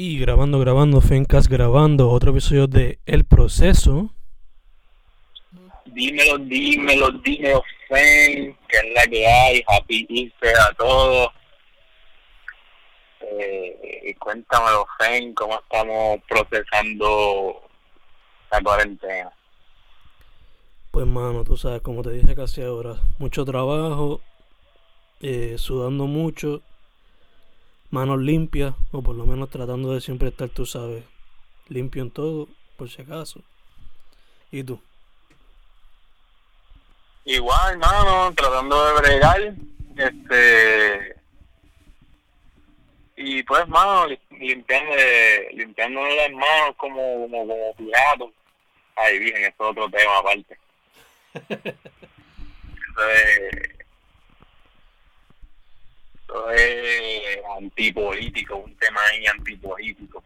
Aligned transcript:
Y 0.00 0.20
grabando, 0.20 0.60
grabando, 0.60 1.00
Fencast 1.00 1.50
grabando 1.50 2.08
otro 2.08 2.30
episodio 2.30 2.68
de 2.68 3.00
El 3.04 3.24
Proceso. 3.24 4.14
Dímelo, 5.86 6.38
dímelo, 6.38 7.10
dímelo, 7.10 7.64
Fen, 7.88 8.56
que 8.68 8.76
es 8.76 8.94
la 8.94 9.04
que 9.08 9.26
hay. 9.26 9.64
Happy 9.66 10.06
Easter 10.08 10.54
a 10.56 10.72
todos. 10.74 11.30
Eh, 13.22 14.14
cuéntamelo, 14.20 14.86
Fen, 15.00 15.34
cómo 15.34 15.58
estamos 15.58 16.20
procesando 16.28 17.60
la 18.52 18.60
cuarentena. 18.60 19.32
Pues, 20.92 21.06
mano, 21.06 21.42
tú 21.42 21.56
sabes, 21.56 21.82
como 21.82 22.02
te 22.02 22.12
dije 22.12 22.36
casi 22.36 22.62
ahora, 22.62 22.94
mucho 23.18 23.44
trabajo, 23.44 24.20
eh, 25.20 25.56
sudando 25.58 26.06
mucho, 26.06 26.62
manos 27.90 28.20
limpias, 28.20 28.74
o 28.92 29.02
por 29.02 29.16
lo 29.16 29.24
menos 29.24 29.50
tratando 29.50 29.92
de 29.92 30.00
siempre 30.00 30.28
estar, 30.28 30.48
tú 30.48 30.66
sabes, 30.66 31.04
limpio 31.68 32.02
en 32.02 32.10
todo, 32.10 32.48
por 32.76 32.88
si 32.90 33.02
acaso. 33.02 33.40
¿Y 34.50 34.62
tú? 34.62 34.80
Igual, 37.24 37.72
hermano, 37.72 38.32
tratando 38.34 38.84
de 38.86 39.00
bregar, 39.00 39.54
este... 39.96 41.16
Y 43.20 43.42
pues, 43.42 43.66
mano, 43.66 44.06
limpiando, 44.30 44.94
limpiando 45.52 46.00
las 46.00 46.30
manos 46.30 46.76
como, 46.76 47.22
como, 47.22 47.48
como 47.48 47.74
pirata. 47.74 48.24
Ay, 48.94 49.18
bien, 49.18 49.36
eso 49.38 49.48
es 49.48 49.54
otro 49.58 49.90
tema 49.90 50.18
aparte. 50.18 50.56
eso 51.48 53.10
es, 53.10 53.77
eso 56.28 56.50
es 56.50 57.38
antipolítico, 57.58 58.56
un 58.56 58.76
tema 58.76 59.00
ahí 59.06 59.26
antipolítico. 59.26 60.22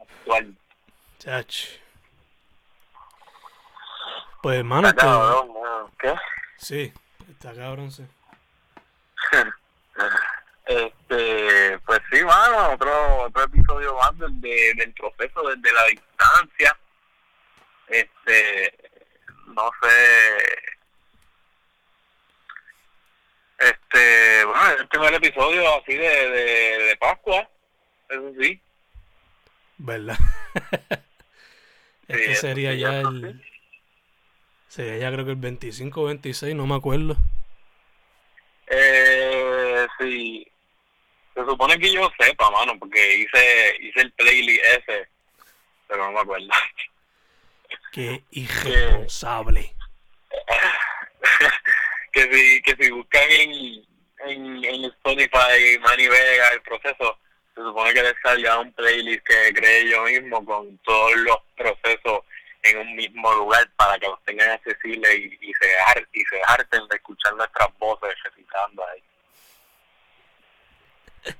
Actual. 0.00 0.54
Chach. 1.18 1.66
Pues, 4.42 4.58
hermano, 4.58 4.88
Está 4.88 5.02
cabrón. 5.02 5.48
¿Qué? 5.98 6.14
sí, 6.58 6.92
está 7.30 7.54
cabrón, 7.54 7.90
sí. 7.90 8.04
Este, 10.66 11.78
pues 11.80 12.00
sí, 12.10 12.24
mano, 12.24 12.72
otro, 12.72 13.24
otro 13.24 13.42
episodio 13.42 13.94
más 13.96 14.18
del, 14.18 14.40
de- 14.40 14.72
del 14.76 14.94
proceso 14.94 15.42
desde 15.50 15.72
la 15.74 15.84
distancia. 15.84 16.78
Este, 17.88 18.74
no 19.48 19.70
sé. 19.82 20.38
Este, 23.58 24.44
bueno, 24.44 24.70
el 24.78 24.88
primer 24.88 25.14
episodio 25.14 25.78
así 25.78 25.94
de, 25.94 26.30
de, 26.30 26.78
de 26.84 26.96
Pascua, 26.96 27.48
eso 28.08 28.32
sí. 28.40 28.60
¿Verdad? 29.78 30.18
Este 32.06 32.34
sería 32.34 32.72
sí, 32.72 32.80
ya 32.80 33.00
el... 33.00 33.42
Sería 34.68 34.98
ya 34.98 35.12
creo 35.12 35.24
que 35.24 35.30
el 35.30 35.36
25 35.36 36.00
o 36.02 36.04
26, 36.06 36.54
no 36.54 36.66
me 36.66 36.74
acuerdo. 36.74 37.16
Eh, 38.66 39.86
sí. 39.98 40.46
Se 41.34 41.44
supone 41.44 41.78
que 41.78 41.92
yo 41.92 42.10
sepa, 42.18 42.50
mano, 42.50 42.78
porque 42.78 43.18
hice, 43.18 43.76
hice 43.80 44.00
el 44.02 44.12
playlist 44.12 44.64
ese, 44.64 45.08
pero 45.88 46.04
no 46.04 46.12
me 46.12 46.20
acuerdo. 46.20 46.48
Qué 47.92 48.22
irresponsable. 48.30 49.74
que 52.14 52.22
si 52.32 52.62
que 52.62 52.76
si 52.84 52.90
buscan 52.90 53.22
en, 53.30 53.84
en, 54.26 54.64
en 54.64 54.84
Spotify 54.86 55.78
Manny 55.80 56.06
Vega 56.08 56.48
el 56.54 56.62
proceso 56.62 57.18
se 57.54 57.60
supone 57.60 57.92
que 57.92 58.02
les 58.02 58.14
salga 58.22 58.58
un 58.60 58.72
playlist 58.72 59.24
que 59.26 59.52
creé 59.52 59.88
yo 59.90 60.02
mismo 60.04 60.44
con 60.44 60.78
todos 60.78 61.14
los 61.16 61.38
procesos 61.56 62.20
en 62.62 62.78
un 62.78 62.96
mismo 62.96 63.30
lugar 63.34 63.68
para 63.76 63.98
que 63.98 64.06
los 64.06 64.22
tengan 64.24 64.50
accesibles 64.50 65.18
y, 65.18 65.38
y 65.40 65.52
se 65.54 65.78
har- 65.86 66.08
y 66.12 66.20
se 66.24 66.40
harten 66.46 66.88
de 66.88 66.96
escuchar 66.96 67.34
nuestras 67.34 67.68
voces 67.78 68.14
recitando 68.24 68.84
ahí 68.88 69.02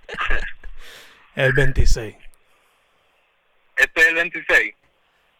El 1.36 1.52
26. 1.52 2.14
este 3.76 4.00
es 4.00 4.06
el 4.06 4.14
26 4.14 4.74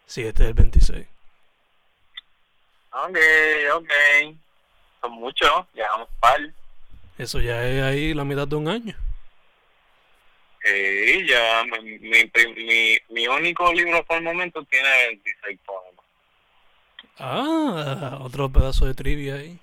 Sí, 0.07 0.25
este 0.27 0.43
es 0.43 0.49
el 0.49 0.53
26. 0.55 1.07
ok 2.91 3.17
ok 3.73 3.91
son 5.05 5.13
muchos 5.13 5.51
llevamos 5.73 6.09
par 6.19 6.39
Eso 7.17 7.39
ya 7.39 7.65
es 7.67 7.83
ahí 7.83 8.13
la 8.13 8.23
mitad 8.23 8.47
de 8.47 8.55
un 8.55 8.67
año. 8.67 8.95
Sí, 10.63 11.27
ya 11.27 11.63
mi, 11.63 11.99
mi, 11.99 12.31
mi, 12.55 12.97
mi 13.09 13.27
único 13.27 13.71
libro 13.71 13.97
hasta 13.97 14.17
el 14.17 14.23
momento 14.23 14.63
tiene 14.63 14.89
26 15.09 15.59
poemas. 15.63 16.05
Ah, 17.19 18.17
otro 18.21 18.49
pedazo 18.49 18.85
de 18.85 18.95
trivia 18.95 19.35
ahí. 19.35 19.59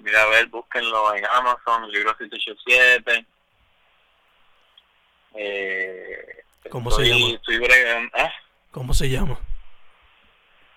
Mira, 0.00 0.22
a 0.22 0.26
ver, 0.26 0.46
búsquenlo 0.46 1.14
en 1.14 1.24
Amazon, 1.26 1.90
libro 1.92 2.14
787. 2.18 3.26
Eh, 5.34 6.44
¿Cómo 6.70 6.90
se 6.90 7.04
llama? 7.04 7.34
Estoy 7.34 7.56
¿eh? 7.64 8.32
¿Cómo 8.72 8.94
se 8.94 9.08
llama? 9.08 9.38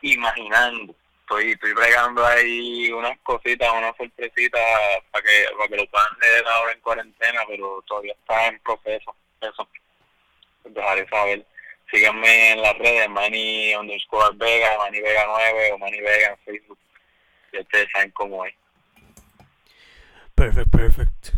imaginando. 0.03 0.95
Estoy, 1.23 1.51
estoy 1.51 1.73
bregando 1.73 2.25
ahí 2.25 2.91
unas 2.91 3.17
cositas, 3.19 3.72
unas 3.72 3.95
sorpresitas 3.95 4.61
para 5.09 5.23
que, 5.23 5.45
para 5.57 5.69
que 5.69 5.78
lo 5.78 5.85
puedan 5.88 6.19
leer 6.22 6.45
ahora 6.47 6.73
en 6.73 6.81
cuarentena, 6.81 7.41
pero 7.47 7.81
todavía 7.88 8.13
está 8.13 8.47
en 8.47 8.59
proceso. 8.59 9.16
Eso. 9.41 9.67
Dejaré 10.66 11.07
saber. 11.07 11.45
Síganme 11.89 12.51
en 12.51 12.61
las 12.61 12.78
redes, 12.78 13.09
Manny 13.09 13.73
underscore 13.75 14.35
Vega, 14.35 14.78
Manny 14.78 15.00
Vega 15.00 15.23
9 15.28 15.72
o 15.72 15.78
Manny 15.78 16.01
Vega 16.01 16.29
en 16.29 16.38
Facebook. 16.39 16.78
Y 17.53 17.59
ustedes 17.59 17.88
saben 17.94 18.11
cómo 18.11 18.45
es. 18.45 18.53
Perfect, 20.35 20.69
perfect. 20.72 21.29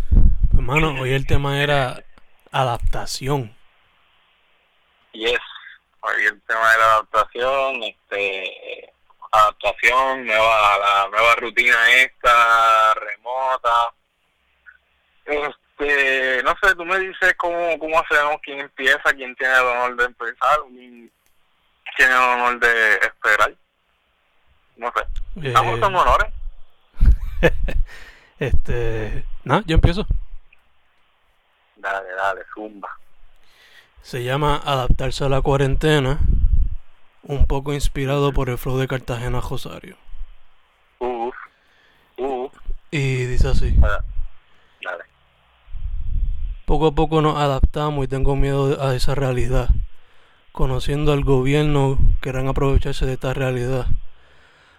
Hermano, 0.53 0.99
hoy 0.99 1.13
el 1.13 1.27
tema 1.27 1.61
era 1.61 2.03
adaptación. 2.51 3.55
Yes. 5.13 5.39
Hoy 6.01 6.25
el 6.25 6.41
tema 6.41 6.71
de 6.71 6.77
la 6.77 6.85
adaptación, 6.85 7.83
este 7.83 8.74
adaptación, 9.41 10.25
nueva, 10.25 10.77
la 10.77 11.07
nueva 11.09 11.35
rutina 11.35 11.75
esta, 11.97 12.93
remota. 12.95 13.93
Este, 15.25 16.41
no 16.43 16.55
sé, 16.61 16.75
tú 16.75 16.85
me 16.85 16.99
dices 16.99 17.35
cómo, 17.37 17.77
cómo 17.79 17.99
hacemos, 17.99 18.37
quién 18.43 18.59
empieza, 18.59 19.13
quién 19.15 19.35
tiene 19.35 19.53
el 19.53 19.65
honor 19.65 19.95
de 19.97 20.05
empezar, 20.05 20.59
quién 20.69 21.11
tiene 21.97 22.13
el 22.13 22.19
honor 22.19 22.59
de 22.59 22.95
esperar. 22.95 23.55
No 24.77 24.91
sé. 24.95 25.01
Eh, 25.41 25.47
Estamos 25.47 25.79
con 25.79 25.95
honores. 25.95 26.33
este, 28.39 29.25
nada, 29.43 29.63
yo 29.65 29.75
empiezo. 29.75 30.05
Dale, 31.75 32.09
dale, 32.13 32.41
zumba. 32.53 32.89
Se 34.01 34.23
llama 34.23 34.61
Adaptarse 34.63 35.23
a 35.25 35.29
la 35.29 35.41
cuarentena, 35.41 36.19
un 37.25 37.47
poco 37.47 37.73
inspirado 37.73 38.31
por 38.33 38.49
el 38.49 38.57
flow 38.57 38.77
de 38.77 38.87
Cartagena 38.87 39.41
Rosario. 39.41 39.97
Y 42.91 43.25
dice 43.25 43.49
así. 43.49 43.75
dale. 43.81 45.03
Poco 46.65 46.87
a 46.87 46.91
poco 46.95 47.21
nos 47.21 47.37
adaptamos 47.37 48.05
y 48.05 48.07
tengo 48.07 48.35
miedo 48.35 48.81
a 48.81 48.95
esa 48.95 49.15
realidad. 49.15 49.69
Conociendo 50.51 51.11
al 51.11 51.23
gobierno, 51.23 51.97
querrán 52.21 52.47
aprovecharse 52.47 53.05
de 53.05 53.13
esta 53.13 53.33
realidad. 53.33 53.87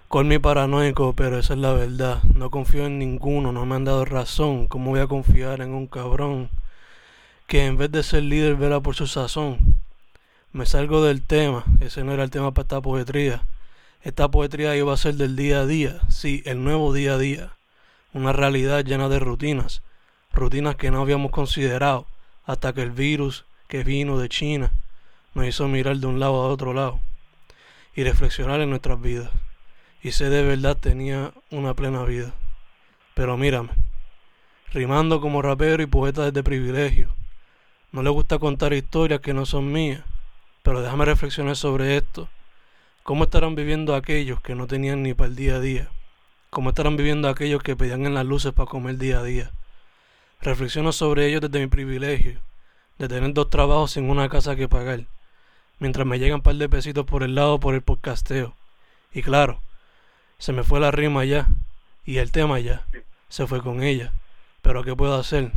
Con 0.09 0.29
mi 0.29 0.39
paranoico, 0.39 1.15
pero 1.15 1.39
esa 1.39 1.55
es 1.55 1.61
la 1.61 1.73
verdad. 1.73 2.23
No 2.35 2.51
confío 2.51 2.87
en 2.87 2.99
ninguno, 2.99 3.53
no 3.53 3.67
me 3.67 3.75
han 3.75 3.85
dado 3.85 4.05
razón. 4.05 4.67
¿Cómo 4.69 4.93
voy 4.93 5.01
a 5.01 5.09
confiar 5.09 5.61
en 5.61 5.75
un 5.75 5.87
cabrón 5.89 6.49
que 7.47 7.67
en 7.67 7.77
vez 7.77 7.91
de 7.91 8.03
ser 8.03 8.23
líder 8.23 8.55
vela 8.55 8.81
por 8.81 8.95
su 8.95 9.07
sazón? 9.07 9.77
Me 10.57 10.65
salgo 10.65 11.05
del 11.05 11.21
tema, 11.21 11.67
ese 11.81 12.03
no 12.03 12.15
era 12.15 12.25
el 12.25 12.31
tema 12.31 12.55
para 12.55 12.63
esta 12.63 12.81
poetría. 12.81 13.43
Esta 14.01 14.31
poetría 14.31 14.75
iba 14.75 14.91
a 14.91 14.97
ser 14.97 15.17
del 15.17 15.37
día 15.37 15.61
a 15.61 15.67
día, 15.67 16.01
sí, 16.09 16.43
el 16.47 16.65
nuevo 16.65 16.95
día 16.95 17.13
a 17.13 17.19
día. 17.19 17.53
Una 18.15 18.33
realidad 18.33 18.83
llena 18.83 19.11
de 19.11 19.19
rutinas 19.19 19.83
rutinas 20.33 20.77
que 20.77 20.91
no 20.91 21.03
habíamos 21.03 21.31
considerado 21.31 22.07
hasta 22.47 22.73
que 22.73 22.81
el 22.81 22.91
virus 22.91 23.45
que 23.69 23.85
vino 23.85 24.17
de 24.17 24.31
China 24.31 24.73
nos 25.35 25.47
hizo 25.47 25.69
mirar 25.69 25.99
de 25.99 26.07
un 26.07 26.21
lado 26.21 26.37
a 26.37 26.49
otro 26.49 26.73
lado 26.73 27.01
y 27.95 28.03
reflexionar 28.03 28.63
en 28.63 28.71
nuestras 28.71 28.99
vidas. 28.99 29.29
Y 30.03 30.13
sé 30.13 30.31
de 30.31 30.43
verdad 30.43 30.79
tenía 30.79 31.35
una 31.51 31.75
plena 31.75 32.03
vida. 32.05 32.33
Pero 33.13 33.37
mírame, 33.37 33.73
rimando 34.73 35.21
como 35.21 35.43
rapero 35.43 35.83
y 35.83 35.87
poeta 35.87 36.25
desde 36.25 36.43
privilegio. 36.43 37.15
No 37.93 38.03
le 38.03 38.09
gusta 38.09 38.39
contar 38.39 38.73
historias 38.73 39.21
que 39.21 39.35
no 39.35 39.45
son 39.45 39.71
mías, 39.71 40.03
pero 40.67 40.83
déjame 40.83 41.05
reflexionar 41.05 41.55
sobre 41.55 41.97
esto. 41.97 42.29
¿Cómo 43.05 43.23
estarán 43.23 43.55
viviendo 43.55 43.95
aquellos 43.95 44.41
que 44.41 44.57
no 44.57 44.67
tenían 44.67 45.05
ni 45.05 45.15
para 45.15 45.29
el 45.29 45.37
día 45.37 45.55
a 45.55 45.61
día? 45.61 45.89
¿Cómo 46.51 46.71
estarán 46.71 46.97
viviendo 46.97 47.29
aquellos 47.29 47.63
que 47.63 47.77
pedían 47.77 48.05
en 48.05 48.15
las 48.15 48.27
luces 48.27 48.53
para 48.53 48.69
comer 48.69 48.99
día 48.99 49.21
a 49.21 49.23
día? 49.23 49.53
Reflexiono 50.43 50.91
sobre 50.91 51.29
ellos 51.29 51.41
desde 51.41 51.61
mi 51.61 51.69
privilegio, 51.69 52.41
de 52.99 53.07
tener 53.07 53.33
dos 53.33 53.49
trabajos 53.49 53.93
sin 53.93 54.11
una 54.11 54.29
casa 54.29 54.57
que 54.57 54.69
pagar, 54.69 55.05
mientras 55.79 56.05
me 56.05 56.19
llegan 56.19 56.39
un 56.39 56.43
par 56.43 56.57
de 56.57 56.69
pesitos 56.69 57.07
por 57.07 57.23
el 57.23 57.37
lado 57.37 57.61
por 57.61 57.75
el 57.75 57.83
podcasteo. 57.83 58.57
Y 59.15 59.23
claro, 59.23 59.61
se 60.39 60.53
me 60.53 60.65
fue 60.65 60.81
la 60.81 60.91
rima 60.91 61.25
ya, 61.25 61.47
y 62.05 62.17
el 62.17 62.33
tema 62.33 62.59
ya, 62.59 62.85
se 63.29 63.47
fue 63.47 63.63
con 63.63 63.85
ella. 63.85 64.13
Pero 64.63 64.83
¿qué 64.83 64.97
puedo 64.97 65.15
hacer? 65.15 65.53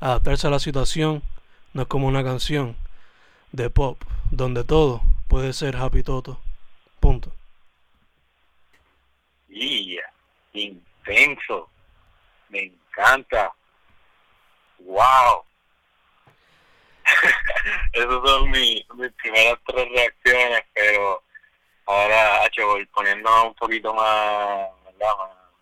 Adaptarse 0.00 0.48
a 0.48 0.50
la 0.50 0.58
situación 0.58 1.22
no 1.72 1.80
es 1.80 1.88
como 1.88 2.08
una 2.08 2.22
canción 2.22 2.76
de 3.52 3.70
pop, 3.70 4.00
donde 4.30 4.64
todo 4.64 5.02
puede 5.28 5.52
ser 5.52 5.76
happy 5.76 6.02
toto. 6.02 6.40
Punto. 7.00 7.32
Yeah, 9.48 10.02
intenso. 10.52 11.68
Me 12.48 12.64
encanta. 12.64 13.52
Wow. 14.78 15.44
Esas 17.92 18.20
son 18.24 18.50
mis, 18.50 18.84
primeras 19.22 19.58
tres 19.66 19.88
reacciones, 19.90 20.62
pero 20.72 21.22
ahora, 21.86 22.46
hecho, 22.46 22.62
poniendo 22.94 23.46
un 23.48 23.54
poquito 23.54 23.92
más, 23.94 24.68
más, 24.98 25.14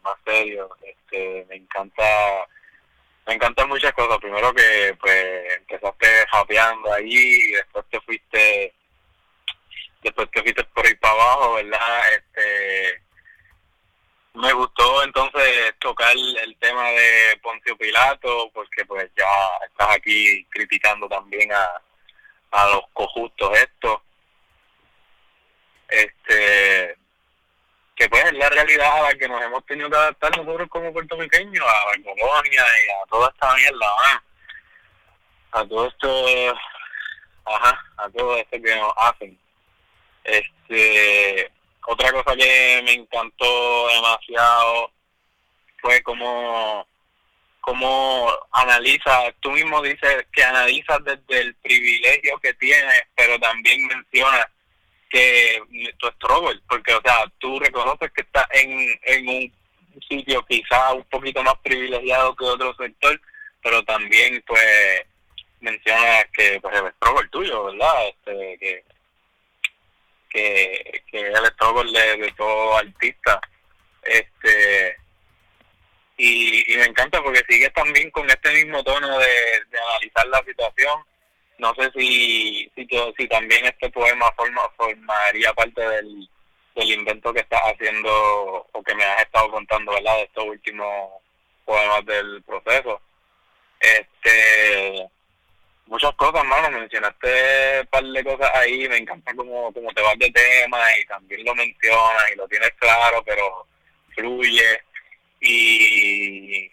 más 0.02 0.14
serio, 0.24 0.68
este, 0.82 1.46
me 1.48 1.56
encanta 1.56 2.04
me 3.28 3.34
encantan 3.34 3.68
muchas 3.68 3.92
cosas. 3.92 4.18
Primero 4.18 4.52
que 4.54 4.96
pues 4.98 5.56
empezaste 5.58 6.26
japeando 6.30 6.92
ahí 6.94 7.12
y 7.12 7.52
después 7.52 7.84
te 7.90 8.00
fuiste 8.00 8.74
después 10.02 10.30
te 10.30 10.42
fuiste 10.42 10.64
por 10.64 10.86
ahí 10.86 10.94
para 10.94 11.12
abajo, 11.12 11.54
¿verdad? 11.54 12.12
Este 12.14 13.02
me 14.32 14.52
gustó 14.54 15.02
entonces 15.04 15.74
tocar 15.78 16.14
el 16.16 16.56
tema 16.58 16.88
de 16.90 17.38
Poncio 17.42 17.76
Pilato 17.76 18.50
porque 18.54 18.84
pues 18.86 19.10
ya 19.16 19.26
estás 19.68 19.96
aquí 19.96 20.44
criticando 20.46 21.06
también 21.08 21.52
a, 21.52 21.82
a 22.52 22.68
los 22.70 22.82
cojustos 22.94 23.58
estos 23.58 24.00
este 25.88 26.96
que 27.98 28.08
pues 28.08 28.24
es 28.26 28.32
la 28.34 28.48
realidad 28.48 28.96
a 28.96 29.02
la 29.02 29.14
que 29.14 29.28
nos 29.28 29.42
hemos 29.42 29.66
tenido 29.66 29.90
que 29.90 29.96
adaptar 29.96 30.36
nosotros 30.36 30.68
como 30.68 30.92
puertorriqueños 30.92 31.64
a 31.66 31.86
la 31.86 32.02
colonia 32.04 32.62
y 32.62 32.90
a 32.90 33.06
toda 33.10 33.28
esta 33.28 33.54
mierda 33.56 33.86
a 35.50 35.66
todo 35.66 35.88
esto 35.88 36.54
ajá 37.44 37.84
a 37.96 38.08
todo 38.10 38.36
esto 38.36 38.62
que 38.62 38.76
nos 38.76 38.92
hacen. 38.98 39.38
Este 40.22 41.50
otra 41.86 42.12
cosa 42.12 42.36
que 42.36 42.82
me 42.84 42.92
encantó 42.92 43.88
demasiado 43.88 44.92
fue 45.80 46.00
como 46.02 46.86
como 47.62 48.30
analiza, 48.52 49.32
tú 49.40 49.50
mismo 49.50 49.82
dices 49.82 50.24
que 50.32 50.42
analizas 50.42 51.02
desde 51.04 51.40
el 51.40 51.54
privilegio 51.56 52.38
que 52.38 52.54
tienes, 52.54 53.02
pero 53.14 53.38
también 53.40 53.86
mencionas 53.86 54.46
que 55.10 55.62
tu 55.98 56.08
struggle, 56.08 56.60
porque 56.68 56.94
o 56.94 57.00
sea, 57.02 57.24
tú 57.38 57.58
reconoces 57.58 58.10
que 58.12 58.22
estás 58.22 58.46
en, 58.52 59.00
en 59.04 59.28
un 59.28 59.52
sitio 60.08 60.44
quizá 60.46 60.92
un 60.94 61.04
poquito 61.04 61.42
más 61.42 61.54
privilegiado 61.62 62.34
que 62.36 62.44
otro 62.44 62.74
sector, 62.76 63.20
pero 63.62 63.82
también 63.84 64.42
pues 64.46 65.02
mencionas 65.60 66.26
que 66.32 66.58
pues 66.60 66.76
el 66.76 66.92
struggle 66.92 67.28
tuyo, 67.30 67.64
¿verdad? 67.64 68.08
Este, 68.08 68.58
que 68.58 68.84
que, 70.30 71.02
que 71.10 71.20
el 71.20 71.46
struggle 71.46 71.90
de, 71.92 72.32
todo 72.32 72.76
artista. 72.76 73.40
Este 74.02 74.96
y, 76.16 76.72
y 76.72 76.76
me 76.76 76.84
encanta 76.84 77.22
porque 77.22 77.44
sigues 77.48 77.72
también 77.72 78.10
con 78.10 78.28
este 78.28 78.52
mismo 78.52 78.82
tono 78.82 79.18
de, 79.18 79.26
de 79.70 79.78
analizar 79.78 80.26
la 80.26 80.42
situación. 80.44 81.04
No 81.58 81.74
sé 81.74 81.90
si 81.96 82.70
si, 82.74 82.88
si 83.16 83.28
también 83.28 83.64
este 83.66 83.90
poema 83.90 84.30
forma, 84.32 84.62
formaría 84.76 85.52
parte 85.54 85.80
del, 85.80 86.28
del 86.74 86.90
invento 86.92 87.32
que 87.32 87.40
estás 87.40 87.60
haciendo 87.72 88.66
o 88.72 88.82
que 88.82 88.94
me 88.94 89.04
has 89.04 89.22
estado 89.22 89.50
contando, 89.50 89.92
¿verdad? 89.92 90.16
De 90.16 90.22
estos 90.22 90.44
últimos 90.44 91.12
poemas 91.64 92.04
del 92.06 92.42
proceso. 92.44 93.00
Este 93.80 95.08
muchas 95.86 96.14
cosas, 96.14 96.44
mano. 96.44 96.70
Mencionaste 96.70 97.80
un 97.80 97.86
par 97.88 98.04
de 98.04 98.24
cosas 98.24 98.50
ahí. 98.54 98.88
Me 98.88 98.98
encanta 98.98 99.34
cómo, 99.34 99.72
cómo 99.72 99.92
te 99.92 100.02
vas 100.02 100.18
de 100.18 100.30
tema 100.30 100.78
y 101.00 101.06
también 101.06 101.44
lo 101.44 101.54
mencionas 101.54 102.24
y 102.32 102.36
lo 102.36 102.46
tienes 102.48 102.72
claro, 102.78 103.22
pero 103.24 103.66
fluye. 104.14 104.80
Y 105.40 106.70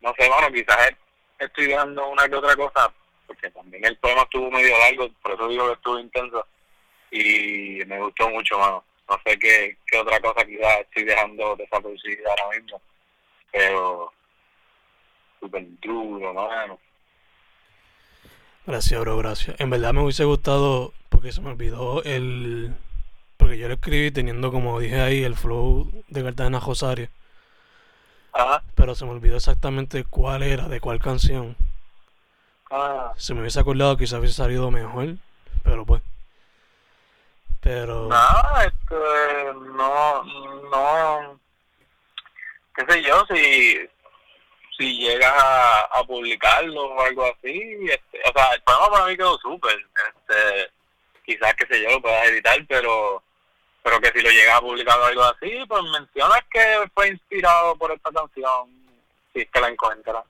no 0.00 0.14
sé, 0.18 0.28
mano, 0.28 0.50
quizás 0.52 0.90
estoy 1.38 1.68
dando 1.68 2.08
una 2.08 2.28
que 2.28 2.34
otra 2.36 2.56
cosa, 2.56 2.92
porque 3.30 3.48
también 3.52 3.84
el 3.84 3.96
poema 3.98 4.22
estuvo 4.22 4.50
medio 4.50 4.76
largo, 4.76 5.08
por 5.22 5.30
eso 5.30 5.46
digo 5.46 5.66
que 5.68 5.72
estuvo 5.74 6.00
intenso. 6.00 6.44
Y 7.12 7.78
me 7.86 8.00
gustó 8.00 8.28
mucho, 8.28 8.58
mano. 8.58 8.82
No 9.08 9.20
sé 9.24 9.38
qué, 9.38 9.76
qué 9.86 9.98
otra 9.98 10.18
cosa 10.20 10.44
quizás 10.44 10.80
estoy 10.80 11.04
dejando 11.04 11.54
desapercibida 11.54 12.28
ahora 12.28 12.58
mismo, 12.58 12.82
pero 13.52 14.12
súper 15.38 15.64
duro, 15.80 16.34
mano. 16.34 16.80
Gracias, 18.66 19.00
bro, 19.00 19.16
gracias. 19.18 19.60
En 19.60 19.70
verdad 19.70 19.92
me 19.92 20.02
hubiese 20.02 20.24
gustado, 20.24 20.92
porque 21.08 21.30
se 21.30 21.40
me 21.40 21.50
olvidó 21.50 22.02
el... 22.02 22.74
Porque 23.36 23.58
yo 23.58 23.68
lo 23.68 23.74
escribí 23.74 24.10
teniendo, 24.10 24.50
como 24.50 24.80
dije 24.80 25.00
ahí, 25.00 25.22
el 25.22 25.36
flow 25.36 25.88
de 26.08 26.24
Cartagena 26.24 26.58
Rosario. 26.58 27.08
Ajá. 28.32 28.64
Pero 28.74 28.96
se 28.96 29.04
me 29.04 29.12
olvidó 29.12 29.36
exactamente 29.36 30.02
cuál 30.02 30.42
era, 30.42 30.66
de 30.66 30.80
cuál 30.80 30.98
canción. 30.98 31.56
Ah. 32.70 33.12
Si 33.16 33.34
me 33.34 33.40
hubiese 33.40 33.60
acordado 33.60 33.96
quizás 33.96 34.20
hubiese 34.20 34.34
salido 34.34 34.70
mejor, 34.70 35.16
pero 35.64 35.84
pues. 35.84 36.02
Pero... 37.60 38.08
Nada, 38.08 38.64
este, 38.64 39.52
no, 39.74 40.24
no, 40.70 41.40
qué 42.74 42.84
sé 42.88 43.02
yo, 43.02 43.26
si 43.26 43.88
si 44.80 44.96
llegas 44.96 45.34
a, 45.36 46.02
publicarlo 46.06 46.82
o 46.82 47.02
algo 47.02 47.26
así, 47.26 47.76
este, 47.84 48.18
o 48.24 48.32
sea, 48.32 48.52
el 48.54 48.62
poema 48.62 48.88
para 48.90 49.06
mí 49.06 49.16
quedó 49.16 49.36
súper, 49.38 49.76
este, 49.76 50.70
quizás 51.26 51.54
que 51.54 51.66
sé 51.66 51.82
yo 51.82 51.90
lo 51.90 52.00
puedas 52.00 52.26
editar, 52.28 52.58
pero 52.66 53.22
pero 53.82 54.00
que 54.00 54.10
si 54.12 54.22
lo 54.22 54.30
llegas 54.30 54.56
a 54.56 54.60
publicar 54.60 54.98
o 54.98 55.04
algo 55.04 55.24
así, 55.24 55.52
pues 55.68 55.82
mencionas 55.84 56.40
que 56.50 56.90
fue 56.94 57.08
inspirado 57.08 57.76
por 57.76 57.92
esta 57.92 58.10
canción, 58.10 58.70
si 59.32 59.40
es 59.40 59.50
que 59.50 59.60
la 59.60 59.68
encuentras. 59.68 60.24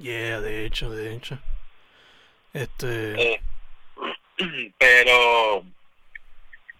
Yeah, 0.00 0.40
de 0.40 0.64
hecho, 0.64 0.90
de 0.90 1.14
hecho. 1.14 1.38
Este... 2.54 3.34
Eh, 3.34 3.40
pero 4.78 5.62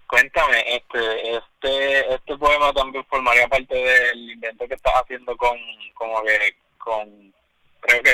cuéntame, 0.06 0.64
este, 0.74 1.36
este, 1.36 2.14
este 2.14 2.38
poema 2.38 2.72
también 2.72 3.04
formaría 3.04 3.46
parte 3.46 3.74
del 3.74 4.30
invento 4.30 4.66
que 4.66 4.74
estás 4.74 4.94
haciendo 4.94 5.36
con, 5.36 5.58
como 5.92 6.22
que 6.22 6.56
con, 6.78 7.32
creo 7.80 8.02
que 8.02 8.12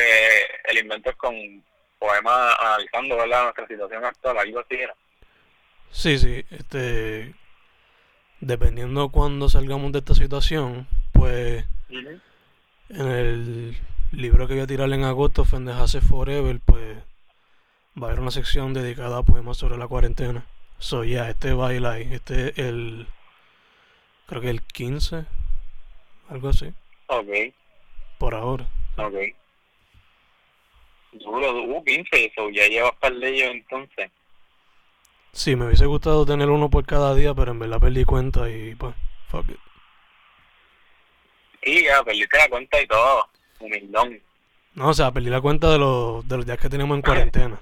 el 0.71 0.79
invento 0.79 1.11
es 1.11 1.17
con 1.17 1.35
poemas 2.01 2.57
analizando 2.59 3.17
¿verdad? 3.17 3.45
nuestra 3.45 3.67
situación 3.69 4.05
actual, 4.05 4.39
algo 4.39 4.59
así 4.59 4.75
era. 4.75 4.95
Sí, 5.93 6.19
sí, 6.19 6.45
este, 6.51 7.33
dependiendo 8.41 9.09
cuando 9.11 9.49
salgamos 9.49 9.93
de 9.93 10.01
esta 10.01 10.15
situación, 10.15 10.89
pues 11.13 11.65
en 11.89 13.09
el 13.09 13.77
libro 14.17 14.47
que 14.47 14.55
voy 14.55 14.63
a 14.63 14.67
tirar 14.67 14.91
en 14.93 15.05
agosto, 15.05 15.45
Fendejase 15.45 16.01
Forever, 16.01 16.59
pues 16.65 16.97
va 18.01 18.07
a 18.07 18.11
haber 18.11 18.21
una 18.21 18.31
sección 18.31 18.73
dedicada 18.73 19.19
a 19.19 19.23
poemas 19.23 19.57
sobre 19.59 19.77
la 19.77 19.87
cuarentena. 19.87 20.47
So, 20.79 21.05
ya, 21.05 21.11
yeah, 21.11 21.31
este 21.31 21.53
baila 21.53 21.93
ahí, 21.93 22.09
este 22.13 22.49
es 22.49 22.59
el, 22.59 23.07
creo 24.27 24.41
que 24.41 24.51
el 24.51 24.63
15, 24.63 25.25
algo 26.29 26.49
así. 26.49 26.73
Ok. 27.07 27.29
Por 28.19 28.35
ahora. 28.35 28.67
Ok. 28.97 29.15
Duro, 31.13 31.63
uh, 31.63 31.85
15, 31.85 32.25
eso 32.27 32.51
ya 32.51 32.69
llevas 32.69 32.93
para 33.01 33.15
el 33.15 33.23
ello 33.23 33.47
entonces. 33.47 34.11
Sí, 35.33 35.57
me 35.57 35.67
hubiese 35.67 35.87
gustado 35.87 36.25
tener 36.25 36.49
uno 36.49 36.71
por 36.71 36.87
cada 36.87 37.15
día, 37.15 37.35
pero 37.35 37.53
en 37.53 37.59
verdad 37.59 37.81
perdí 37.81 38.05
cuenta 38.05 38.51
y 38.51 38.75
pues, 38.75 38.95
fuck 39.29 39.49
it. 39.49 39.59
Y 41.63 41.85
ya, 41.85 42.03
perdiste 42.03 42.39
la 42.39 42.49
cuenta 42.49 42.81
y 42.81 42.87
todo, 42.87 43.29
humildón. 43.61 44.21
No, 44.75 44.89
o 44.89 44.95
sea, 44.95 45.11
perdí 45.11 45.31
la 45.31 45.41
cuenta 45.41 45.71
de 45.71 45.79
los, 45.79 46.27
de 46.29 46.37
los 46.37 46.47
días 46.47 46.59
que 46.59 46.69
tenemos 46.69 46.97
en 46.97 47.03
cuarentena. 47.03 47.61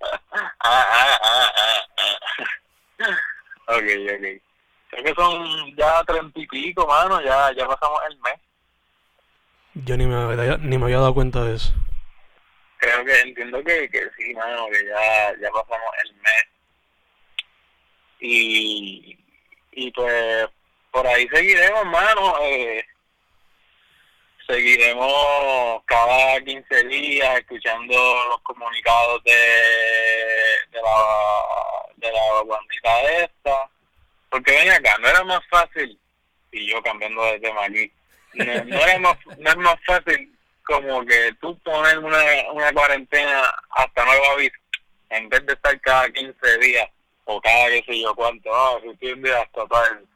ah, 0.32 0.50
ah, 0.60 1.18
ah, 1.22 1.52
ah, 1.56 1.82
ah. 3.00 3.76
ok, 3.76 3.84
ok. 4.14 4.42
Creo 4.88 5.04
que 5.04 5.14
son 5.14 5.76
ya 5.76 6.02
treinta 6.04 6.40
y 6.40 6.46
pico, 6.46 6.86
mano, 6.86 7.20
ya, 7.20 7.52
ya 7.52 7.66
pasamos 7.66 8.00
el 8.08 8.18
mes. 8.20 8.34
Yo 9.74 9.96
ni 9.96 10.06
me, 10.06 10.14
había, 10.14 10.56
ni 10.58 10.78
me 10.78 10.84
había 10.84 11.00
dado 11.00 11.14
cuenta 11.14 11.44
de 11.44 11.56
eso. 11.56 11.74
Creo 12.78 13.04
que 13.04 13.20
entiendo 13.20 13.62
que, 13.64 13.88
que 13.88 14.08
sí, 14.16 14.32
mano, 14.34 14.66
que 14.70 14.86
ya, 14.86 15.34
ya 15.40 15.50
pasamos 15.50 15.94
el 16.04 16.14
mes. 16.14 16.44
Y, 18.20 19.18
y 19.72 19.90
pues 19.90 20.46
por 20.92 21.06
ahí 21.06 21.26
seguiremos, 21.28 21.84
mano. 21.86 22.36
Eh, 22.42 22.84
seguiremos 24.46 25.82
cada 25.86 26.40
15 26.40 26.84
días 26.84 27.38
escuchando 27.38 27.94
los 28.28 28.40
comunicados 28.42 29.22
de, 29.24 29.32
de 29.32 30.82
la 30.82 31.24
de 31.96 32.12
la 32.12 32.42
bandita 32.46 33.02
esta. 33.24 33.70
Porque 34.30 34.52
ven 34.52 34.70
acá 34.70 34.96
no 35.00 35.08
era 35.08 35.24
más 35.24 35.40
fácil 35.48 35.98
y 36.54 36.70
yo 36.70 36.82
cambiando 36.82 37.24
de 37.24 37.40
tema 37.40 37.64
aquí 37.64 37.90
no, 38.34 38.52
era 38.52 38.98
más 38.98 39.16
no 39.38 39.50
es 39.50 39.56
más 39.56 39.76
fácil 39.86 40.32
como 40.64 41.04
que 41.04 41.32
tú 41.40 41.58
pones 41.60 41.96
una, 41.96 42.18
una 42.52 42.72
cuarentena 42.72 43.42
hasta 43.70 44.04
nuevo 44.04 44.24
aviso 44.32 44.56
en 45.10 45.28
vez 45.28 45.44
de 45.46 45.52
estar 45.52 45.78
cada 45.80 46.10
15 46.10 46.58
días 46.58 46.88
o 47.24 47.40
cada 47.40 47.68
qué 47.68 47.84
sé 47.86 48.00
yo 48.00 48.14
cuánto 48.14 48.54
ah, 48.54 48.78
si 49.00 49.30
hasta 49.30 49.66
tal 49.66 50.06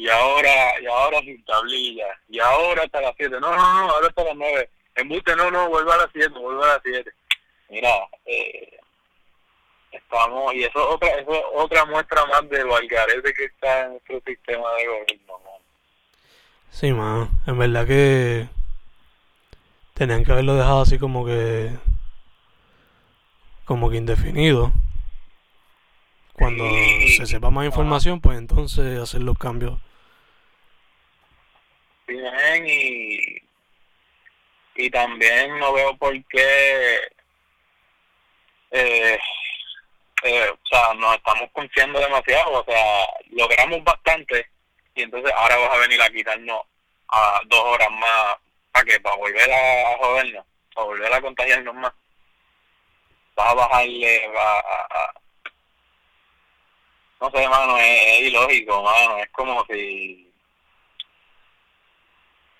y 0.00 0.08
ahora, 0.08 0.80
y 0.80 0.86
ahora 0.86 1.20
sin 1.20 1.44
tablilla, 1.44 2.06
y 2.30 2.38
ahora 2.40 2.84
hasta 2.84 3.02
las 3.02 3.12
7, 3.18 3.38
no, 3.38 3.54
no, 3.54 3.56
no, 3.56 3.90
ahora 3.90 4.08
hasta 4.08 4.24
las 4.24 4.34
9, 4.34 4.70
embuste, 4.94 5.36
no, 5.36 5.50
no, 5.50 5.68
vuelve 5.68 5.92
a 5.92 5.98
las 5.98 6.08
7, 6.14 6.28
vuelve 6.38 6.64
a 6.64 6.68
las 6.68 6.80
7. 6.82 7.12
Mira, 7.68 8.08
eh, 8.24 8.78
estamos, 9.92 10.54
y 10.54 10.64
eso 10.64 10.78
es 10.78 10.94
otra, 10.94 11.08
eso 11.10 11.34
es 11.34 11.42
otra 11.52 11.84
muestra 11.84 12.24
más 12.24 12.48
de 12.48 12.64
lo 12.64 12.76
algarete 12.76 13.34
que 13.34 13.44
está 13.44 13.84
en 13.84 13.90
nuestro 13.90 14.22
sistema 14.26 14.72
de 14.72 14.86
gobierno, 14.86 15.38
man. 15.44 15.62
Sí, 16.70 16.92
man, 16.94 17.30
en 17.46 17.58
verdad 17.58 17.86
que 17.86 18.48
tenían 19.92 20.24
que 20.24 20.32
haberlo 20.32 20.54
dejado 20.54 20.80
así 20.80 20.98
como 20.98 21.26
que, 21.26 21.72
como 23.66 23.90
que 23.90 23.98
indefinido. 23.98 24.72
Cuando 26.32 26.64
se 27.18 27.26
sepa 27.26 27.50
más 27.50 27.66
información, 27.66 28.22
pues 28.22 28.38
entonces 28.38 28.98
hacer 28.98 29.20
los 29.20 29.36
cambios 29.36 29.78
bien 32.10 32.66
y, 32.66 33.42
también 34.90 35.58
no 35.58 35.74
veo 35.74 35.94
por 35.98 36.12
qué 36.28 36.98
eh, 38.70 39.18
eh, 40.22 40.50
o 40.50 40.66
sea, 40.66 40.94
nos 40.94 41.16
estamos 41.16 41.50
confiando 41.52 42.00
demasiado, 42.00 42.60
o 42.60 42.64
sea, 42.64 43.06
logramos 43.30 43.84
bastante 43.84 44.48
y 44.94 45.02
entonces 45.02 45.30
ahora 45.36 45.56
vas 45.58 45.74
a 45.74 45.78
venir 45.80 46.00
a 46.00 46.08
quitarnos 46.08 46.62
a 47.08 47.40
dos 47.46 47.60
horas 47.60 47.90
más, 47.90 48.36
¿para 48.72 48.84
qué? 48.86 48.98
Para 49.00 49.16
volver 49.16 49.52
a, 49.52 49.98
jodernos, 49.98 50.46
para 50.74 50.86
volver 50.86 51.12
a 51.12 51.20
contagiarnos 51.20 51.74
más. 51.74 51.92
Vas 53.36 53.48
a 53.48 53.54
bajarle, 53.54 54.28
va 54.28 54.62
no 57.20 57.30
sé, 57.30 57.48
mano, 57.48 57.76
es 57.78 58.20
ilógico, 58.20 58.82
mano, 58.82 59.18
es 59.18 59.28
como 59.32 59.64
si 59.66 60.29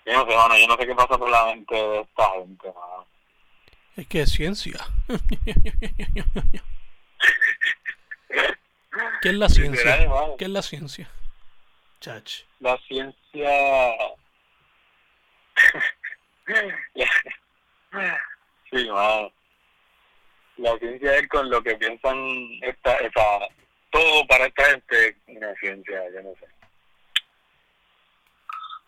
yo 0.05 0.13
no 0.13 0.25
sé, 0.25 0.35
mano, 0.35 0.57
yo 0.57 0.67
no 0.67 0.77
sé 0.77 0.87
qué 0.87 0.95
pasa 0.95 1.17
por 1.17 1.29
la 1.29 1.45
mente 1.45 1.75
de 1.75 2.01
esta 2.01 2.31
gente, 2.31 2.67
mano. 2.67 3.07
Es 3.95 4.07
que 4.07 4.21
es 4.21 4.31
ciencia. 4.31 4.79
¿Qué 9.21 9.29
es 9.29 9.35
la 9.35 9.47
ciencia? 9.49 10.07
¿Qué 10.37 10.45
es 10.45 10.51
la 10.51 10.61
ciencia? 10.61 11.09
Chach. 11.99 12.43
La 12.59 12.77
ciencia... 12.87 13.91
sí, 18.71 18.89
mano. 18.89 19.31
La 20.57 20.77
ciencia 20.79 21.17
es 21.17 21.27
con 21.27 21.49
lo 21.49 21.61
que 21.61 21.75
piensan 21.75 22.17
esta, 22.61 22.95
esta, 22.97 23.21
todo 23.91 24.25
para 24.27 24.45
esta 24.45 24.63
gente, 24.65 25.17
una 25.27 25.53
ciencia, 25.55 26.01
yo 26.13 26.21
no 26.23 26.33
sé. 26.39 26.47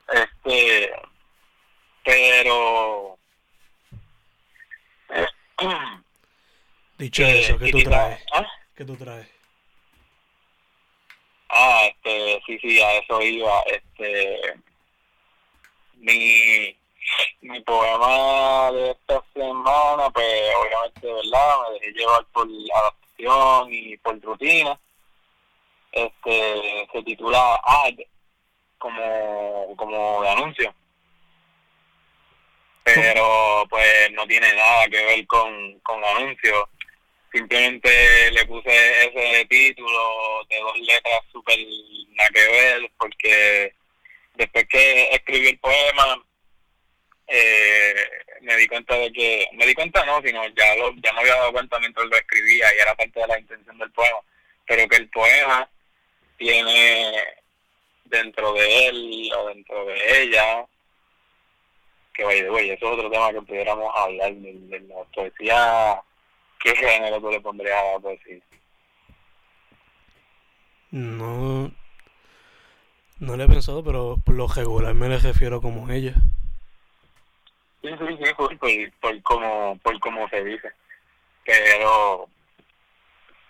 Este, 0.10 0.92
pero... 2.04 3.18
Dicho 6.98 7.24
eso, 7.24 7.58
¿qué 7.58 7.72
tú 7.72 7.84
traes? 7.84 8.24
¿ah? 8.34 8.48
¿Qué 8.76 8.86
tú 8.86 8.96
traes? 8.96 9.28
Ah, 11.50 11.86
este, 11.86 12.42
sí, 12.46 12.58
sí, 12.60 12.82
a 12.82 12.94
eso 12.98 13.22
iba. 13.22 13.62
Este, 13.68 14.56
mi, 15.98 16.76
mi 17.42 17.60
poema 17.62 18.72
de 18.72 18.92
esta 18.92 19.24
semana, 19.34 20.10
pues 20.10 20.56
obviamente, 20.56 21.14
¿verdad? 21.14 21.58
Me 21.68 21.74
dejé 21.74 21.92
llevar 21.92 22.26
por 22.34 22.48
adaptación 22.48 23.68
y 23.72 23.98
por 23.98 24.20
rutina. 24.22 24.80
Este, 25.92 26.88
se 26.92 27.04
titula 27.04 27.62
Ad, 27.64 28.00
como, 28.84 29.74
como 29.78 30.22
de 30.22 30.30
anuncio. 30.30 30.76
Pero 32.84 33.66
pues 33.70 34.12
no 34.12 34.28
tiene 34.28 34.54
nada 34.54 34.88
que 34.90 35.06
ver 35.06 35.26
con, 35.26 35.80
con 35.80 36.04
anuncios. 36.04 36.66
Simplemente 37.32 38.30
le 38.32 38.46
puse 38.46 39.08
ese 39.08 39.46
título 39.46 40.46
de 40.50 40.60
dos 40.60 40.78
letras 40.80 41.22
súper 41.32 41.58
nada 42.10 42.30
que 42.34 42.46
ver 42.46 42.92
porque 42.98 43.74
después 44.36 44.66
que 44.68 45.10
escribí 45.12 45.48
el 45.48 45.60
poema 45.60 46.22
eh, 47.28 47.96
me 48.42 48.58
di 48.58 48.68
cuenta 48.68 48.96
de 48.98 49.14
que, 49.14 49.48
me 49.54 49.66
di 49.66 49.74
cuenta 49.74 50.06
no, 50.06 50.22
sino 50.22 50.46
ya 50.50 50.76
lo, 50.76 50.94
ya 50.96 51.14
me 51.14 51.22
había 51.22 51.36
dado 51.36 51.54
cuenta 51.54 51.80
mientras 51.80 52.06
lo 52.06 52.18
escribía 52.18 52.68
y 52.76 52.80
era 52.80 52.94
parte 52.96 53.22
de 53.22 53.28
la 53.28 53.40
intención 53.40 53.78
del 53.78 53.92
poema, 53.92 54.20
pero 54.68 54.88
que 54.90 54.98
el 54.98 55.10
poema 55.10 55.68
tiene 56.38 57.43
dentro 58.14 58.54
de 58.54 58.88
él 58.88 59.32
o 59.38 59.48
dentro 59.48 59.86
de 59.86 60.22
ella, 60.22 60.66
que 62.14 62.24
vaya 62.24 62.44
de 62.44 62.50
güey, 62.50 62.70
eso 62.70 62.86
es 62.86 62.98
otro 62.98 63.10
tema 63.10 63.32
que 63.32 63.42
pudiéramos 63.42 63.92
hablar 63.96 64.34
de, 64.36 64.80
la 64.82 65.04
poesía, 65.14 66.02
¿qué 66.60 66.76
género 66.76 67.20
tú 67.20 67.32
le 67.32 67.42
pondrías 67.42 67.76
a 67.76 67.94
la 67.94 68.00
poesía? 68.00 68.40
No, 70.92 71.72
no 73.20 73.36
le 73.36 73.44
he 73.44 73.48
pensado, 73.48 73.84
pero 73.84 74.18
por 74.24 74.36
lo 74.36 74.48
regular 74.48 74.94
me 74.94 75.10
le 75.10 75.18
refiero 75.18 75.60
como 75.60 75.90
ella. 75.90 76.14
Sí, 77.82 77.90
sí, 77.90 78.18
sí, 78.24 78.34
por, 78.38 78.58
por, 78.60 78.70
por 79.02 79.24
como, 79.24 79.78
por 79.80 80.00
como 80.00 80.30
se 80.30 80.44
dice. 80.44 80.70
Pero, 81.44 82.30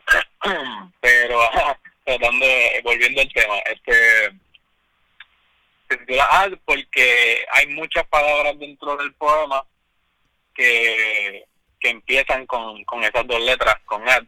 pero, 1.01 1.39
tratando, 2.05 2.45
volviendo 2.83 3.21
al 3.21 3.33
tema, 3.33 3.55
este, 3.69 4.42
porque 6.65 7.45
hay 7.53 7.67
muchas 7.67 8.05
palabras 8.07 8.57
dentro 8.59 8.95
del 8.97 9.13
poema 9.15 9.65
que, 10.53 11.45
que 11.79 11.89
empiezan 11.89 12.45
con, 12.45 12.83
con 12.85 13.03
esas 13.03 13.25
dos 13.27 13.41
letras, 13.41 13.75
con 13.85 14.07
ad. 14.07 14.23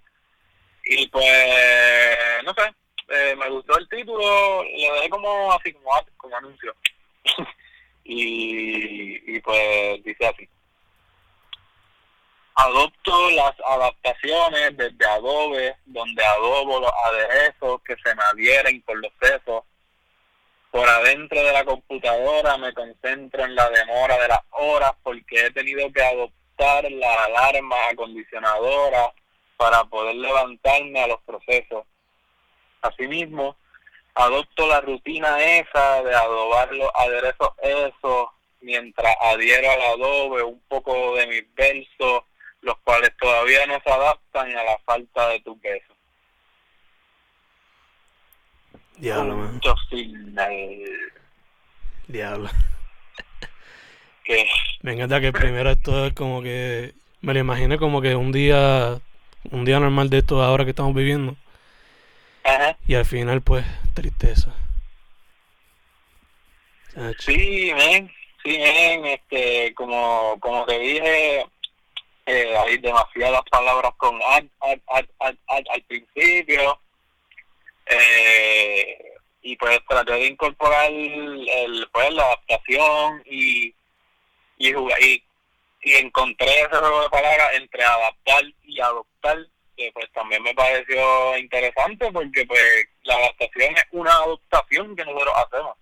Y 0.86 1.08
pues, 1.08 2.44
no 2.44 2.54
sé, 2.54 2.74
eh, 3.10 3.36
me 3.38 3.50
gustó 3.50 3.78
el 3.78 3.88
título, 3.90 4.64
le 4.64 4.92
dejé 4.92 5.10
como 5.10 5.52
así, 5.54 5.74
como, 6.18 6.36
anuncio. 6.36 6.76
y, 8.04 9.36
y 9.36 9.40
pues 9.42 10.04
dice 10.04 10.28
así. 10.28 10.50
Adopto 12.58 13.32
las 13.32 13.54
adaptaciones 13.68 14.78
desde 14.78 15.06
Adobe, 15.06 15.76
donde 15.86 16.26
adobo 16.26 16.80
los 16.80 16.92
aderezos 17.06 17.82
que 17.82 17.96
se 17.98 18.16
me 18.16 18.24
adhieren 18.24 18.82
por 18.84 18.98
los 18.98 19.12
sesos 19.22 19.64
por 20.76 20.90
adentro 20.90 21.42
de 21.42 21.54
la 21.54 21.64
computadora 21.64 22.58
me 22.58 22.74
concentro 22.74 23.46
en 23.46 23.56
la 23.56 23.70
demora 23.70 24.18
de 24.18 24.28
las 24.28 24.42
horas 24.52 24.92
porque 25.04 25.46
he 25.46 25.52
tenido 25.52 25.90
que 25.94 26.04
adoptar 26.04 26.92
la 26.92 27.24
alarma 27.24 27.78
acondicionadora 27.90 29.14
para 29.56 29.86
poder 29.86 30.16
levantarme 30.16 31.00
a 31.00 31.08
los 31.08 31.22
procesos. 31.22 31.86
Asimismo, 32.82 33.56
adopto 34.16 34.68
la 34.68 34.82
rutina 34.82 35.42
esa 35.42 36.04
de 36.04 36.14
adobar 36.14 36.70
los 36.74 36.90
aderezos 36.94 37.52
esos 37.64 38.28
mientras 38.60 39.16
adhiero 39.22 39.72
al 39.72 39.82
adobe 39.82 40.44
un 40.44 40.60
poco 40.68 41.16
de 41.16 41.28
mis 41.28 41.56
versos, 41.56 42.24
los 42.60 42.78
cuales 42.80 43.16
todavía 43.18 43.66
no 43.66 43.80
se 43.80 43.90
adaptan 43.90 44.58
a 44.58 44.64
la 44.66 44.78
falta 44.80 45.30
de 45.30 45.40
tu 45.40 45.58
peso. 45.58 45.95
Diablo, 48.98 49.36
man. 49.36 49.60
Diablo. 52.08 52.50
¿Qué? 54.24 54.48
Me 54.82 54.94
encanta 54.94 55.20
que 55.20 55.32
primero 55.32 55.70
esto 55.72 56.06
es 56.06 56.14
como 56.14 56.42
que. 56.42 56.94
Me 57.22 57.34
lo 57.34 57.40
imaginé 57.40 57.78
como 57.78 58.02
que 58.02 58.16
un 58.16 58.32
día. 58.32 59.00
Un 59.52 59.66
día 59.66 59.80
normal 59.80 60.10
de 60.10 60.20
esto 60.20 60.42
ahora 60.42 60.64
que 60.64 60.72
estamos 60.72 60.96
viviendo. 60.96 61.36
Ajá. 62.44 62.78
Y 62.88 62.96
al 62.96 63.06
final, 63.06 63.42
pues, 63.42 63.66
tristeza. 63.94 64.54
Sí, 67.20 67.72
men. 67.76 68.12
Sí, 68.44 68.58
men. 68.58 69.06
Este, 69.06 69.74
como, 69.76 70.40
como 70.40 70.66
te 70.66 70.80
dije, 70.80 71.46
eh, 72.26 72.58
hay 72.58 72.78
demasiadas 72.78 73.42
palabras 73.52 73.92
con 73.98 74.16
ad, 74.16 74.46
ad, 74.62 74.80
ad, 74.88 75.06
ad, 75.20 75.36
ad 75.48 75.64
al 75.72 75.82
principio 75.84 76.80
eh, 77.86 79.14
y 79.42 79.56
pues 79.58 79.80
traté 79.88 80.14
de 80.14 80.28
incorporar 80.28 80.92
el, 80.92 81.88
pues 81.92 82.14
la 82.14 82.24
adaptación 82.24 83.22
y, 83.26 83.74
y, 84.58 84.70
y, 84.70 85.24
y 85.82 85.94
encontré 85.96 86.48
ese 86.48 86.76
juego 86.76 87.04
de 87.04 87.10
palabras 87.10 87.50
entre 87.54 87.84
adaptar 87.84 88.44
y 88.64 88.82
adoptar 88.82 89.38
que 89.78 89.92
pues 89.94 90.12
también 90.14 90.42
me 90.42 90.54
pareció 90.54 91.38
interesante 91.38 92.12
porque 92.12 92.46
pues 92.46 92.88
la 93.04 93.16
adaptación 93.16 93.76
es 93.76 93.84
una 93.92 94.16
adaptación 94.16 94.96
que 94.96 95.06
nosotros 95.06 95.34
hacemos 95.36 95.78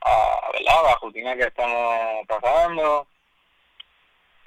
a 0.00 0.50
¿verdad? 0.52 0.82
la 0.84 0.98
rutina 1.00 1.36
que 1.36 1.44
estamos 1.44 2.26
pasando 2.26 3.06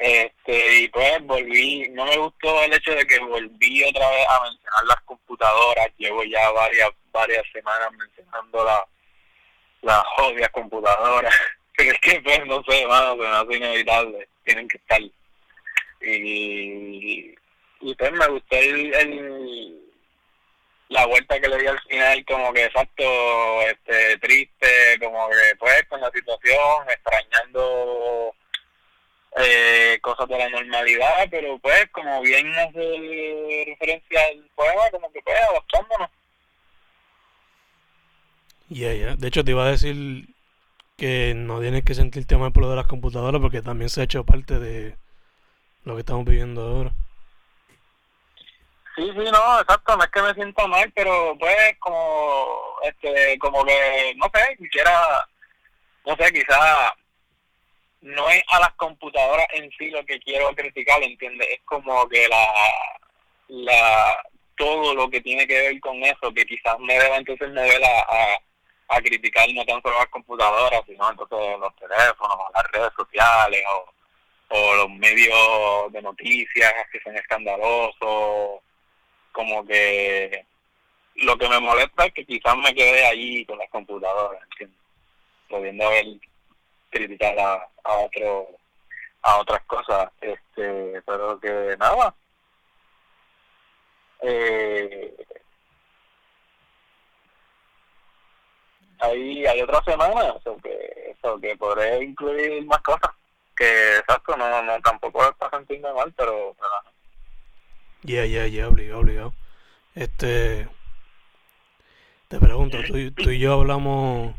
este 0.02 0.82
y 0.82 0.88
pues 0.90 1.22
volví 1.26 1.88
no 1.92 2.06
me 2.06 2.18
gustó 2.18 2.64
el 2.64 2.74
hecho 2.74 2.92
de 2.96 3.06
que 3.06 3.20
volví 3.20 3.84
otra 3.84 4.10
vez 4.10 4.26
a 4.30 4.42
mencionar 4.44 4.84
las 4.88 5.02
computadoras. 5.06 5.88
Llevo 5.98 6.24
ya 6.24 6.50
varias 6.52 6.90
varias 7.12 7.44
semanas 7.54 7.92
mencionando 7.92 8.66
la 8.66 8.86
las 9.82 10.04
odias 10.18 10.50
computadoras. 10.50 11.34
Pero 11.78 11.92
es 11.92 12.00
que 12.00 12.22
pues 12.22 12.46
no 12.48 12.64
sé 12.68 12.86
mano 12.88 13.14
se 13.14 13.22
me 13.22 13.28
hace 13.28 13.56
inevitable. 13.56 14.28
Tienen 14.44 14.68
que 14.68 14.78
estar. 14.78 15.02
Y 16.02 17.36
y 17.82 17.96
pues 17.96 18.12
me 18.12 18.28
gustó 18.28 18.56
el, 18.58 19.82
la 20.90 21.06
vuelta 21.06 21.40
que 21.40 21.48
le 21.48 21.58
di 21.58 21.68
al 21.68 21.80
final 21.82 22.26
como 22.26 22.54
que 22.54 22.66
exacto 22.66 23.04
este 23.62 24.18
triste 24.18 24.98
como 25.00 25.30
que 25.30 25.56
pues 25.58 25.84
con 25.90 26.02
la 26.02 26.12
situación 26.12 26.90
extrañando 26.90 28.36
eh, 29.38 30.00
cosas 30.02 30.28
de 30.28 30.38
la 30.38 30.50
normalidad 30.50 31.28
pero 31.30 31.58
pues 31.60 31.88
como 31.92 32.22
bien 32.22 32.54
hace 32.56 33.66
referencia 33.68 34.20
al 34.32 34.50
poema 34.56 34.90
como 34.92 35.12
que 35.12 35.22
pues 35.22 35.38
adaptándonos 35.50 36.10
ya 38.70 38.94
ya. 38.94 39.16
De 39.18 39.28
hecho 39.28 39.44
te 39.44 39.52
iba 39.52 39.66
a 39.66 39.72
decir 39.72 40.30
que 40.98 41.34
no 41.36 41.60
tienes 41.60 41.84
que 41.84 41.94
sentirte 41.94 42.38
mal 42.38 42.54
por 42.54 42.64
lo 42.64 42.70
de 42.70 42.78
las 42.78 42.88
computadoras 42.88 43.42
porque 43.42 43.62
también 43.62 43.90
se 43.90 44.02
ha 44.02 44.06
hecho 44.06 44.24
parte 44.24 44.60
de 44.60 44.96
lo 45.84 45.96
que 45.96 46.02
estamos 46.02 46.26
viviendo 46.26 46.62
ahora. 46.62 46.92
Sí, 48.96 49.04
sí, 49.04 49.32
no, 49.32 49.60
exacto, 49.60 49.98
no 49.98 50.04
es 50.04 50.12
que 50.12 50.22
me 50.22 50.34
siento 50.34 50.68
mal, 50.68 50.92
pero 50.96 51.36
pues 51.40 51.78
como, 51.80 52.46
este, 52.84 53.38
como 53.40 53.66
que, 53.66 54.14
no 54.18 54.30
sé, 54.34 54.56
quisiera, 54.58 55.28
no 56.06 56.16
sé, 56.18 56.32
quizá 56.32 56.94
no 58.02 58.30
es 58.30 58.44
a 58.50 58.60
las 58.60 58.74
computadoras 58.74 59.48
en 59.54 59.70
sí 59.78 59.90
lo 59.90 60.04
que 60.06 60.20
quiero 60.20 60.54
criticar, 60.56 61.02
¿entiendes? 61.04 61.48
Es 61.52 61.62
como 61.66 62.08
que 62.10 62.28
la, 62.28 62.48
la, 63.48 64.24
todo 64.56 64.94
lo 64.96 65.10
que 65.10 65.22
tiene 65.22 65.48
que 65.48 65.60
ver 65.60 65.80
con 65.80 66.04
eso, 66.04 66.34
que 66.34 66.46
quizás 66.46 66.78
me 66.80 66.98
deba 66.98 67.18
entonces 67.18 67.50
mover 67.50 67.84
a, 67.84 68.00
a, 68.02 68.98
a 68.98 69.02
criticar 69.02 69.48
no 69.54 69.64
tan 69.66 69.82
solo 69.82 69.98
las 69.98 70.08
computadoras, 70.08 70.82
sino 70.86 71.10
entonces 71.10 71.60
los 71.60 71.76
teléfonos, 71.76 72.38
las 72.54 72.72
redes 72.72 72.92
sociales 72.98 73.64
o, 73.70 73.94
o 74.50 74.76
los 74.76 74.90
medios 74.90 75.92
de 75.92 76.02
noticias 76.02 76.74
que 76.92 77.00
son 77.02 77.16
escandalosos 77.16 78.62
como 79.32 79.66
que 79.66 80.46
lo 81.16 81.38
que 81.38 81.50
me 81.50 81.60
molesta 81.60 82.06
es 82.06 82.14
que 82.14 82.26
quizás 82.26 82.56
me 82.58 82.74
quede 82.74 83.06
ahí 83.06 83.46
con 83.46 83.58
las 83.58 83.70
computadoras, 83.70 84.42
¿entiendes? 84.52 84.80
Pudiendo 85.48 85.90
criticar 86.92 87.38
a, 87.40 87.68
a 87.84 87.94
otro 87.98 88.48
a 89.24 89.38
otras 89.40 89.62
cosas 89.66 90.12
este 90.22 91.02
pero 91.06 91.40
que 91.40 91.76
nada 91.80 92.14
eh, 94.22 95.16
ahí 99.00 99.46
hay 99.46 99.62
otra 99.62 99.84
semana 99.84 100.36
eso 100.44 101.40
que 101.42 101.56
podré 101.58 102.04
incluir 102.04 102.66
más 102.66 102.82
cosas 102.82 103.12
que 103.56 103.98
exacto 103.98 104.38
no 104.38 104.62
no 104.64 104.80
tampoco 104.82 105.28
está 105.30 105.50
sintiendo 105.50 105.94
mal 105.96 106.14
pero, 106.16 106.56
ya, 108.04 108.26
ya, 108.26 108.48
ya, 108.48 108.68
obligado, 108.68 109.02
obligado. 109.02 109.34
Este. 109.94 110.68
Te 112.28 112.40
pregunto, 112.40 112.78
tú, 112.88 113.12
tú, 113.12 113.30
y 113.30 113.40
yo 113.40 113.54
hablamos. 113.54 114.34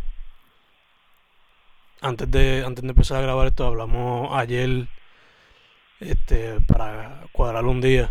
Antes 2.02 2.28
de, 2.30 2.64
antes 2.66 2.82
de 2.82 2.88
empezar 2.88 3.18
a 3.18 3.22
grabar 3.22 3.46
esto, 3.46 3.64
hablamos 3.64 4.36
ayer. 4.36 4.88
Este, 6.00 6.60
para 6.66 7.22
cuadrar 7.30 7.64
un 7.64 7.80
día. 7.80 8.10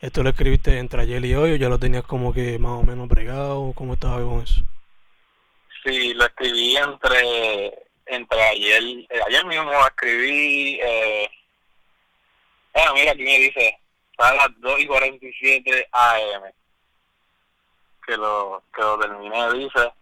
¿Esto 0.00 0.22
lo 0.22 0.30
escribiste 0.30 0.78
entre 0.78 1.02
ayer 1.02 1.22
y 1.22 1.34
hoy 1.34 1.52
o 1.52 1.56
ya 1.56 1.68
lo 1.68 1.78
tenías 1.78 2.04
como 2.04 2.32
que 2.32 2.58
más 2.58 2.72
o 2.72 2.82
menos 2.82 3.08
bregado? 3.08 3.74
¿Cómo 3.74 3.92
estaba 3.92 4.22
con 4.22 4.40
eso? 4.40 4.62
Sí, 5.84 6.14
lo 6.14 6.24
escribí 6.24 6.78
entre, 6.78 7.74
entre 8.06 8.42
ayer. 8.42 8.82
Eh, 8.82 9.20
ayer 9.26 9.44
mismo 9.44 9.70
escribí. 9.86 10.80
Eh, 10.82 11.28
ah, 12.74 12.92
mira, 12.94 13.12
aquí 13.12 13.22
me 13.22 13.38
dice 13.38 13.78
a 14.16 14.32
las 14.32 14.60
2 14.60 14.80
y 14.80 14.86
47 14.86 15.88
AM 15.92 16.42
que 18.06 18.16
lo, 18.16 18.62
que 18.74 18.80
lo 18.80 18.98
terminé, 18.98 19.52
dice. 19.52 19.92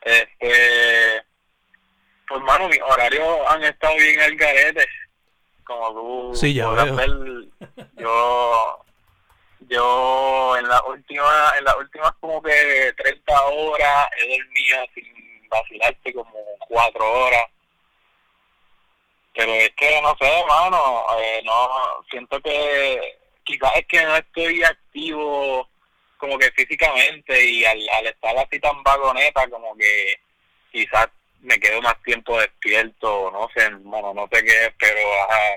Este, 0.00 1.22
pues, 2.32 2.44
mano, 2.44 2.68
mis 2.68 2.80
horarios 2.80 3.38
han 3.48 3.62
estado 3.62 3.94
bien 3.96 4.20
al 4.20 4.36
garete. 4.36 4.86
Como 5.64 5.92
tú 5.92 6.34
sí, 6.34 6.54
ya 6.54 6.68
veo. 6.70 6.96
Ver, 6.96 7.10
yo, 7.96 8.84
yo 9.68 10.56
en 10.56 10.68
la 10.68 10.82
última, 10.84 11.52
en 11.58 11.64
las 11.64 11.76
últimas 11.76 12.12
como 12.20 12.42
que 12.42 12.92
30 12.96 13.42
horas 13.42 14.08
he 14.16 14.38
dormido 14.38 14.78
sin 14.94 15.48
vacilarte 15.48 16.14
como 16.14 16.32
4 16.68 17.12
horas. 17.12 17.44
Pero 19.34 19.52
es 19.52 19.70
que 19.76 20.00
no 20.02 20.16
sé, 20.18 20.44
mano, 20.48 21.04
eh, 21.18 21.42
no, 21.44 22.04
siento 22.10 22.40
que 22.40 23.18
quizás 23.44 23.72
es 23.76 23.86
que 23.86 24.04
no 24.04 24.16
estoy 24.16 24.62
activo 24.64 25.68
como 26.16 26.38
que 26.38 26.50
físicamente 26.52 27.44
y 27.44 27.64
al, 27.64 27.88
al 27.90 28.06
estar 28.06 28.36
así 28.38 28.58
tan 28.60 28.82
vagoneta 28.82 29.48
como 29.48 29.76
que 29.76 30.16
quizás 30.70 31.08
me 31.42 31.58
quedo 31.58 31.82
más 31.82 32.00
tiempo 32.02 32.38
despierto, 32.38 33.30
no 33.32 33.48
sé, 33.54 33.68
bueno, 33.80 34.14
no 34.14 34.28
sé 34.32 34.44
qué, 34.44 34.72
pero 34.78 35.00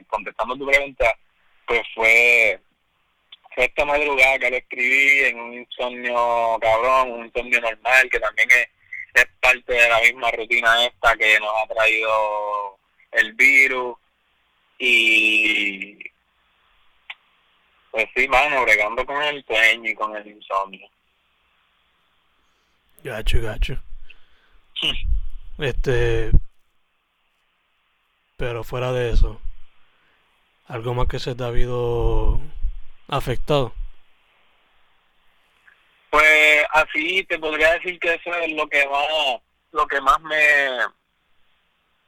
contestando 0.07 0.57
tu 0.57 0.65
pregunta, 0.65 1.15
pues 1.67 1.81
fue, 1.93 2.59
fue 3.53 3.65
esta 3.65 3.85
madrugada 3.85 4.39
que 4.39 4.49
lo 4.49 4.57
escribí 4.57 5.19
en 5.25 5.39
un 5.39 5.53
insomnio 5.53 6.57
cabrón, 6.59 7.11
un 7.11 7.25
insomnio 7.25 7.61
normal, 7.61 8.09
que 8.09 8.19
también 8.19 8.49
es, 8.51 8.67
es 9.13 9.27
parte 9.39 9.73
de 9.73 9.89
la 9.89 10.01
misma 10.01 10.31
rutina 10.31 10.85
esta 10.85 11.15
que 11.15 11.39
nos 11.39 11.53
ha 11.55 11.73
traído 11.73 12.79
el 13.11 13.33
virus 13.33 13.95
y 14.79 15.97
pues 17.91 18.07
sí, 18.13 18.27
mano, 18.27 18.63
bregando 18.63 19.05
con 19.05 19.21
el 19.23 19.45
sueño 19.45 19.89
y 19.89 19.95
con 19.95 20.15
el 20.17 20.27
insomnio. 20.27 20.89
Gacho, 23.03 23.41
gacho. 23.41 23.81
Este. 25.57 26.31
Pero 28.37 28.63
fuera 28.63 28.91
de 28.91 29.11
eso, 29.11 29.39
¿algo 30.67 30.93
más 30.93 31.07
que 31.07 31.19
se 31.19 31.35
te 31.35 31.43
ha 31.43 31.47
habido 31.47 32.39
afectado? 33.07 33.73
Pues 36.09 36.65
así 36.71 37.23
te 37.23 37.39
podría 37.39 37.73
decir 37.73 37.97
que 37.99 38.15
eso 38.15 38.33
es 38.35 38.51
lo 38.53 38.67
que 38.67 38.85
más, 38.87 39.41
lo 39.71 39.87
que 39.87 40.01
más 40.01 40.19
me, 40.21 40.69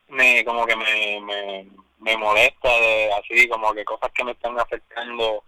me 0.10 0.44
como 0.44 0.66
que 0.66 0.76
me, 0.76 1.22
me, 1.22 1.68
me 2.00 2.18
molesta 2.18 2.70
de 2.70 3.14
así, 3.14 3.48
como 3.48 3.74
que 3.74 3.86
cosas 3.86 4.12
que 4.14 4.24
me 4.26 4.32
están 4.32 4.60
afectando 4.60 5.44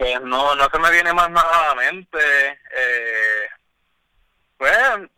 pues 0.00 0.18
no, 0.22 0.54
no 0.54 0.64
se 0.72 0.78
me 0.78 0.90
viene 0.90 1.12
más 1.12 1.30
nada 1.30 1.62
a 1.62 1.68
la 1.68 1.74
mente. 1.74 2.18
Eh, 2.74 3.48
pues 4.56 5.10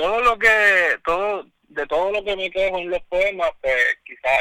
todo 0.00 0.20
lo 0.20 0.38
que, 0.38 0.98
todo, 1.04 1.46
de 1.68 1.86
todo 1.86 2.10
lo 2.10 2.24
que 2.24 2.36
me 2.36 2.50
quejo 2.50 2.78
en 2.78 2.90
los 2.90 3.02
poemas, 3.02 3.50
pues 3.60 3.76
quizás 4.04 4.40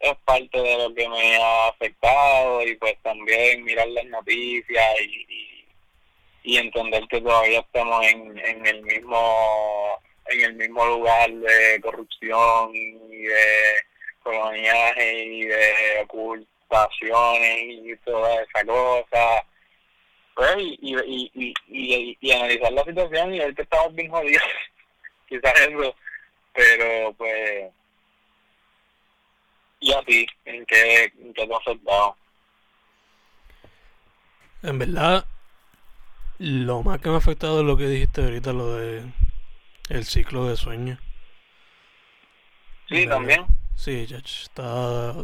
es, 0.00 0.16
parte 0.24 0.60
de 0.60 0.76
lo 0.78 0.94
que 0.94 1.08
me 1.08 1.36
ha 1.36 1.68
afectado 1.68 2.62
y 2.66 2.74
pues 2.76 2.96
también 3.02 3.64
mirar 3.64 3.88
las 3.88 4.04
noticias 4.06 5.00
y, 5.02 5.66
y, 6.42 6.56
entender 6.56 7.06
que 7.08 7.20
todavía 7.20 7.60
estamos 7.60 8.06
en, 8.06 8.38
en 8.38 8.66
el 8.66 8.82
mismo 8.82 10.00
en 10.26 10.40
el 10.42 10.54
mismo 10.54 10.86
lugar 10.86 11.30
de 11.30 11.80
corrupción 11.80 12.70
y 12.74 13.22
de 13.22 13.74
coloniaje 14.22 15.24
y 15.24 15.44
de 15.44 16.00
oculto 16.04 16.50
y 17.42 17.96
toda 18.04 18.42
esa 18.42 18.64
cosa. 18.64 19.44
Pues, 20.40 20.56
y, 20.58 20.96
y, 20.96 21.30
y, 21.34 21.54
y, 21.68 22.18
y 22.18 22.32
analizar 22.32 22.72
la 22.72 22.82
situación 22.84 23.34
y 23.34 23.40
ver 23.40 23.54
que 23.54 23.60
estamos 23.60 23.94
bien 23.94 24.10
jodidos. 24.10 24.42
Quizás 25.28 25.52
eso. 25.68 25.94
Pero, 26.54 27.12
pues. 27.12 27.70
¿Y 29.80 29.92
a 29.92 30.02
ti? 30.02 30.26
¿En 30.46 30.64
qué, 30.64 31.12
en 31.20 31.34
qué 31.34 31.46
te 31.46 31.52
ha 31.52 31.58
afectado? 31.58 32.16
En 34.62 34.78
verdad, 34.78 35.26
lo 36.38 36.82
más 36.84 37.02
que 37.02 37.10
me 37.10 37.16
ha 37.16 37.18
afectado 37.18 37.60
es 37.60 37.66
lo 37.66 37.76
que 37.76 37.88
dijiste 37.88 38.22
ahorita, 38.22 38.54
lo 38.54 38.76
de 38.76 39.04
el 39.90 40.04
ciclo 40.06 40.48
de 40.48 40.56
sueño. 40.56 40.98
Sí, 42.88 43.06
también. 43.06 43.44
Sí, 43.76 44.06
Judge 44.08 44.44
está 44.44 45.14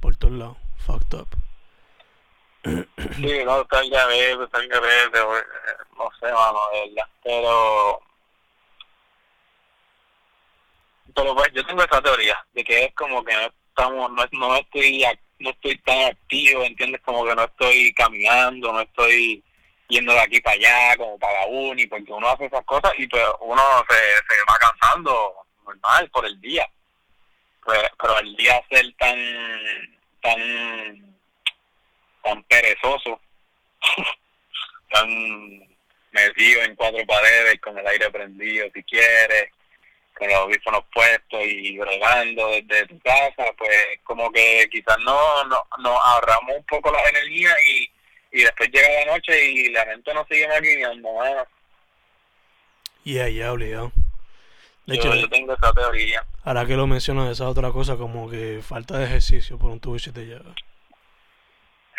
por 0.00 0.16
todos 0.16 0.32
lados, 0.32 0.56
fucked 0.78 1.18
up. 1.18 1.28
Sí, 2.62 3.44
no, 3.44 3.64
garete, 3.64 4.44
está 4.44 4.58
el 4.58 4.68
garete, 4.68 5.18
no 5.96 6.10
sé, 6.20 6.32
mano. 6.32 6.58
Pero, 7.22 8.02
pero 11.14 11.34
pues 11.34 11.52
yo 11.52 11.64
tengo 11.64 11.82
esa 11.82 12.02
teoría 12.02 12.46
de 12.52 12.64
que 12.64 12.84
es 12.84 12.94
como 12.94 13.24
que 13.24 13.34
no 13.34 13.52
estamos, 13.68 14.10
no, 14.12 14.26
no 14.32 14.56
estoy, 14.56 15.04
no 15.38 15.50
estoy 15.50 15.78
tan 15.78 16.10
activo, 16.10 16.62
¿entiendes? 16.62 17.00
Como 17.02 17.24
que 17.24 17.34
no 17.34 17.44
estoy 17.44 17.94
caminando, 17.94 18.72
no 18.72 18.80
estoy 18.82 19.42
yendo 19.88 20.12
de 20.12 20.20
aquí 20.20 20.40
para 20.40 20.56
allá, 20.56 20.96
como 20.96 21.18
para 21.18 21.40
la 21.40 21.46
uni, 21.46 21.86
porque 21.86 22.12
uno 22.12 22.28
hace 22.28 22.46
esas 22.46 22.64
cosas 22.64 22.92
y 22.98 23.06
pues 23.06 23.24
uno 23.40 23.62
se, 23.88 23.96
se 23.96 24.42
va 24.48 24.58
cansando 24.58 25.34
normal 25.64 26.10
por 26.10 26.26
el 26.26 26.40
día. 26.40 26.66
Pues, 27.64 27.80
pero 28.00 28.18
el 28.18 28.36
día 28.36 28.62
ser 28.70 28.94
tan, 28.98 29.18
tan 30.22 31.10
tan 32.22 32.42
perezoso, 32.44 33.20
tan 34.90 35.08
metido 36.12 36.62
en 36.62 36.74
cuatro 36.74 37.04
paredes 37.06 37.60
con 37.60 37.78
el 37.78 37.86
aire 37.86 38.10
prendido 38.10 38.66
si 38.74 38.82
quieres, 38.82 39.50
con 40.14 40.28
los 40.28 40.36
audífonos 40.36 40.84
puestos 40.92 41.40
y 41.44 41.78
bregando 41.78 42.48
desde 42.48 42.86
tu 42.86 42.98
casa, 43.00 43.52
pues 43.56 43.98
como 44.04 44.30
que 44.30 44.68
quizás 44.70 44.98
no, 44.98 45.44
no 45.44 45.62
nos 45.78 45.98
ahorramos 46.04 46.56
un 46.58 46.64
poco 46.64 46.92
la 46.92 47.02
energía 47.08 47.54
y, 47.66 47.90
y 48.32 48.42
después 48.42 48.70
llega 48.70 49.04
la 49.06 49.12
noche 49.12 49.50
y 49.50 49.68
la 49.70 49.84
gente 49.86 50.12
no 50.12 50.26
sigue 50.28 50.48
maquinando 50.48 51.08
nada. 51.22 51.48
Yeah, 53.04 53.28
ya, 53.28 53.52
obligado. 53.52 53.92
De 54.86 54.96
hecho, 54.96 55.14
yo 55.14 55.28
tengo 55.28 55.54
esa 55.54 55.72
teoría. 55.72 56.24
Ahora 56.44 56.66
que 56.66 56.74
lo 56.74 56.86
mencionas, 56.86 57.30
esa 57.30 57.48
otra 57.48 57.70
cosa 57.70 57.96
como 57.96 58.28
que 58.28 58.60
falta 58.62 58.98
de 58.98 59.04
ejercicio 59.04 59.58
por 59.58 59.70
un 59.70 59.80
tubo 59.80 59.96
y 59.96 60.00
te 60.00 60.26
lleva. 60.26 60.54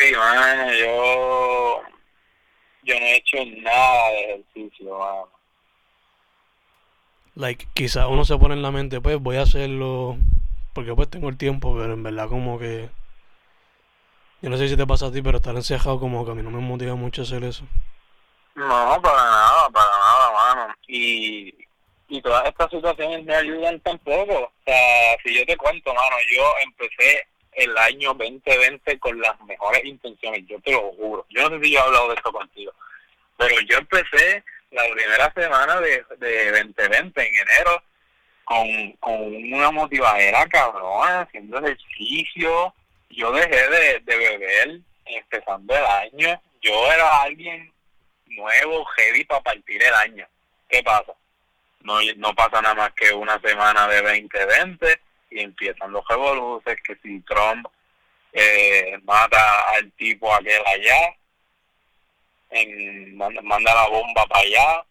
Sí, 0.02 0.12
yo, 0.14 1.84
yo 2.82 3.00
no 3.00 3.06
he 3.06 3.18
hecho 3.18 3.38
nada 3.62 4.10
de 4.10 4.24
ejercicio, 4.24 4.98
mano. 4.98 5.30
Like, 7.36 7.68
quizás 7.76 8.08
uno 8.10 8.26
se 8.26 8.36
pone 8.36 8.56
en 8.56 8.64
la 8.64 8.72
mente, 8.72 9.00
pues 9.00 9.20
voy 9.20 9.38
a 9.38 9.44
hacerlo 9.44 10.18
porque 10.74 10.96
pues 10.96 11.08
tengo 11.08 11.30
el 11.30 11.38
tiempo, 11.38 11.76
pero 11.78 11.94
en 11.94 12.02
verdad 12.02 12.30
como 12.30 12.58
que... 12.58 12.90
Yo 14.42 14.50
no 14.50 14.58
sé 14.58 14.70
si 14.70 14.76
te 14.76 14.88
pasa 14.88 15.06
a 15.06 15.12
ti, 15.12 15.22
pero 15.22 15.38
estar 15.38 15.56
encejado 15.56 16.00
como 16.00 16.26
que 16.26 16.32
a 16.32 16.34
mí 16.34 16.42
no 16.42 16.50
me 16.50 16.62
motiva 16.62 16.96
mucho 16.96 17.22
hacer 17.22 17.44
eso. 17.44 17.64
No, 18.56 19.00
para 19.04 19.24
nada, 19.24 19.70
para 19.70 19.92
nada, 19.92 20.32
mano. 20.32 20.74
Y, 20.88 21.54
y 22.08 22.22
todas 22.24 22.48
estas 22.48 22.72
situaciones 22.72 23.24
me 23.24 23.36
ayudan 23.36 23.80
tampoco. 23.82 24.46
O 24.46 24.52
sea, 24.66 25.16
si 25.24 25.38
yo 25.38 25.46
te 25.46 25.56
cuento, 25.58 25.94
mano, 25.94 26.16
yo 26.36 26.44
empecé 26.64 27.28
el 27.54 27.78
año 27.78 28.14
2020 28.14 29.00
con 29.00 29.20
las 29.20 29.40
mejores 29.42 29.84
intenciones, 29.86 30.46
yo 30.48 30.60
te 30.62 30.72
lo 30.72 30.92
juro. 30.94 31.26
Yo 31.30 31.50
no 31.50 31.58
sé 31.58 31.64
si 31.64 31.72
yo 31.72 31.80
he 31.80 31.82
hablado 31.82 32.10
de 32.10 32.16
esto 32.16 32.32
contigo, 32.32 32.74
pero 33.38 33.56
yo 33.62 33.78
empecé 33.78 34.44
la 34.72 34.84
primera 34.94 35.34
semana 35.34 35.82
de, 35.82 36.06
de 36.18 36.52
2020, 36.52 37.28
en 37.28 37.36
enero, 37.36 37.84
con, 38.44 38.92
con 38.94 39.54
una 39.54 39.72
motivadera 39.72 40.46
cabrón, 40.48 41.08
haciendo 41.08 41.60
ejercicio. 41.60 42.74
Yo 43.10 43.32
dejé 43.32 43.70
de, 43.70 44.00
de 44.00 44.18
beber 44.18 44.80
empezando 45.06 45.76
el 45.76 45.86
año. 45.86 46.42
Yo 46.62 46.92
era 46.92 47.24
alguien 47.24 47.72
nuevo, 48.28 48.86
heavy 48.86 49.26
para 49.26 49.42
partir 49.42 49.84
el 49.84 49.94
año. 49.94 50.28
¿Qué 50.70 50.82
pasa? 50.84 51.14
No, 51.82 52.00
no 52.18 52.34
pasa 52.34 52.62
nada 52.62 52.76
más 52.76 52.94
que 52.94 53.12
una 53.12 53.40
semana 53.42 53.88
de 53.88 54.02
2020 54.02 55.02
y 55.32 55.40
empiezan 55.40 55.92
los 55.92 56.06
revoluces, 56.08 56.78
que 56.84 56.96
si 56.98 57.22
Trump 57.22 57.68
eh, 58.34 59.00
mata 59.04 59.72
al 59.72 59.92
tipo 59.94 60.32
aquel 60.34 60.62
allá, 60.66 61.16
en, 62.52 63.16
manda, 63.18 63.74
la 63.74 63.88
bomba 63.88 64.26
para 64.28 64.42
allá, 64.42 64.86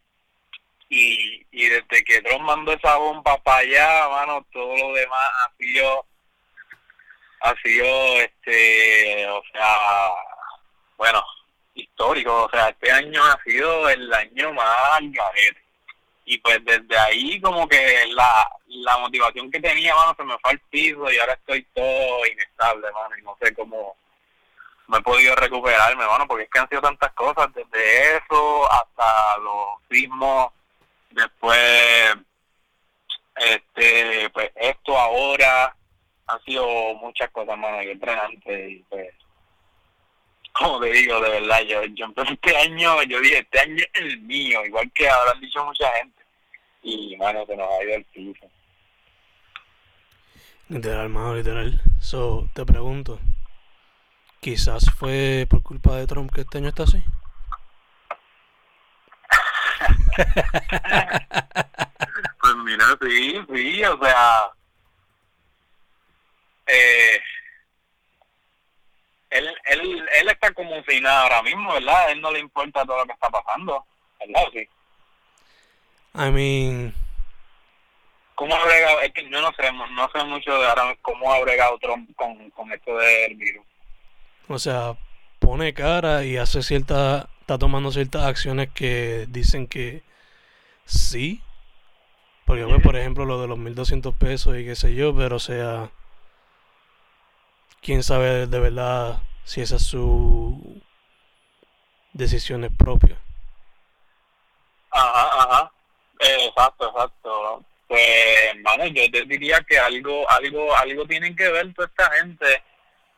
y, 0.89 1.47
y 1.53 1.69
desde 1.69 2.03
que 2.05 2.23
Trump 2.23 2.41
mandó 2.41 2.73
esa 2.73 2.97
bomba 2.97 3.37
para 3.43 3.59
allá, 3.59 4.09
mano, 4.09 4.47
todo 4.53 4.77
lo 4.77 4.95
demás 4.95 5.31
ha 5.43 5.53
sido, 5.59 6.07
ha 7.43 7.55
sido, 7.63 8.17
este, 8.17 9.29
o 9.29 9.43
sea, 9.53 10.11
bueno, 10.97 11.23
histórico, 11.75 12.45
o 12.45 12.51
sea, 12.51 12.71
este 12.71 12.91
año 12.91 13.23
ha 13.23 13.39
sido 13.45 13.89
el 13.91 14.13
año 14.13 14.53
más 14.55 15.01
garete 15.03 15.60
y 16.31 16.39
pues 16.39 16.65
desde 16.65 16.97
ahí 16.97 17.41
como 17.41 17.67
que 17.67 18.07
la, 18.13 18.49
la 18.69 18.99
motivación 18.99 19.51
que 19.51 19.59
tenía, 19.59 19.97
mano, 19.97 20.15
se 20.17 20.23
me 20.23 20.39
fue 20.39 20.53
al 20.53 20.61
piso 20.71 21.11
y 21.11 21.19
ahora 21.19 21.33
estoy 21.33 21.67
todo 21.75 22.25
inestable, 22.25 22.87
mano, 22.93 23.19
y 23.19 23.23
no 23.23 23.37
sé 23.43 23.53
cómo 23.53 23.97
me 24.87 24.99
he 24.99 25.03
podido 25.03 25.35
recuperarme, 25.35 26.07
mano, 26.07 26.29
porque 26.29 26.45
es 26.45 26.51
que 26.51 26.61
han 26.61 26.69
sido 26.69 26.83
tantas 26.83 27.13
cosas, 27.15 27.53
desde 27.53 28.17
eso 28.17 28.71
hasta 28.71 29.39
los 29.39 29.71
sismos, 29.91 30.53
después, 31.11 32.15
este, 33.35 34.31
pues 34.31 34.53
esto 34.55 34.97
ahora, 34.97 35.75
han 36.29 36.45
sido 36.45 36.65
muchas 36.95 37.29
cosas, 37.31 37.59
mano, 37.59 37.83
y 37.83 37.91
entrenante, 37.91 38.71
y 38.71 38.85
pues, 38.89 39.13
como 40.53 40.79
te 40.79 40.93
digo, 40.93 41.21
de 41.23 41.41
verdad, 41.41 41.61
yo, 41.63 41.85
yo 41.87 42.05
empecé 42.05 42.35
este 42.35 42.57
año, 42.57 43.03
yo 43.03 43.19
dije, 43.19 43.39
este 43.39 43.59
año 43.59 43.75
es 43.79 44.01
el 44.01 44.21
mío, 44.21 44.65
igual 44.65 44.89
que 44.95 45.11
habrán 45.11 45.41
dicho 45.41 45.65
mucha 45.65 45.91
gente 45.97 46.20
y 46.83 47.17
mano 47.17 47.45
se 47.47 47.57
nos 47.57 47.69
ha 47.69 47.85
ido 47.85 47.95
el 47.97 48.05
piso. 48.07 48.47
Literal, 50.69 51.09
mano, 51.09 51.35
literal. 51.35 51.81
So, 52.01 52.49
te 52.55 52.65
pregunto, 52.65 53.19
quizás 54.41 54.85
fue 54.97 55.47
por 55.51 55.63
culpa 55.63 55.97
de 55.97 56.07
Trump 56.07 56.33
que 56.33 56.43
este 56.43 56.59
año 56.59 56.69
está 56.69 56.85
así. 56.85 57.03
pues 62.41 62.55
mira, 62.65 62.85
sí, 63.01 63.41
sí, 63.53 63.85
o 63.85 63.99
sea, 64.03 64.53
eh, 66.67 67.21
él, 69.31 69.49
él, 69.65 70.09
él 70.21 70.29
está 70.29 70.53
como 70.53 70.83
si 70.85 71.01
nada 71.01 71.23
ahora 71.23 71.43
mismo, 71.43 71.73
¿verdad? 71.73 72.07
A 72.07 72.11
él 72.13 72.21
no 72.21 72.31
le 72.31 72.39
importa 72.39 72.85
todo 72.85 72.99
lo 72.99 73.07
que 73.07 73.13
está 73.13 73.29
pasando, 73.29 73.85
¿verdad? 74.21 74.43
Sí. 74.53 74.69
I 76.15 76.31
mean... 76.31 76.95
¿Cómo 78.35 78.55
ha 78.55 78.65
bregado? 78.65 79.01
Es 79.01 79.13
que 79.13 79.29
yo 79.29 79.41
no 79.41 79.53
sé, 79.53 79.71
no 79.73 80.11
sé 80.15 80.25
mucho 80.25 80.59
de 80.59 80.67
ahora 80.67 80.97
cómo 81.03 81.33
ha 81.33 81.41
bregado 81.41 81.79
Trump 81.79 82.11
con, 82.17 82.51
con 82.51 82.73
esto 82.73 82.97
del 82.97 83.37
virus. 83.37 83.67
O 84.49 84.59
sea, 84.59 84.97
pone 85.39 85.75
cara 85.75 86.25
y 86.25 86.39
hace 86.39 86.63
cierta, 86.63 87.29
está 87.41 87.59
tomando 87.59 87.93
ciertas 87.93 88.25
acciones 88.25 88.71
que 88.73 89.27
dicen 89.29 89.67
que 89.67 90.03
sí. 90.87 91.43
Porque, 92.47 92.65
pues, 92.65 92.83
por 92.83 92.97
ejemplo, 92.97 93.27
lo 93.27 93.41
de 93.41 93.47
los 93.47 93.59
1200 93.59 94.15
pesos 94.17 94.57
y 94.57 94.65
qué 94.65 94.75
sé 94.75 94.95
yo, 94.95 95.15
pero 95.15 95.37
o 95.37 95.41
sea, 95.41 95.91
quién 97.83 98.03
sabe 98.03 98.47
de 98.47 98.59
verdad 98.61 99.23
si 99.45 99.61
esa 99.61 99.77
es 99.77 99.85
su 99.85 100.83
decisiones 102.13 102.71
propias. 102.77 103.19
Ajá, 104.91 105.29
ajá. 105.43 105.73
Exacto, 106.21 106.89
exacto. 106.89 107.65
Pues, 107.89 108.63
bueno, 108.63 108.87
yo 108.87 109.11
te 109.11 109.25
diría 109.25 109.61
que 109.63 109.79
algo, 109.79 110.29
algo, 110.31 110.77
algo 110.77 111.07
tienen 111.07 111.35
que 111.35 111.49
ver 111.49 111.75
toda 111.75 111.89
esta 111.89 112.11
gente, 112.13 112.63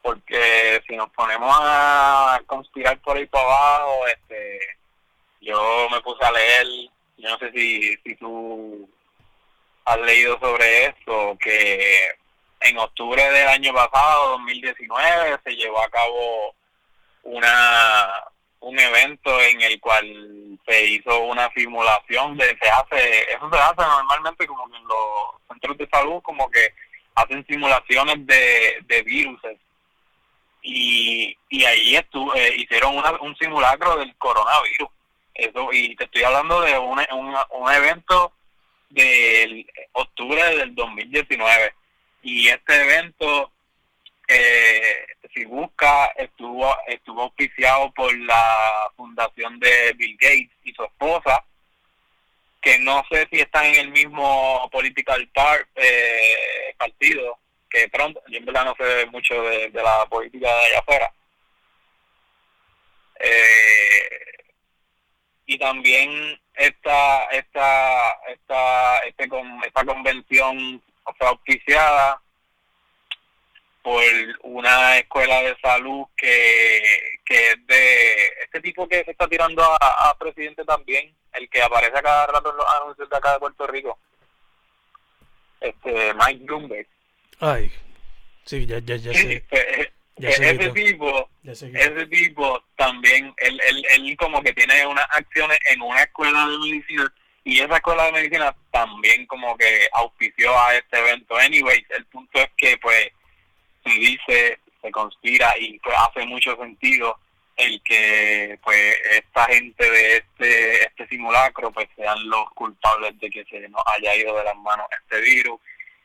porque 0.01 0.83
si 0.89 0.97
nos 0.97 1.11
ponemos 1.11 1.55
a 1.61 2.41
conspirar 2.47 2.99
por 3.01 3.17
ahí 3.17 3.27
para 3.27 3.45
abajo, 3.45 4.07
este, 4.07 4.61
yo 5.41 5.89
me 5.91 6.01
puse 6.01 6.25
a 6.25 6.33
leer, 6.33 6.67
yo 7.19 7.29
no 7.29 7.39
sé 7.39 7.51
si, 7.53 7.97
si 7.99 8.17
tú 8.17 8.89
has 9.85 9.99
leído 10.01 10.39
sobre 10.39 10.87
esto, 10.87 11.37
que 11.39 12.09
en 12.61 12.79
octubre 12.79 13.23
del 13.31 13.49
año 13.49 13.75
pasado, 13.75 14.31
2019, 14.31 15.39
se 15.45 15.57
llevó 15.57 15.83
a 15.83 15.91
cabo 15.91 16.55
una 17.25 18.25
un 18.63 18.79
evento 18.79 19.41
en 19.41 19.61
el 19.63 19.81
cual 19.81 20.59
se 20.67 20.87
hizo 20.87 21.21
una 21.21 21.51
simulación 21.55 22.37
de 22.37 22.57
se 22.61 22.69
hace 22.71 23.33
eso 23.33 23.51
se 23.51 23.59
hace 23.59 23.83
normalmente 23.83 24.47
como 24.47 24.65
en 24.75 24.85
los 24.85 25.43
centros 25.49 25.77
de 25.79 25.89
salud 25.89 26.23
como 26.23 26.51
que 26.51 26.73
hacen 27.15 27.45
simulaciones 27.47 28.27
de, 28.27 28.79
de 28.87 29.03
virus 29.03 29.41
y, 30.63 31.37
y 31.51 31.65
ahí 31.65 31.97
estuvo, 31.97 32.35
eh, 32.35 32.55
hicieron 32.57 32.97
una, 32.97 33.13
un 33.21 33.37
simulacro 33.37 33.97
del 33.97 34.15
coronavirus. 34.17 34.89
Eso 35.35 35.73
y 35.73 35.97
te 35.97 36.05
estoy 36.05 36.23
hablando 36.23 36.61
de 36.61 36.79
un, 36.79 37.01
un, 37.13 37.35
un 37.51 37.73
evento 37.73 38.33
del 38.91 39.67
octubre 39.93 40.43
del 40.57 40.75
2019 40.75 41.75
y 42.23 42.49
este 42.49 42.83
evento 42.83 43.51
eh, 44.29 45.07
si 45.35 45.45
busca, 45.45 46.07
estuvo, 46.17 46.75
estuvo 46.87 47.23
auspiciado 47.23 47.93
por 47.93 48.17
la 48.19 48.91
fundación 48.97 49.59
de 49.61 49.93
Bill 49.95 50.17
Gates 50.21 50.51
y 50.65 50.73
su 50.73 50.85
esposa. 50.85 51.45
que 52.61 52.79
no 52.79 53.03
sé 53.11 53.27
si 53.33 53.41
están 53.41 53.67
en 53.67 53.75
el 53.75 53.91
mismo 53.91 54.69
political 54.71 55.29
par, 55.35 55.67
eh, 55.75 56.73
partido 56.79 57.39
que 57.69 57.89
Trump. 57.89 58.17
Yo 58.29 58.39
en 58.39 58.45
verdad 58.45 58.67
no 58.67 58.77
sé 58.77 59.07
mucho 59.07 59.43
de, 59.43 59.69
la 59.71 60.07
política 60.07 60.49
de 60.49 60.65
allá 60.67 60.79
afuera. 60.79 61.13
Eh, 63.19 64.33
y 65.47 65.59
también 65.59 66.41
esta 66.55 67.25
esta 67.33 68.21
esta 68.29 68.99
este 68.99 69.29
esta 69.67 69.85
convención 69.85 70.83
fue 71.19 71.27
auspiciada 71.29 72.21
por 73.83 74.03
una 74.43 74.99
escuela 74.99 75.43
de 75.43 75.57
salud 75.61 76.05
que, 76.17 76.81
que 77.25 77.51
es 77.51 77.67
de 77.67 78.27
este 78.45 78.61
tipo 78.61 78.89
que 78.89 79.05
se 79.05 79.11
está 79.11 79.29
tirando 79.29 79.63
a, 79.63 80.17
presidente 80.19 80.65
también, 80.65 81.15
el 81.35 81.49
que 81.49 81.63
aparece 81.63 81.99
a 81.99 82.03
cada 82.03 82.27
rato 82.27 82.51
en 82.51 82.57
los 82.57 82.67
anuncios 82.81 83.11
de 83.11 83.17
acá 83.17 83.33
de 83.33 83.39
Puerto 83.41 83.67
Rico, 83.67 83.99
este 85.61 86.15
Mike 86.15 86.45
Bloomberg. 86.45 86.87
Ay, 87.41 87.73
sí, 88.45 88.67
ya, 88.67 88.79
ya, 88.79 88.97
ya 88.97 89.13
sé. 89.13 89.45
ese 90.17 90.71
tipo, 90.71 91.29
ese 91.45 92.07
tipo 92.07 92.63
también, 92.77 93.35
él, 93.39 93.61
él, 93.67 93.85
él 93.91 94.17
como 94.17 94.43
que 94.43 94.53
tiene 94.53 94.87
unas 94.87 95.07
acciones 95.11 95.59
en 95.71 95.83
una 95.83 96.03
escuela 96.03 96.47
de 96.47 96.59
medicina 96.59 97.13
y 97.45 97.61
esa 97.61 97.77
escuela 97.77 98.05
de 98.05 98.13
medicina 98.13 98.55
también 98.71 99.27
como 99.27 99.57
que 99.57 99.89
auspició 99.95 100.57
a 100.57 100.77
este 100.77 100.99
evento. 100.99 101.37
Anyways, 101.37 101.85
el 101.91 102.07
punto 102.07 102.39
es 102.39 102.51
que 102.57 102.77
pues 102.79 103.11
si 103.85 103.99
dice, 103.99 104.59
se 104.81 104.91
conspira 104.91 105.55
y 105.59 105.79
pues 105.79 105.97
hace 105.99 106.27
mucho 106.27 106.57
sentido 106.57 107.19
el 107.57 107.83
que 107.83 108.59
pues 108.63 108.97
esta 109.11 109.45
gente 109.47 109.91
de 109.91 110.17
este 110.17 110.87
este 110.87 111.07
simulacro 111.09 111.71
pues 111.71 111.87
sean 111.95 112.29
los 112.29 112.51
culpables 112.53 113.19
de 113.21 113.29
que 113.31 113.45
se 113.45 113.69
nos 113.69 113.83
haya 113.95 114.17
ido 114.17 114.35
de 114.37 114.45
las 114.45 114.57
manos 114.57 114.87
este 115.03 115.21
virus 115.21 115.61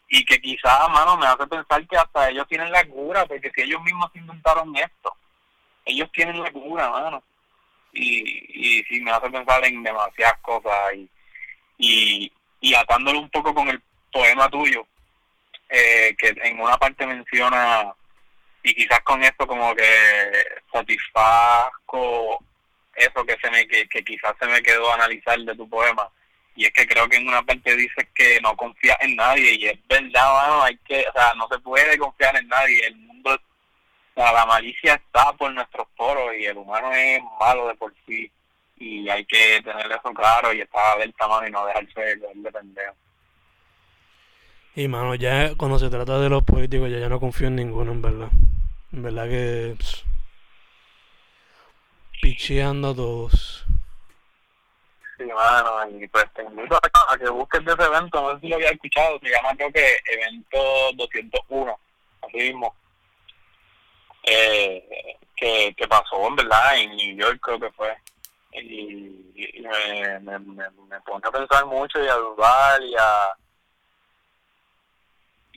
y 0.10 0.24
que 0.24 0.40
quizás, 0.40 0.90
mano, 0.90 1.18
me 1.18 1.26
hace 1.26 1.46
pensar 1.48 1.86
que 1.88 1.98
hasta 1.98 2.30
ellos 2.30 2.48
tienen 2.48 2.72
la 2.72 2.86
cura, 2.86 3.26
porque 3.26 3.52
si 3.54 3.62
ellos 3.62 3.82
mismos 3.82 4.10
inventaron 4.16 4.76
esto, 4.76 5.13
ellos 5.86 6.10
tienen 6.13 6.42
la 6.42 6.52
cura, 6.52 6.90
mano. 6.90 7.24
Y, 7.94 8.80
y 8.80 8.84
sí, 8.84 9.02
me 9.02 9.12
hace 9.12 9.30
pensar 9.30 9.66
en 9.66 9.84
demasiadas 9.84 10.38
cosas 10.42 10.94
y, 10.96 11.10
y, 11.78 12.32
y 12.62 12.74
atándolo 12.74 13.20
un 13.20 13.30
poco 13.30 13.54
con 13.54 13.68
el 13.70 13.82
poema 14.12 14.50
tuyo, 14.50 14.86
eh, 15.69 16.15
que 16.17 16.34
en 16.43 16.60
una 16.60 16.77
parte 16.77 17.06
menciona, 17.06 17.93
y 18.63 18.73
quizás 18.73 18.99
con 19.01 19.23
esto 19.23 19.47
como 19.47 19.75
que 19.75 19.84
satisfazco 20.71 22.43
eso 22.95 23.25
que 23.25 23.38
se 23.41 23.51
me 23.51 23.67
que, 23.67 23.88
que 23.88 24.03
quizás 24.03 24.34
se 24.39 24.47
me 24.47 24.62
quedó 24.62 24.91
analizar 24.91 25.39
de 25.39 25.56
tu 25.56 25.69
poema, 25.69 26.10
y 26.56 26.65
es 26.65 26.73
que 26.73 26.88
creo 26.88 27.08
que 27.08 27.17
en 27.17 27.27
una 27.27 27.43
parte 27.43 27.75
dices 27.75 28.08
que 28.15 28.39
no 28.41 28.56
confías 28.58 28.97
en 29.01 29.15
nadie 29.15 29.53
y 29.53 29.67
es 29.67 29.88
verdad, 29.88 30.34
mano, 30.34 30.63
hay 30.63 30.77
que, 30.77 31.06
o 31.08 31.12
sea, 31.13 31.34
no 31.36 31.47
se 31.47 31.60
puede 31.60 31.97
confiar 31.97 32.36
en 32.36 32.47
nadie, 32.47 32.88
el 32.88 32.95
mundo, 32.95 33.36
o 33.36 34.19
sea, 34.21 34.34
la 34.34 34.45
malicia 34.45 34.95
está 34.95 35.32
por 35.34 35.51
nuestros 35.51 35.88
poros 35.95 36.34
y 36.36 36.45
el 36.45 36.58
humano 36.58 36.91
es 36.91 37.21
malo 37.39 37.67
de 37.67 37.75
por 37.75 37.93
sí 38.08 38.32
y 38.80 39.10
hay 39.10 39.25
que 39.25 39.62
tener 39.63 39.91
eso 39.91 40.13
claro 40.13 40.53
y 40.53 40.62
estar 40.62 40.95
alerta, 40.95 41.27
mano, 41.27 41.47
y 41.47 41.51
no 41.51 41.65
dejarse 41.65 42.15
de 42.15 42.51
pendejo. 42.51 42.95
Y 44.78 44.88
mano, 44.88 45.16
ya 45.16 45.56
cuando 45.56 45.80
se 45.80 45.90
trata 45.90 46.20
de 46.20 46.30
los 46.30 46.44
políticos, 46.44 46.88
ya, 46.92 47.00
ya 47.00 47.10
no 47.10 47.20
confío 47.20 47.48
en 47.48 47.56
ninguno, 47.56 47.94
en 47.94 48.00
verdad. 48.00 48.30
En 48.94 49.02
verdad 49.02 49.28
que. 49.28 49.76
picheando 52.22 52.90
a 52.90 52.96
todos. 52.96 53.66
Sí, 55.18 55.24
mano, 55.24 55.98
y 56.00 56.08
pues 56.08 56.32
te 56.36 56.44
invito 56.44 56.78
a, 56.78 57.18
que 57.18 57.28
busques 57.28 57.66
de 57.66 57.74
ese 57.74 57.84
evento, 57.86 58.22
no 58.22 58.36
sé 58.36 58.42
si 58.42 58.50
lo 58.50 58.58
había 58.58 58.70
escuchado, 58.70 59.18
se 59.20 59.30
llama 59.30 59.56
creo 59.56 59.72
que 59.72 59.98
Evento 60.13 60.92
201, 60.94 61.80
así 62.22 62.38
mismo. 62.38 62.76
Eh, 64.26 65.18
que, 65.36 65.74
que 65.76 65.88
pasó, 65.88 66.28
en 66.28 66.36
verdad, 66.36 66.78
en 66.78 66.96
New 66.96 67.18
York 67.18 67.40
creo 67.42 67.60
que 67.60 67.72
fue. 67.72 67.98
Y, 68.54 69.60
me, 69.60 70.20
me, 70.20 70.38
me, 70.38 70.70
me 70.70 71.02
pone 71.02 71.24
a 71.28 71.32
pensar 71.32 71.66
mucho 71.66 72.04
y 72.04 72.08
a 72.08 72.13
dudar 72.13 72.84
y 72.84 72.94
a 72.94 73.36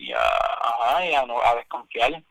y 0.01 0.13
a, 0.13 0.19
ajá, 0.19 1.07
y 1.07 1.15
a, 1.15 1.27
no, 1.27 1.43
a 1.43 1.55
desconfiar. 1.57 2.23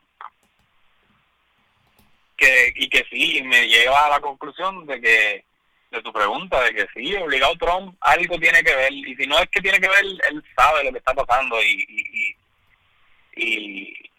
Que, 2.36 2.72
y 2.74 2.88
que 2.88 3.04
sí, 3.10 3.42
me 3.44 3.68
lleva 3.68 4.06
a 4.06 4.10
la 4.10 4.20
conclusión 4.20 4.86
de 4.86 5.00
que, 5.00 5.44
de 5.90 6.02
tu 6.02 6.12
pregunta, 6.12 6.60
de 6.62 6.74
que 6.74 6.88
sí, 6.94 7.14
obligado 7.16 7.54
Trump 7.56 7.96
algo 8.00 8.38
tiene 8.38 8.62
que 8.64 8.74
ver, 8.74 8.92
y 8.92 9.14
si 9.14 9.26
no 9.26 9.38
es 9.38 9.48
que 9.50 9.60
tiene 9.60 9.78
que 9.78 9.88
ver, 9.88 10.04
él 10.04 10.44
sabe 10.56 10.84
lo 10.84 10.92
que 10.92 10.98
está 10.98 11.14
pasando 11.14 11.62
y, 11.62 12.34
y, 13.36 13.44
y, 13.44 14.10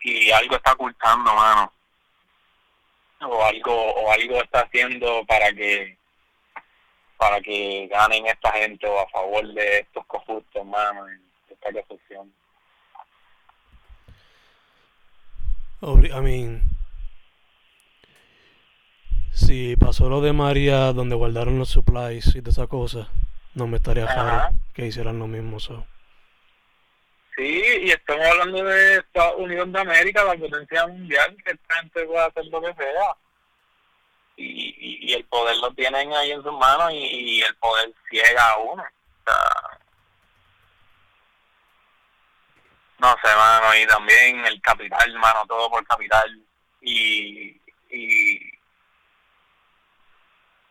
y, 0.00 0.30
algo 0.32 0.56
está 0.56 0.72
ocultando, 0.72 1.34
mano. 1.34 1.72
O 3.20 3.44
algo, 3.44 3.74
o 3.74 4.12
algo 4.12 4.42
está 4.42 4.60
haciendo 4.60 5.24
para 5.26 5.52
que 5.52 5.96
para 7.18 7.40
que 7.40 7.88
ganen 7.90 8.26
esta 8.26 8.52
gente 8.52 8.86
o 8.86 9.00
a 9.00 9.08
favor 9.08 9.44
de 9.52 9.80
estos 9.80 10.06
cojustos, 10.06 10.64
mano, 10.64 11.08
en 11.08 11.20
esta 11.48 11.72
construcción. 11.72 11.97
I 15.80 16.20
mean, 16.20 16.62
si 19.32 19.76
pasó 19.76 20.08
lo 20.08 20.20
de 20.20 20.32
María 20.32 20.92
donde 20.92 21.14
guardaron 21.14 21.58
los 21.58 21.68
supplies 21.68 22.34
y 22.34 22.40
de 22.40 22.50
esa 22.50 22.66
cosa, 22.66 23.08
no 23.54 23.66
me 23.68 23.76
estaría 23.76 24.06
raro 24.06 24.56
que 24.74 24.86
hicieran 24.86 25.18
lo 25.18 25.28
mismo. 25.28 25.60
So. 25.60 25.86
Sí, 27.36 27.62
y 27.82 27.90
estamos 27.90 28.26
hablando 28.26 28.64
de 28.64 28.96
Estados 28.96 29.36
Unidos 29.38 29.72
de 29.72 29.78
América, 29.78 30.24
la 30.24 30.36
potencia 30.36 30.86
mundial, 30.88 31.36
que 31.44 31.52
esta 31.52 31.74
gente 31.76 32.04
puede 32.04 32.26
hacer 32.26 32.46
lo 32.46 32.60
que 32.60 32.74
sea. 32.74 33.16
Y, 34.36 35.08
y, 35.10 35.12
el 35.14 35.24
poder 35.24 35.56
lo 35.56 35.72
tienen 35.72 36.12
ahí 36.12 36.30
en 36.30 36.42
sus 36.44 36.52
manos 36.52 36.92
y, 36.92 36.96
y 36.96 37.42
el 37.42 37.54
poder 37.56 37.92
ciega 38.08 38.50
a 38.50 38.58
uno. 38.58 38.82
O 38.82 39.24
sea, 39.24 39.78
No 42.98 43.14
sé, 43.22 43.34
mano, 43.36 43.76
y 43.76 43.86
también 43.86 44.44
el 44.44 44.60
capital, 44.60 45.12
mano, 45.18 45.46
todo 45.46 45.70
por 45.70 45.86
capital. 45.86 46.42
Y, 46.80 47.60
y, 47.90 48.50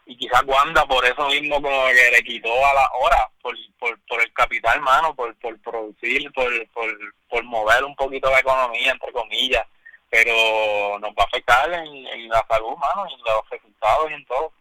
y 0.06 0.18
quizás 0.18 0.44
Wanda 0.46 0.86
por 0.86 1.06
eso 1.06 1.28
mismo 1.30 1.62
como 1.62 1.88
que 1.88 2.12
le 2.12 2.24
quitó 2.24 2.50
a 2.50 2.74
la 2.74 2.90
hora, 3.00 3.30
por, 3.42 3.56
por, 3.80 3.98
por 4.08 4.22
el 4.22 4.34
capital, 4.34 4.82
mano, 4.82 5.16
por, 5.16 5.34
por 5.38 5.58
producir, 5.62 6.30
por, 6.34 6.52
por, 6.70 6.90
por 7.30 7.44
mover 7.46 7.86
un 7.86 7.96
poquito 7.96 8.30
la 8.30 8.40
economía, 8.40 8.92
entre 8.92 9.12
comillas. 9.13 9.66
Pero 10.10 11.00
nos 11.00 11.12
va 11.12 11.24
a 11.24 11.26
afectar 11.26 11.72
en, 11.74 12.08
en 12.08 12.30
la 12.30 12.46
salud, 12.50 12.76
mano, 12.76 13.06
en 13.10 13.20
los 13.24 13.50
resultados 13.50 14.12
y 14.12 14.13
en 14.13 14.26
todo. 14.26 14.52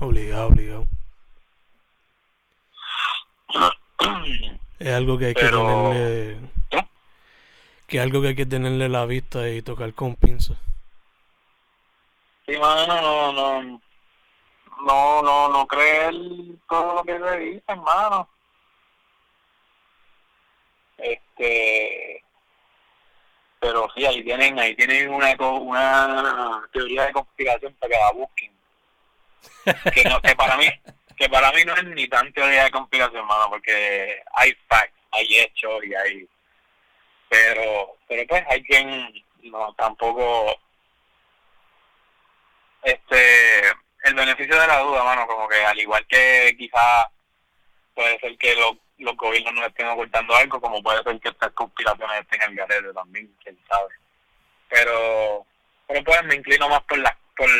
Obligado, 0.00 0.48
obligado. 0.48 0.86
Es 4.80 4.94
algo 4.94 5.18
que 5.18 5.26
hay 5.26 5.34
que 5.34 5.44
tenerle. 5.44 6.38
Que 7.86 8.00
algo 8.00 8.22
que 8.22 8.28
hay 8.28 8.34
que 8.34 8.46
tenerle 8.46 8.88
la 8.88 9.04
vista 9.04 9.48
y 9.48 9.60
tocar 9.60 9.92
con 9.92 10.16
pinza. 10.16 10.54
Sí, 12.46 12.56
mano, 12.56 12.86
no, 13.00 13.32
no. 13.32 13.80
No, 14.86 15.22
no, 15.22 15.48
no 15.50 15.66
creer 15.66 16.14
todo 16.66 16.94
lo 16.94 17.04
que 17.04 17.18
le 17.18 17.38
dicen, 17.38 17.62
hermano. 17.68 18.26
Este. 20.96 22.24
Pero 23.58 23.86
sí, 23.94 24.06
ahí 24.06 24.24
tienen, 24.24 24.58
ahí 24.58 24.74
tienen 24.74 25.12
una, 25.12 25.34
una 25.34 26.68
teoría 26.72 27.04
de 27.04 27.12
conspiración 27.12 27.74
para 27.74 27.92
que 27.92 27.98
la 27.98 28.12
busquen. 28.12 28.52
Que, 29.92 30.04
no, 30.08 30.20
que 30.22 30.34
para 30.34 30.56
mí, 30.56 30.66
que 31.20 31.28
para 31.28 31.52
mí 31.52 31.62
no 31.66 31.76
es 31.76 31.84
ni 31.84 32.08
tan 32.08 32.32
teoría 32.32 32.64
de 32.64 32.70
conspiración, 32.70 33.26
mano, 33.26 33.50
porque 33.50 34.22
hay 34.32 34.56
facts, 34.66 34.94
hay 35.12 35.26
hechos 35.40 35.84
y 35.84 35.94
hay... 35.94 36.28
Pero, 37.28 37.98
pero 38.08 38.26
pues 38.26 38.42
hay 38.48 38.62
quien 38.62 39.12
no 39.42 39.74
tampoco... 39.74 40.58
Este, 42.82 43.68
el 44.04 44.14
beneficio 44.14 44.58
de 44.58 44.66
la 44.66 44.78
duda, 44.78 45.04
mano, 45.04 45.26
como 45.26 45.46
que 45.46 45.62
al 45.62 45.78
igual 45.78 46.06
que 46.06 46.56
quizás 46.56 47.04
puede 47.94 48.18
ser 48.18 48.38
que 48.38 48.54
los, 48.56 48.76
los 48.96 49.14
gobiernos 49.18 49.52
no 49.52 49.66
estén 49.66 49.88
ocultando 49.88 50.34
algo, 50.34 50.58
como 50.58 50.82
puede 50.82 51.02
ser 51.02 51.20
que 51.20 51.28
estas 51.28 51.52
conspiraciones 51.52 52.20
estén 52.20 52.40
en 52.48 52.56
garete 52.56 52.94
también, 52.94 53.30
quién 53.44 53.58
sabe. 53.68 53.94
Pero, 54.70 55.44
pero 55.86 56.02
pues 56.02 56.24
me 56.24 56.36
inclino 56.36 56.66
más 56.70 56.82
por 56.84 56.96
la, 56.96 57.14
por, 57.36 57.50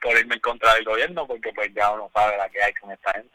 por 0.00 0.16
irme 0.16 0.34
en 0.36 0.40
contra 0.40 0.74
del 0.74 0.84
gobierno 0.84 1.26
porque 1.26 1.52
pues 1.52 1.72
ya 1.74 1.90
uno 1.92 2.10
sabe 2.12 2.36
la 2.36 2.48
que 2.48 2.62
hay 2.62 2.72
con 2.74 2.90
esta 2.90 3.12
gente. 3.12 3.30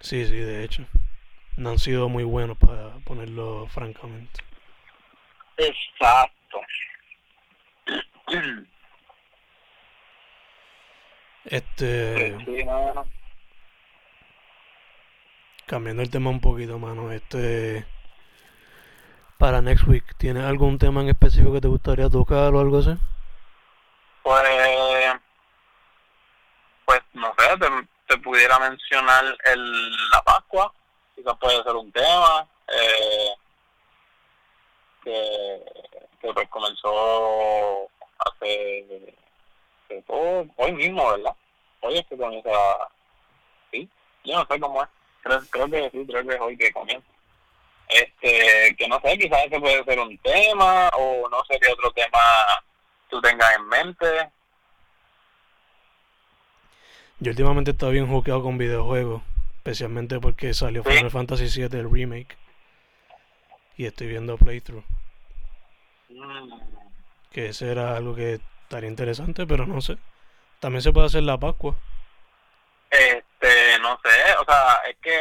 Sí, 0.00 0.26
sí, 0.26 0.36
de 0.36 0.64
hecho. 0.64 0.84
No 1.56 1.70
han 1.70 1.78
sido 1.78 2.08
muy 2.08 2.24
buenos 2.24 2.58
para 2.58 2.90
ponerlo 3.04 3.66
francamente. 3.68 4.40
Exacto. 5.56 6.60
Este. 11.44 12.36
Sí, 12.44 12.64
no, 12.64 13.06
Cambiando 15.66 16.02
el 16.02 16.10
tema 16.10 16.30
un 16.30 16.40
poquito, 16.40 16.78
mano, 16.78 17.12
este... 17.12 17.86
Para 19.38 19.62
next 19.62 19.86
week, 19.86 20.04
¿tienes 20.16 20.44
algún 20.44 20.78
tema 20.78 21.00
en 21.02 21.08
específico 21.08 21.52
que 21.52 21.60
te 21.60 21.68
gustaría 21.68 22.08
tocar 22.08 22.54
o 22.54 22.60
algo 22.60 22.78
así? 22.78 22.96
Pues, 24.24 25.20
pues 26.86 27.00
no 27.12 27.34
sé, 27.38 27.58
te, 27.58 27.68
te 28.08 28.22
pudiera 28.22 28.58
mencionar 28.58 29.22
el, 29.44 29.90
la 30.10 30.22
Pascua, 30.22 30.72
quizás 31.14 31.34
puede 31.38 31.62
ser 31.62 31.76
un 31.76 31.92
tema, 31.92 32.48
eh, 32.68 33.34
que, 35.04 35.62
que 36.22 36.32
pues 36.32 36.48
comenzó 36.48 37.86
hace, 38.18 39.14
hace 39.84 40.02
todo, 40.06 40.46
hoy 40.56 40.72
mismo, 40.72 41.10
¿verdad? 41.10 41.36
Hoy 41.82 41.98
es 41.98 42.06
que 42.06 42.16
comienza, 42.16 42.50
sí, 43.70 43.86
yo 44.24 44.38
no 44.38 44.46
sé 44.46 44.58
cómo 44.58 44.82
es, 44.82 44.88
creo, 45.20 45.40
creo 45.50 45.68
que 45.68 45.90
sí, 45.90 46.06
creo 46.06 46.26
que 46.26 46.34
es 46.34 46.40
hoy 46.40 46.56
que 46.56 46.72
comienza. 46.72 47.06
Este, 47.88 48.74
que 48.78 48.88
no 48.88 48.98
sé, 49.00 49.18
quizás 49.18 49.44
ese 49.44 49.60
puede 49.60 49.84
ser 49.84 49.98
un 49.98 50.16
tema, 50.16 50.88
o 50.94 51.28
no 51.28 51.44
sé 51.44 51.60
qué 51.60 51.70
otro 51.70 51.92
tema 51.92 52.18
tú 53.08 53.20
tengas 53.20 53.54
en 53.56 53.66
mente. 53.68 54.30
Yo 57.20 57.30
últimamente 57.30 57.70
estaba 57.70 57.92
bien 57.92 58.08
jukeado 58.08 58.42
con 58.42 58.58
videojuegos, 58.58 59.22
especialmente 59.58 60.18
porque 60.20 60.52
salió 60.52 60.82
Sí. 60.82 60.90
Final 60.90 61.10
Fantasy 61.10 61.44
VII 61.62 61.78
el 61.80 61.90
remake. 61.90 62.36
Y 63.76 63.86
estoy 63.86 64.08
viendo 64.08 64.36
playthrough. 64.36 64.84
Mm, 66.08 66.60
Que 67.32 67.48
ese 67.48 67.70
era 67.70 67.96
algo 67.96 68.14
que 68.14 68.34
estaría 68.62 68.88
interesante, 68.88 69.46
pero 69.46 69.66
no 69.66 69.80
sé. 69.80 69.96
También 70.60 70.82
se 70.82 70.92
puede 70.92 71.06
hacer 71.06 71.22
la 71.24 71.38
Pascua. 71.38 71.74
Este, 72.90 73.78
no 73.80 73.98
sé, 74.04 74.36
o 74.40 74.44
sea, 74.44 74.74
es 74.88 74.96
que 75.02 75.12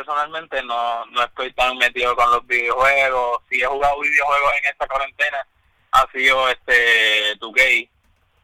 personalmente 0.00 0.62
no, 0.62 1.04
no 1.06 1.22
estoy 1.22 1.52
tan 1.52 1.76
metido 1.76 2.16
con 2.16 2.30
los 2.30 2.46
videojuegos. 2.46 3.42
Si 3.50 3.60
he 3.60 3.66
jugado 3.66 4.00
videojuegos 4.00 4.52
en 4.62 4.70
esta 4.70 4.86
cuarentena, 4.86 5.46
ha 5.92 6.10
sido 6.10 6.48
este 6.48 7.36
2K, 7.38 7.90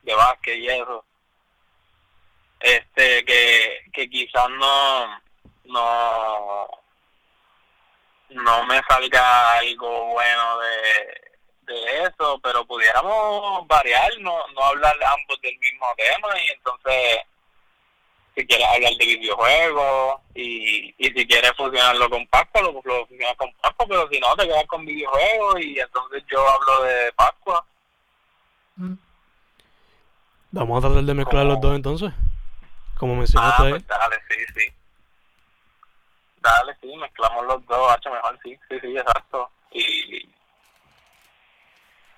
de 0.02 0.14
básquet 0.14 0.58
y 0.58 0.68
eso. 0.68 1.02
Este, 2.60 3.24
que, 3.24 3.80
que 3.90 4.10
quizás 4.10 4.50
no, 4.50 5.18
no, 5.64 6.68
no 8.30 8.64
me 8.66 8.82
salga 8.86 9.58
algo 9.58 10.12
bueno 10.12 10.58
de, 10.58 11.72
de 11.72 12.02
eso, 12.02 12.38
pero 12.42 12.66
pudiéramos 12.66 13.66
variar, 13.66 14.12
no, 14.18 14.46
no 14.48 14.62
hablar 14.62 14.94
ambos 15.18 15.40
del 15.40 15.58
mismo 15.58 15.86
tema 15.96 16.28
y 16.38 16.52
entonces 16.52 17.20
si 18.36 18.46
quieres 18.46 18.66
hablar 18.68 18.92
de 18.98 19.06
videojuegos 19.06 20.20
y, 20.34 20.94
y 20.98 21.04
si 21.10 21.26
quieres 21.26 21.52
fusionarlo 21.56 22.10
con 22.10 22.26
Pascua, 22.26 22.60
lo, 22.62 22.72
lo 22.84 23.06
fusionas 23.06 23.36
con 23.36 23.50
Pascua, 23.54 23.86
pero 23.88 24.08
si 24.10 24.20
no, 24.20 24.36
te 24.36 24.46
quedas 24.46 24.66
con 24.66 24.84
videojuegos 24.84 25.60
y 25.60 25.78
entonces 25.80 26.22
yo 26.30 26.46
hablo 26.46 26.82
de 26.84 27.12
Pascua. 27.14 27.64
Vamos 30.50 30.78
a 30.84 30.86
tratar 30.88 31.04
de 31.04 31.14
mezclar 31.14 31.46
los 31.46 31.60
dos 31.60 31.74
entonces. 31.76 32.12
Como 32.98 33.14
mencionaste 33.16 33.62
Ah, 33.62 33.66
ahí. 33.66 33.70
pues 33.72 33.86
dale, 33.86 34.16
sí, 34.28 34.36
sí. 34.54 34.72
Dale, 36.40 36.76
sí, 36.80 36.96
mezclamos 36.96 37.44
los 37.46 37.66
dos, 37.66 37.90
hacho 37.92 38.10
mejor, 38.10 38.38
sí, 38.42 38.58
sí, 38.68 38.78
sí, 38.80 38.96
exacto. 38.96 39.50
Y, 39.72 40.28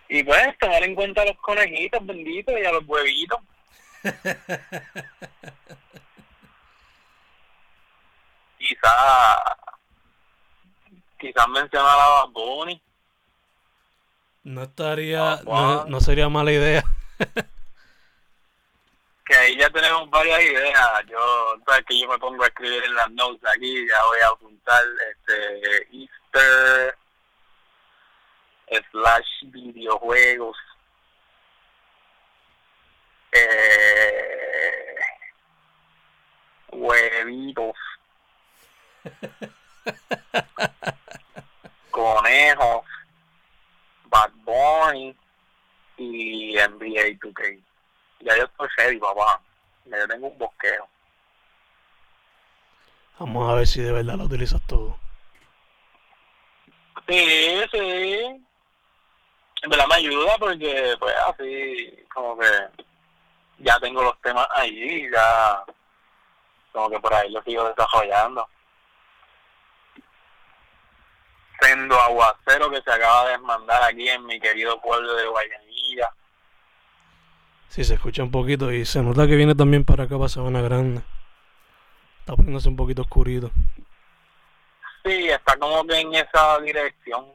y 0.09 0.23
pues, 0.25 0.59
tomar 0.59 0.83
en 0.83 0.95
cuenta 0.95 1.23
a 1.23 1.27
los 1.27 1.37
conejitos 1.39 2.05
benditos 2.07 2.55
y 2.61 2.65
a 2.65 2.73
los 2.73 2.85
huevitos. 2.87 3.39
Quizá, 8.59 9.57
quizás 11.19 11.49
mencionar 11.49 11.99
a 11.99 12.09
Bad 12.09 12.29
Bunny. 12.31 12.83
No 14.45 14.63
estaría, 14.63 15.33
Ah, 15.35 15.41
no, 15.45 15.85
no 15.87 16.01
sería 16.01 16.29
mala 16.29 16.53
idea. 16.53 16.83
que 19.29 19.37
ahí 19.37 19.57
ya 19.59 19.69
tenemos 19.71 20.09
varias 20.11 20.41
ideas. 20.41 21.05
Yo, 21.07 21.57
sabes 21.67 21.85
que 21.87 22.01
yo 22.01 22.09
me 22.09 22.19
pongo 22.19 22.43
a 22.43 22.47
escribir 22.47 22.83
en 22.83 22.95
las 22.95 23.11
notes 23.11 23.43
aquí, 23.55 23.87
ya 23.87 24.05
voy 24.07 24.21
a 24.21 24.29
apuntar 24.29 24.83
este 25.11 25.89
Easter 25.93 26.97
slash 28.91 29.27
videojuegos. 29.43 30.57
Eh, 33.33 34.97
huevitos. 36.73 37.77
Conejos. 41.91 42.85
Bad 44.05 44.31
Bunny 44.45 45.17
y 45.97 46.57
NBA 46.57 47.19
2K. 47.21 47.63
Ya 48.21 48.37
yo 48.37 48.45
estoy 48.45 48.69
ready, 48.77 48.99
papá. 48.99 49.41
Ya 49.85 49.99
yo 49.99 50.09
tengo 50.09 50.29
un 50.29 50.39
bosqueo. 50.39 50.89
Vamos 53.19 53.51
a 53.51 53.55
ver 53.55 53.67
si 53.67 53.81
de 53.81 53.93
verdad 53.93 54.15
lo 54.15 54.25
utilizas 54.25 54.61
todo. 54.67 54.97
Sí, 57.09 57.63
sí. 57.73 58.45
En 59.63 59.71
verdad 59.71 59.87
me 59.89 59.97
ayuda 59.97 60.37
porque, 60.39 60.95
pues, 61.01 61.15
así, 61.27 62.07
como 62.15 62.39
que 62.39 62.47
ya 63.59 63.79
tengo 63.81 64.03
los 64.03 64.21
temas 64.21 64.47
ahí, 64.55 65.11
ya, 65.11 65.65
como 66.73 66.91
que 66.91 67.01
por 67.01 67.13
ahí 67.13 67.31
los 67.31 67.45
sigo 67.45 67.65
desarrollando. 67.65 68.49
Sendo 71.61 71.99
aguacero 72.01 72.71
que 72.71 72.83
se 72.83 72.91
acaba 72.93 73.27
de 73.27 73.33
desmandar 73.33 73.83
aquí 73.83 74.09
en 74.09 74.25
mi 74.25 74.39
querido 74.39 74.81
pueblo 74.81 75.15
de 75.15 75.27
Guayanilla. 75.27 76.09
Sí, 77.69 77.85
se 77.85 77.95
escucha 77.95 78.23
un 78.23 78.31
poquito 78.31 78.73
y 78.73 78.85
se 78.85 79.03
nota 79.03 79.27
que 79.27 79.37
viene 79.37 79.55
también 79.55 79.85
para 79.85 80.05
acá, 80.05 80.17
para 80.17 80.29
Sabana 80.29 80.63
Grande. 80.63 81.03
Está 82.21 82.37
poniéndose 82.37 82.69
un 82.69 82.77
poquito 82.77 83.03
oscurito. 83.03 83.51
Sí, 85.05 85.29
está 85.29 85.57
como 85.57 85.87
que 85.87 85.99
en 85.99 86.15
esa 86.15 86.59
dirección. 86.61 87.27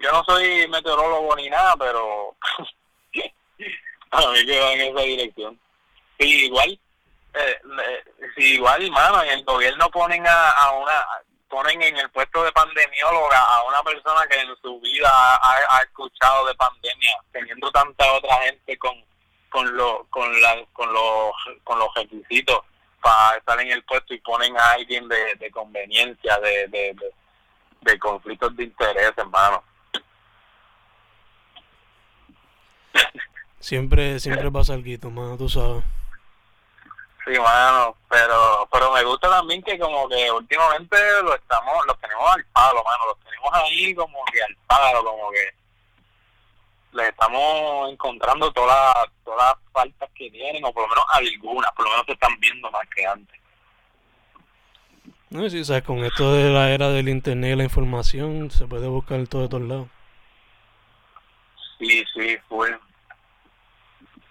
Yo 0.00 0.12
no 0.12 0.24
soy 0.24 0.66
meteorólogo 0.68 1.34
ni 1.36 1.48
nada, 1.50 1.74
pero 1.76 2.36
a 4.10 4.32
mí 4.32 4.46
que 4.46 4.60
va 4.60 4.72
en 4.72 4.80
esa 4.80 5.00
dirección. 5.02 5.60
Sí, 6.18 6.46
igual, 6.46 6.70
eh, 7.34 7.60
eh, 7.64 8.04
sí, 8.36 8.54
igual, 8.54 8.90
mano, 8.90 9.22
en 9.22 9.30
el 9.30 9.44
gobierno 9.44 9.90
ponen 9.90 10.26
a, 10.26 10.50
a 10.50 10.72
una, 10.72 10.92
ponen 11.48 11.82
en 11.82 11.96
el 11.96 12.10
puesto 12.10 12.42
de 12.44 12.52
pandemióloga 12.52 13.38
a 13.38 13.64
una 13.64 13.82
persona 13.82 14.26
que 14.30 14.40
en 14.40 14.56
su 14.62 14.80
vida 14.80 15.08
ha, 15.10 15.56
ha 15.70 15.78
escuchado 15.82 16.46
de 16.46 16.54
pandemia, 16.54 17.18
teniendo 17.32 17.70
tanta 17.70 18.12
otra 18.12 18.36
gente 18.42 18.78
con 18.78 19.08
con 19.50 19.76
lo, 19.76 20.06
con 20.10 20.40
la, 20.40 20.64
con 20.72 20.92
los 20.92 21.32
con 21.64 21.78
los 21.78 21.88
requisitos 21.94 22.60
para 23.00 23.38
estar 23.38 23.60
en 23.60 23.70
el 23.70 23.82
puesto 23.84 24.12
y 24.12 24.20
ponen 24.20 24.56
a 24.58 24.72
alguien 24.72 25.08
de, 25.08 25.50
conveniencia, 25.52 26.38
de, 26.40 26.94
de 27.80 27.98
conflictos 27.98 28.54
de 28.56 28.64
interés, 28.64 29.12
hermano. 29.16 29.62
Siempre, 33.60 34.18
siempre 34.18 34.50
pasa 34.50 34.74
algo, 34.74 35.10
mano, 35.10 35.36
tú 35.36 35.48
sabes. 35.48 35.84
Sí, 37.28 37.38
mano, 37.38 37.94
pero 38.08 38.66
pero 38.72 38.90
me 38.90 39.04
gusta 39.04 39.28
también 39.28 39.62
que 39.62 39.78
como 39.78 40.08
que 40.08 40.30
últimamente 40.30 40.96
lo 41.22 41.34
estamos, 41.34 41.86
los 41.86 42.00
tenemos 42.00 42.24
al 42.34 42.42
palo, 42.46 42.82
mano, 42.82 43.06
los 43.08 43.20
tenemos 43.20 43.50
ahí 43.52 43.94
como 43.94 44.24
que 44.32 44.42
al 44.42 44.56
palo, 44.66 45.04
como 45.04 45.30
que 45.30 45.54
les 46.92 47.08
estamos 47.10 47.90
encontrando 47.90 48.50
todas 48.52 48.94
las, 48.96 49.08
todas 49.24 49.52
las 49.52 49.72
faltas 49.72 50.08
que 50.14 50.30
tienen, 50.30 50.64
o 50.64 50.72
por 50.72 50.84
lo 50.84 50.88
menos 50.88 51.04
algunas, 51.12 51.70
por 51.72 51.84
lo 51.84 51.90
menos 51.90 52.06
se 52.06 52.12
están 52.12 52.40
viendo 52.40 52.70
más 52.70 52.88
que 52.96 53.04
antes. 53.04 53.40
No, 55.28 55.50
sí, 55.50 55.62
sabes, 55.66 55.82
con 55.82 56.02
esto 56.04 56.32
de 56.32 56.48
la 56.50 56.70
era 56.70 56.88
del 56.88 57.10
internet 57.10 57.52
y 57.52 57.56
la 57.56 57.64
información, 57.64 58.50
se 58.50 58.66
puede 58.66 58.88
buscar 58.88 59.26
todo 59.28 59.42
de 59.42 59.48
todos 59.48 59.64
lados. 59.64 59.88
Sí, 61.78 62.02
sí, 62.14 62.38
full. 62.48 62.70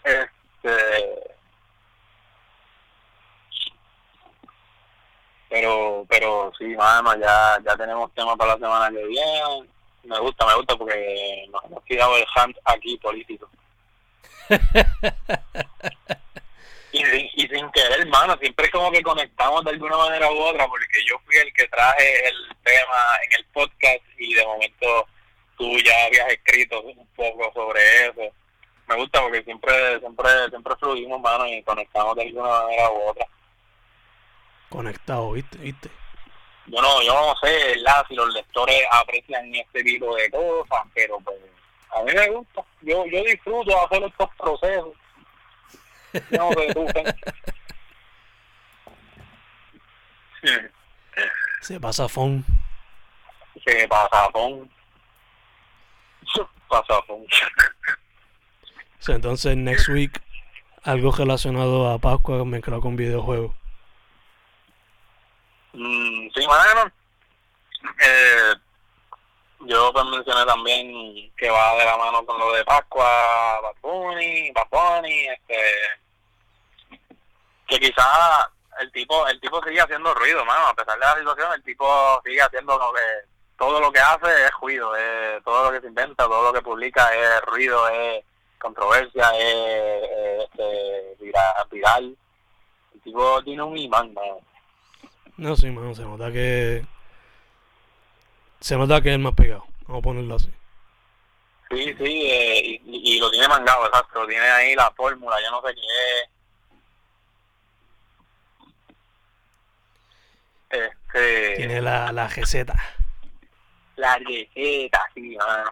Este. 0.04 1.38
Pero, 5.50 6.06
pero 6.10 6.52
sí, 6.68 6.76
mano, 6.76 7.16
ya, 7.18 7.58
ya 7.66 7.76
tenemos 7.78 8.14
tema 8.14 8.36
para 8.36 8.54
la 8.54 8.60
semana 8.60 8.90
que 8.90 9.06
viene. 9.06 9.68
Me 10.04 10.20
gusta, 10.20 10.46
me 10.46 10.56
gusta 10.56 10.76
porque 10.76 11.46
nos 11.52 11.64
hemos 11.66 11.84
tirado 11.86 12.16
el 12.18 12.26
hunt 12.36 12.58
aquí 12.66 12.98
político. 12.98 13.50
y, 16.94 17.04
sin, 17.04 17.30
y 17.34 17.48
sin 17.48 17.70
querer, 17.72 18.02
hermano, 18.02 18.38
siempre 18.40 18.70
como 18.72 18.92
que 18.92 19.02
conectamos 19.02 19.66
de 19.66 19.72
alguna 19.72 19.98
manera 19.98 20.32
u 20.32 20.38
otra, 20.40 20.66
porque 20.68 21.04
yo 21.06 21.20
fui 21.26 21.36
el 21.36 21.52
que 21.54 21.68
traje 21.68 22.28
el 22.30 22.36
tema 22.64 23.00
en 23.26 23.34
el 23.40 23.46
podcast 23.54 24.04
y 24.18 24.34
de 24.34 24.46
momento 24.46 25.08
tú 25.58 25.78
ya 25.80 26.06
habías 26.06 26.30
escrito 26.30 26.82
un 26.82 27.06
poco 27.16 27.52
sobre 27.54 28.06
eso. 28.08 28.34
Me 28.88 28.96
gusta 28.96 29.22
porque 29.22 29.44
siempre 29.44 30.00
siempre 30.00 30.30
siempre 30.50 30.76
fluimos, 30.78 31.20
mano, 31.20 31.46
y 31.48 31.62
conectamos 31.64 32.16
de 32.16 32.22
alguna 32.22 32.64
manera 32.64 32.90
u 32.92 33.10
otra. 33.10 33.28
conectado, 34.70 35.34
¿viste? 35.34 35.58
¿viste? 35.58 35.90
Yo 36.68 36.82
no, 36.82 37.02
yo 37.02 37.14
no 37.14 37.36
sé, 37.42 37.76
¿verdad? 37.76 38.06
Si 38.08 38.16
los 38.16 38.34
lectores 38.34 38.82
aprecian 38.92 39.54
este 39.56 39.84
tipo 39.84 40.16
de 40.16 40.30
cosas, 40.30 40.86
pero 40.94 41.20
pues 41.22 41.38
a 41.96 42.04
mí 42.04 42.12
me 42.14 42.30
gusta. 42.30 42.64
Yo, 42.82 43.06
yo 43.06 43.24
disfruto 43.24 43.86
hacer 43.86 44.04
estos 44.04 44.30
procesos. 44.38 44.94
No 46.32 46.52
sé, 46.52 46.74
tú, 46.74 46.86
Se 51.62 51.80
pasa 51.80 52.08
phone. 52.08 52.44
Se 53.66 53.88
pasa 53.88 54.30
phone. 54.32 54.70
Pasa 56.70 57.02
phone. 57.08 57.26
entonces, 59.08 59.56
next 59.56 59.88
week, 59.88 60.22
algo 60.84 61.12
relacionado 61.12 61.90
a 61.90 61.98
Pascua 61.98 62.44
mezclado 62.44 62.82
con 62.82 62.98
videojuegos. 62.98 63.56
Mm, 65.74 66.30
sí, 66.34 66.46
bueno. 66.46 66.92
Eh, 68.00 68.54
yo 69.62 69.92
pues 69.92 70.06
mencioné 70.06 70.46
también 70.46 71.32
que 71.36 71.50
va 71.50 71.76
de 71.76 71.86
la 71.86 71.98
mano 71.98 72.26
con 72.26 72.38
lo 72.40 72.52
de 72.54 72.64
Pascua, 72.64 73.60
Bad 73.62 73.76
Bunny, 73.82 75.28
este, 75.28 75.56
que 77.68 77.80
quizás 77.80 78.50
el 78.80 78.92
tipo, 78.92 79.28
el 79.28 79.40
tipo 79.40 79.62
sigue 79.64 79.82
haciendo 79.82 80.14
ruido, 80.14 80.46
mano, 80.46 80.68
a 80.68 80.74
pesar 80.76 81.00
de 81.00 81.06
la 81.06 81.18
situación, 81.18 81.52
el 81.54 81.64
tipo 81.64 82.22
sigue 82.24 82.42
haciendo 82.42 82.78
lo 82.78 82.94
que, 82.94 83.02
todo 83.58 83.80
lo 83.80 83.92
que 83.92 84.00
hace 84.00 84.46
es 84.46 84.52
ruido, 84.62 84.96
es, 84.96 85.44
todo 85.44 85.66
lo 85.66 85.72
que 85.72 85.82
se 85.82 85.88
inventa, 85.88 86.26
todo 86.26 86.44
lo 86.44 86.54
que 86.54 86.62
publica 86.62 87.14
es 87.16 87.42
ruido, 87.42 87.88
es 87.90 88.24
controversia, 88.60 89.32
es, 89.38 90.44
este, 90.44 91.16
viral, 91.72 92.16
el 92.94 93.02
tipo 93.02 93.44
tiene 93.44 93.64
un 93.64 93.78
imán, 93.78 94.14
mano. 94.14 94.40
No, 95.38 95.56
sí, 95.56 95.70
mano, 95.70 95.94
se 95.94 96.02
nota 96.02 96.32
que 96.32 96.84
se 98.60 98.76
nota 98.76 99.02
que 99.02 99.14
es 99.14 99.20
más 99.20 99.34
pegado, 99.34 99.66
vamos 99.88 100.00
a 100.00 100.04
ponerlo 100.04 100.36
así. 100.36 100.50
Sí, 101.70 101.94
sí, 101.98 102.22
eh, 102.32 102.82
y, 102.86 103.16
y, 103.16 103.20
lo 103.20 103.30
tiene 103.30 103.48
mangado, 103.48 103.86
exacto, 103.86 104.26
tiene 104.26 104.46
ahí 104.46 104.74
la 104.74 104.90
fórmula, 104.92 105.36
yo 105.44 105.52
no 105.52 105.62
sé 105.62 105.76
qué 105.76 105.82
Este... 110.70 111.56
Tiene 111.56 111.82
la, 111.82 112.12
la 112.12 112.28
receta. 112.28 112.76
La 113.96 114.18
receta, 114.18 115.00
sí, 115.14 115.38
mano. 115.38 115.72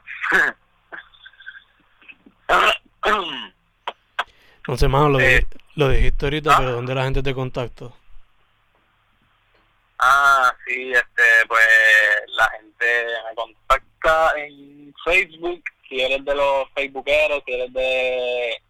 Entonces, 4.57 4.89
mano, 4.89 5.09
lo, 5.09 5.19
eh, 5.19 5.45
lo 5.75 5.89
dijiste 5.89 6.25
ahorita, 6.25 6.53
¿ah? 6.53 6.57
pero 6.57 6.71
¿dónde 6.71 6.95
la 6.95 7.03
gente 7.03 7.21
te 7.23 7.33
contacta? 7.33 7.89
Ah, 9.99 10.53
sí, 10.67 10.91
este, 10.91 11.45
pues 11.47 11.65
la 12.27 12.49
gente 12.49 13.05
me 13.27 13.35
contacta 13.35 14.33
en 14.37 14.93
Facebook, 15.03 15.63
si 15.87 16.01
eres 16.01 16.23
de 16.25 16.35
los 16.35 16.69
facebookeros, 16.73 17.43
si 17.45 17.53
eres 17.53 17.73
de 17.73 18.61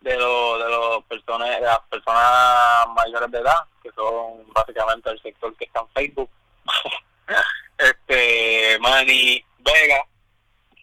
de 0.00 0.18
los 0.18 0.58
de 0.58 0.68
los 0.68 1.04
personas 1.04 1.48
de 1.48 1.62
las 1.62 1.80
personas 1.88 2.86
mayores 2.94 3.30
de 3.30 3.38
edad 3.38 3.64
que 3.82 3.90
son 3.92 4.44
básicamente 4.52 5.08
el 5.10 5.22
sector 5.22 5.56
que 5.56 5.64
está 5.64 5.80
en 5.80 5.88
Facebook. 5.88 6.30
Este 7.76 8.78
Manny 8.78 9.44
Vega 9.58 10.06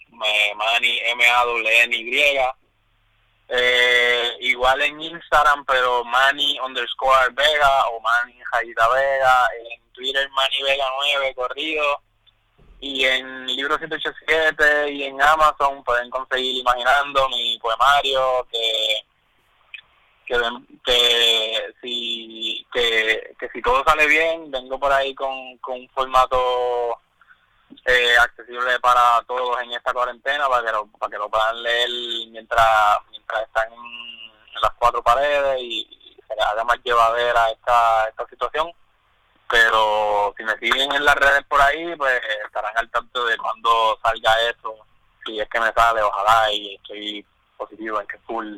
Manny 0.09 0.99
M 1.05 1.29
A 1.29 1.45
W 1.45 1.83
N 1.83 1.95
Y 1.95 2.37
eh, 3.53 4.37
igual 4.39 4.81
en 4.81 5.01
Instagram 5.01 5.65
pero 5.65 6.05
Manny 6.05 6.57
underscore 6.59 7.33
Vega 7.33 7.89
o 7.89 7.99
Manny 7.99 8.39
Jaita 8.49 8.87
Vega. 8.87 9.47
En 9.59 9.81
Twitter 9.91 10.29
Manny 10.29 10.63
Vega 10.63 10.85
9 11.15 11.35
corrido. 11.35 12.01
Y 12.79 13.03
en 13.05 13.45
Libro 13.45 13.77
187 13.77 14.91
y 14.91 15.03
en 15.03 15.21
Amazon 15.21 15.83
pueden 15.83 16.09
conseguir 16.09 16.61
Imaginando 16.61 17.27
mi 17.29 17.59
poemario 17.59 18.47
que 18.49 19.05
que, 20.85 21.73
si 21.81 22.65
que, 22.71 23.49
si 23.51 23.61
todo 23.61 23.83
sale 23.83 24.07
bien 24.07 24.49
vengo 24.49 24.79
por 24.79 24.93
ahí 24.93 25.13
con, 25.13 25.57
con 25.57 25.81
un 25.81 25.89
formato 25.89 27.00
eh, 27.85 28.17
accesible 28.17 28.79
para 28.79 29.21
todos 29.27 29.61
en 29.61 29.71
esta 29.73 29.93
cuarentena 29.93 30.47
para 30.47 30.65
que 30.65 30.71
lo, 30.71 30.87
para 30.87 31.09
que 31.09 31.17
lo 31.17 31.29
puedan 31.29 31.63
leer 31.63 31.89
mientras 32.29 32.97
mientras 33.09 33.41
están 33.43 33.71
en, 33.73 34.61
las 34.61 34.71
cuatro 34.77 35.01
paredes 35.01 35.59
y, 35.59 36.17
se 36.27 36.35
les 36.35 36.45
haga 36.45 36.63
más 36.63 36.77
llevadera 36.83 37.49
esta 37.49 38.07
esta 38.07 38.27
situación. 38.27 38.71
Pero 39.49 40.33
si 40.37 40.43
me 40.43 40.57
siguen 40.59 40.93
en 40.93 41.03
las 41.03 41.15
redes 41.15 41.43
por 41.49 41.61
ahí 41.61 41.95
pues 41.95 42.21
estarán 42.45 42.77
al 42.77 42.89
tanto 42.89 43.25
de 43.25 43.37
cuando 43.37 43.99
salga 44.01 44.33
eso 44.49 44.75
si 45.25 45.39
es 45.39 45.49
que 45.49 45.59
me 45.59 45.73
sale 45.73 46.01
ojalá 46.01 46.51
y 46.51 46.75
estoy 46.75 47.25
positivo 47.57 47.99
en 47.99 48.07
que 48.07 48.17
full 48.19 48.57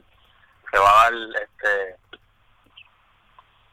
se 0.72 0.80
va 0.80 0.90
a 0.90 1.04
dar 1.04 1.14
este 1.42 2.03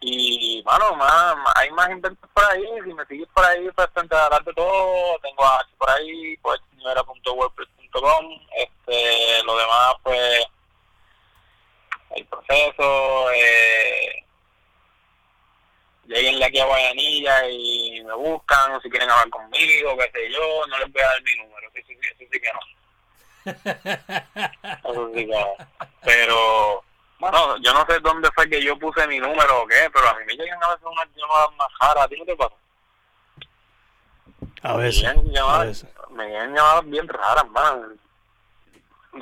y 0.00 0.62
bueno 0.62 0.96
más, 0.96 1.36
hay 1.56 1.70
más 1.72 1.90
inventos 1.90 2.28
por 2.32 2.44
ahí. 2.44 2.64
Si 2.84 2.94
me 2.94 3.04
sigues 3.06 3.28
por 3.34 3.44
ahí 3.44 3.68
pues 3.74 3.88
te 3.92 4.00
enterarás 4.00 4.44
de 4.44 4.52
todo. 4.54 5.18
Tengo 5.20 5.44
a 5.44 5.66
por 5.78 5.90
ahí 5.90 6.36
pues 6.38 6.60
com. 7.92 8.40
Este 8.56 9.42
lo 9.44 9.56
demás 9.56 9.94
pues 10.02 10.46
el 12.16 12.24
proceso 12.26 13.30
eh, 13.32 14.24
lleguenle 16.06 16.44
aquí 16.44 16.58
a 16.58 16.66
Guayanilla 16.66 17.48
y 17.48 18.02
me 18.04 18.14
buscan 18.14 18.80
si 18.82 18.90
quieren 18.90 19.10
hablar 19.10 19.30
conmigo 19.30 19.96
qué 19.96 20.10
sé 20.12 20.32
yo 20.32 20.66
no 20.66 20.78
les 20.78 20.92
voy 20.92 21.02
a 21.02 21.06
dar 21.06 21.22
mi 21.22 21.34
número. 21.36 21.68
Eso 21.74 21.86
sí, 21.86 21.98
eso 22.02 22.30
sí 22.30 22.40
que 22.40 22.52
no. 22.52 22.60
Eso 24.90 25.10
sí 25.14 25.26
que 25.26 25.32
no. 25.32 25.54
Pero 26.02 26.84
bueno, 27.20 27.58
yo 27.58 27.74
no 27.74 27.84
sé 27.86 28.00
dónde 28.00 28.30
fue 28.34 28.48
que 28.48 28.64
yo 28.64 28.78
puse 28.78 29.06
mi 29.06 29.18
número 29.18 29.62
o 29.62 29.66
qué, 29.66 29.90
pero 29.92 30.08
a 30.08 30.14
mí 30.14 30.24
me 30.26 30.34
llegan 30.34 30.58
a 30.64 30.70
veces 30.70 30.86
unas 30.86 31.06
llamadas 31.14 31.48
más 31.58 31.68
raras. 31.78 32.04
¿A 32.04 32.08
ti 32.08 32.16
no 32.18 32.24
te 32.24 32.34
pasa? 32.34 32.54
A 34.62 34.76
veces. 34.76 35.16
Me 35.16 35.30
llamadas, 35.30 35.86
Me 36.10 36.26
llegan 36.26 36.54
llamadas 36.54 36.86
bien 36.86 37.06
raras, 37.08 37.50
man. 37.50 38.00
Y, 39.12 39.18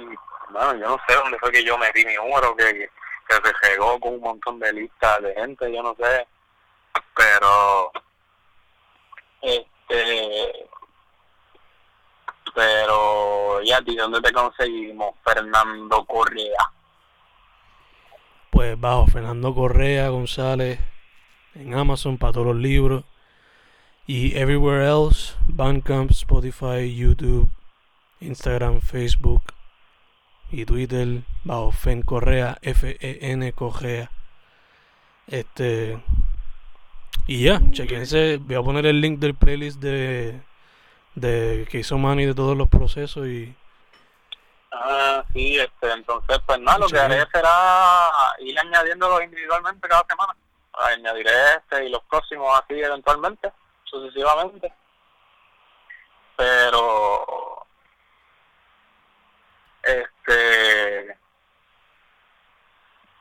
bueno, 0.51 0.75
yo 0.75 0.89
no 0.91 1.01
sé 1.09 1.15
dónde 1.17 1.39
fue 1.41 1.51
que 1.51 1.65
yo 1.65 1.77
metí 1.77 2.05
mi 2.05 2.15
número, 2.15 2.55
que, 2.55 2.89
que, 3.27 3.35
se 3.61 3.71
llegó 3.71 3.99
con 3.99 4.15
un 4.15 4.21
montón 4.21 4.61
de 4.61 4.73
listas 4.73 5.21
de 5.21 5.35
gente, 5.35 5.73
yo 5.73 5.83
no 5.83 5.97
sé. 5.97 6.29
Pero, 7.17 7.91
este, 9.43 10.69
pero, 12.55 13.61
¿y 13.61 13.97
dónde 13.97 14.21
te 14.21 14.33
conseguimos? 14.33 15.17
Fernando 15.25 16.05
Correa 16.05 16.78
pues 18.59 18.81
bajo 18.81 19.07
Fernando 19.07 19.55
Correa 19.55 20.09
González 20.09 20.81
en 21.55 21.75
Amazon 21.75 22.19
para 22.19 22.33
todos 22.33 22.49
los 22.49 22.57
libros. 22.57 23.05
Y 24.05 24.37
everywhere 24.37 24.85
else 24.85 25.37
Bandcamp, 25.47 26.11
Spotify, 26.11 26.93
YouTube, 26.93 27.49
Instagram, 28.21 28.81
Facebook 28.81 29.43
y 30.51 30.65
Twitter 30.65 31.23
bajo 31.45 31.71
Fen 31.71 32.03
Correa 32.03 32.59
F 32.61 32.97
E 32.99 33.31
N 33.31 33.53
Correa. 33.53 34.11
Este 35.29 35.97
y 37.29 37.45
ya 37.45 37.63
chequense 37.71 38.39
voy 38.39 38.57
a 38.57 38.63
poner 38.63 38.87
el 38.87 39.01
link 39.01 39.21
del 39.21 39.37
playlist 39.37 39.81
de 39.81 40.41
de 41.15 41.65
que 41.71 41.79
hizo 41.79 41.97
Manny 41.97 42.27
de 42.27 42.35
todos 42.35 42.57
los 42.57 42.69
procesos 42.69 43.29
y 43.29 43.55
Ah, 44.71 45.25
sí, 45.33 45.59
este, 45.59 45.93
entonces, 45.93 46.39
pues 46.47 46.61
nada, 46.61 46.79
lo 46.79 46.89
que 46.89 46.99
haré 46.99 47.25
será 47.33 48.01
ir 48.41 48.59
añadiéndolos 48.59 49.23
individualmente 49.23 49.89
cada 49.89 50.05
semana. 50.09 50.37
Añadiré 50.73 51.55
este 51.57 51.87
y 51.87 51.89
los 51.89 52.03
próximos 52.05 52.49
así 52.59 52.81
eventualmente, 52.81 53.51
sucesivamente. 53.85 54.73
Pero, 56.37 57.67
este, 59.83 61.19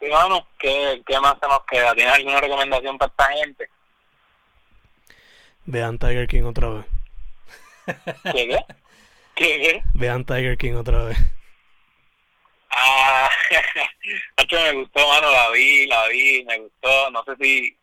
bueno, 0.01 0.47
¿qué, 0.59 1.01
¿qué 1.05 1.19
más 1.19 1.35
se 1.41 1.47
nos 1.47 1.63
queda? 1.65 1.95
¿Tienes 1.95 2.13
alguna 2.13 2.41
recomendación 2.41 2.97
para 2.97 3.09
esta 3.09 3.25
gente? 3.31 3.69
Vean 5.65 5.97
Tiger 5.97 6.27
King 6.27 6.43
otra 6.43 6.69
vez. 6.69 6.85
¿Qué 8.33 8.47
qué? 8.47 8.65
¿Qué 9.35 9.61
qué? 9.61 9.83
Vean 9.93 10.25
Tiger 10.25 10.57
King 10.57 10.75
otra 10.75 11.05
vez. 11.05 11.17
Ah, 12.79 13.29
me 14.51 14.73
gustó, 14.73 15.07
mano, 15.07 15.31
la 15.31 15.49
vi, 15.49 15.87
la 15.87 16.07
vi, 16.09 16.45
me 16.45 16.59
gustó, 16.59 17.11
no 17.11 17.23
sé 17.23 17.35
si... 17.41 17.77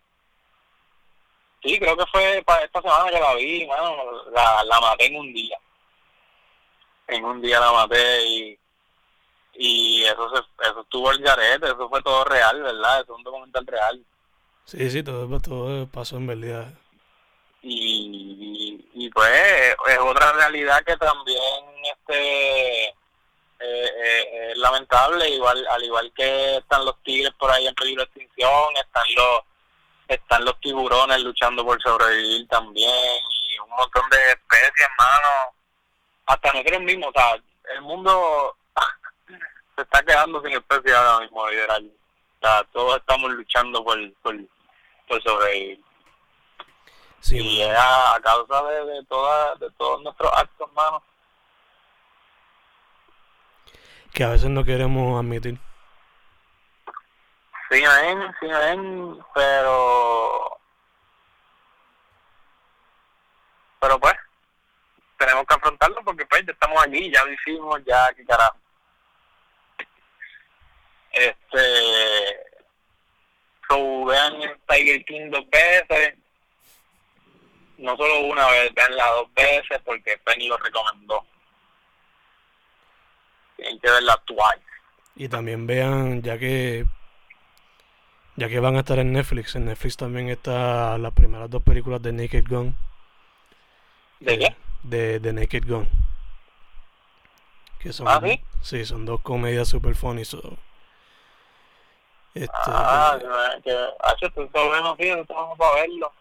Sí, 1.65 1.79
creo 1.79 1.97
que 1.97 2.07
fue 2.13 2.43
para 2.47 2.65
esta 2.65 2.81
semana 2.81 3.11
que 3.11 3.19
la 3.19 3.35
vi, 3.35 3.67
mano, 3.67 4.23
la, 4.31 4.63
la 4.65 4.81
maté 4.81 5.07
en 5.07 5.17
un 5.17 5.33
día. 5.33 5.59
En 7.09 7.25
un 7.25 7.41
día 7.43 7.59
la 7.59 7.73
maté 7.73 8.25
y 8.25 8.59
y 9.57 10.03
eso 10.05 10.29
se, 10.31 10.69
eso 10.69 10.81
estuvo 10.81 11.11
el 11.11 11.19
garete, 11.23 11.67
eso 11.67 11.89
fue 11.89 12.03
todo 12.03 12.25
real, 12.25 12.63
¿verdad? 12.63 13.01
Eso 13.01 13.13
es 13.13 13.19
un 13.19 13.23
documental 13.23 13.67
real. 13.67 14.05
Sí, 14.65 14.91
sí, 14.91 15.03
todo, 15.03 15.41
todo 15.41 15.87
pasó 15.87 16.17
en 16.17 16.27
verdad. 16.27 16.75
Y, 17.63 18.85
y, 18.93 19.09
pues 19.11 19.31
es 19.89 19.99
otra 19.99 20.33
realidad 20.33 20.83
que 20.85 20.97
también 20.97 21.65
este 21.97 22.95
eh, 23.65 23.91
eh, 24.05 24.51
es 24.51 24.59
lamentable, 24.59 25.29
igual 25.31 25.67
al 25.71 25.83
igual 25.85 26.12
que 26.15 26.57
están 26.59 26.85
los 26.85 27.03
tigres 27.03 27.33
por 27.39 27.51
ahí 27.51 27.67
en 27.67 27.75
peligro 27.75 28.03
de 28.03 28.07
extinción, 28.07 28.77
están 28.77 29.05
los 29.17 29.41
están 30.09 30.45
los 30.45 30.61
tiburones 30.61 31.21
luchando 31.23 31.65
por 31.65 31.81
sobrevivir 31.81 32.47
también 32.49 32.93
y 33.31 33.59
un 33.59 33.71
montón 33.71 34.09
de 34.11 34.19
especies, 34.19 34.73
hermano. 34.91 35.55
Hasta 36.27 36.53
nosotros 36.53 36.81
mismos, 36.83 37.09
o 37.09 37.12
sea, 37.12 37.43
el 37.75 37.83
mundo 37.83 38.57
se 39.77 39.83
está 39.83 40.03
quedando 40.03 40.43
sin 40.43 40.53
especies 40.53 40.95
ahora 40.95 41.21
mismo, 41.21 41.49
literal. 41.49 41.91
O 42.41 42.47
sea, 42.47 42.65
todos 42.73 42.97
estamos 42.99 43.31
luchando 43.31 43.83
por, 43.83 44.12
por, 44.23 44.37
por 45.09 45.23
sobrevivir. 45.23 45.81
Sí, 47.21 47.39
y 47.39 47.62
es 47.62 47.75
a, 47.75 48.17
a 48.17 48.21
causa 48.21 48.62
de, 48.65 48.85
de, 48.85 49.05
toda, 49.05 49.55
de 49.57 49.71
todos 49.73 50.03
nuestros 50.03 50.31
actos, 50.35 50.69
hermano. 50.69 51.03
Que 54.15 54.23
a 54.23 54.29
veces 54.29 54.49
no 54.49 54.65
queremos 54.65 55.19
admitir. 55.19 55.59
Sí, 57.69 57.83
ven, 57.83 58.35
sí, 58.39 58.47
ven, 58.47 59.19
pero... 59.35 60.57
Pero 63.81 63.99
pues, 63.99 64.15
tenemos 65.19 65.45
que 65.45 65.55
afrontarlo 65.55 66.01
porque 66.05 66.25
pues 66.27 66.47
ya 66.47 66.53
estamos 66.53 66.81
aquí, 66.87 67.12
ya 67.12 67.25
lo 67.25 67.33
hicimos, 67.33 67.85
ya, 67.85 68.15
qué 68.15 68.25
carajo. 68.25 68.57
Este... 71.11 72.55
So, 73.69 74.05
vean 74.05 74.35
Tiger 74.69 75.05
King 75.07 75.31
dos 75.31 75.45
veces. 75.51 76.15
No 77.79 77.97
solo 77.97 78.21
una 78.21 78.49
vez, 78.49 78.73
veanla 78.75 79.07
dos 79.09 79.35
veces 79.35 79.81
porque 79.85 80.19
Penny 80.19 80.47
lo 80.47 80.57
recomendó. 80.59 81.27
Tienen 83.57 83.79
que 83.79 83.91
verla 83.91 84.21
twice. 84.25 84.65
Y 85.17 85.29
también 85.29 85.67
vean, 85.67 86.23
ya 86.23 86.39
que 86.39 86.87
ya 88.37 88.49
que 88.49 88.59
van 88.59 88.77
a 88.77 88.81
estar 88.81 88.99
en 88.99 89.13
Netflix, 89.13 89.55
en 89.55 89.67
Netflix 89.67 89.97
también 89.97 90.29
está 90.29 90.99
las 90.99 91.13
primeras 91.13 91.49
dos 91.49 91.63
películas 91.63 92.03
de 92.03 92.13
Naked 92.13 92.45
Gun. 92.49 92.77
¿De 94.19 94.39
qué? 94.39 94.57
De, 94.83 95.21
de 95.21 95.33
Naked 95.33 95.65
Gun. 95.69 95.89
Que 97.79 97.93
son, 97.93 98.09
¿Ah, 98.09 98.21
sí? 98.25 98.41
sí, 98.61 98.85
son 98.85 99.07
dos 99.07 99.21
comedias 99.21 99.69
super 99.69 99.95
funny. 99.95 100.25
So. 100.25 100.57
Este, 102.35 102.51
Ah, 102.67 103.19
que, 103.63 103.71
sí, 104.21 105.09
estamos 105.09 105.59
para 105.59 105.75
verlo. 105.75 106.13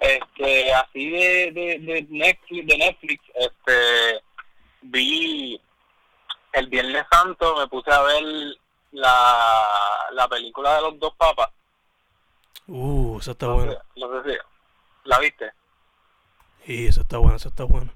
Este, 0.00 0.72
así 0.72 1.10
de, 1.10 1.52
de, 1.52 1.78
de 1.78 2.06
Netflix, 2.08 2.66
de 2.66 2.78
Netflix, 2.78 3.24
este, 3.34 4.22
vi 4.82 5.60
el 6.58 6.66
Viernes 6.68 7.06
Santo, 7.10 7.56
me 7.56 7.66
puse 7.68 7.90
a 7.92 8.02
ver 8.02 8.22
la, 8.92 10.06
la 10.12 10.28
película 10.28 10.76
de 10.76 10.82
los 10.82 10.98
dos 10.98 11.14
papas. 11.16 11.48
uh, 12.66 13.18
esa 13.20 13.32
está 13.32 13.46
No 13.46 13.54
buena. 13.56 13.72
sé- 13.72 13.78
no 13.96 14.22
sé 14.22 14.30
si, 14.32 14.38
¿la 15.04 15.18
viste? 15.18 15.52
Y 16.66 16.86
esa 16.86 17.00
está 17.02 17.18
buena, 17.18 17.36
esa 17.36 17.48
está 17.48 17.64
buena. 17.64 17.92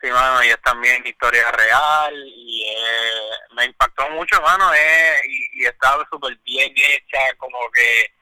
Sí, 0.00 0.08
mano, 0.10 0.44
y 0.44 0.48
es 0.48 0.60
también 0.62 1.04
historia 1.06 1.50
real 1.52 2.14
y 2.26 2.64
eh, 2.68 3.30
me 3.54 3.64
impactó 3.64 4.08
mucho, 4.10 4.40
mano, 4.42 4.72
eh, 4.74 5.14
y, 5.26 5.62
y 5.62 5.64
está 5.66 5.96
súper 6.10 6.36
bien 6.44 6.72
hecha, 6.76 7.18
como 7.38 7.58
que 7.72 8.12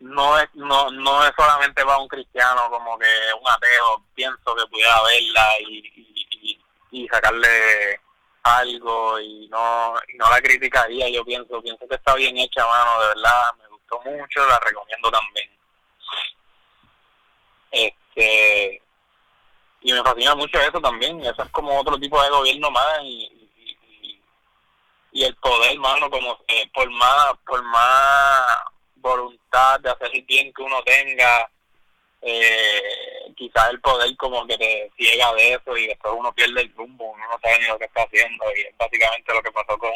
no 0.00 0.38
es 0.38 0.48
no 0.54 0.90
no 0.90 1.24
es 1.24 1.32
solamente 1.36 1.84
para 1.84 1.98
un 1.98 2.08
cristiano, 2.08 2.68
como 2.68 2.98
que 2.98 3.06
un 3.40 3.48
ateo 3.48 4.02
pienso 4.14 4.54
que 4.56 4.66
pudiera 4.66 5.00
verla 5.04 5.48
y, 5.60 5.78
y, 5.94 6.28
y, 6.90 7.04
y 7.04 7.08
sacarle 7.08 8.00
algo 8.44 9.18
y 9.20 9.48
no 9.48 9.94
y 10.12 10.16
no 10.16 10.28
la 10.30 10.40
criticaría, 10.40 11.08
yo 11.08 11.24
pienso 11.24 11.60
pienso 11.62 11.86
que 11.88 11.94
está 11.96 12.14
bien 12.14 12.36
hecha, 12.38 12.64
mano, 12.66 13.00
de 13.00 13.08
verdad, 13.08 13.42
me 13.58 13.68
gustó 13.68 14.00
mucho, 14.02 14.46
la 14.46 14.58
recomiendo 14.60 15.10
también. 15.10 15.50
Este 17.70 18.82
y 19.80 19.92
me 19.92 20.02
fascina 20.02 20.34
mucho 20.34 20.58
eso 20.60 20.80
también 20.80 21.20
eso 21.20 21.42
es 21.42 21.50
como 21.50 21.78
otro 21.78 21.98
tipo 21.98 22.22
de 22.22 22.30
gobierno 22.30 22.70
más 22.70 23.00
y, 23.02 23.24
y, 23.56 24.20
y- 25.12 25.24
el 25.24 25.34
poder 25.36 25.78
mano 25.78 26.10
como 26.10 26.38
que 26.46 26.70
por 26.74 26.90
más 26.90 27.32
por 27.46 27.62
más 27.64 28.56
voluntad 28.96 29.78
de 29.80 29.90
hacer 29.90 30.10
el 30.14 30.22
bien 30.22 30.52
que 30.54 30.62
uno 30.62 30.82
tenga 30.84 31.50
eh, 32.22 33.03
quizás 33.34 33.70
el 33.70 33.80
poder 33.80 34.16
como 34.16 34.46
que 34.46 34.56
te 34.58 34.90
ciega 34.96 35.32
de 35.34 35.54
eso 35.54 35.76
y 35.76 35.86
después 35.88 36.14
uno 36.16 36.32
pierde 36.32 36.62
el 36.62 36.74
rumbo 36.74 37.12
uno 37.12 37.24
no 37.28 37.38
sabe 37.40 37.60
ni 37.60 37.66
lo 37.66 37.78
que 37.78 37.84
está 37.86 38.02
haciendo 38.02 38.44
y 38.56 38.60
es 38.62 38.76
básicamente 38.76 39.34
lo 39.34 39.42
que 39.42 39.52
pasó 39.52 39.78
con 39.78 39.92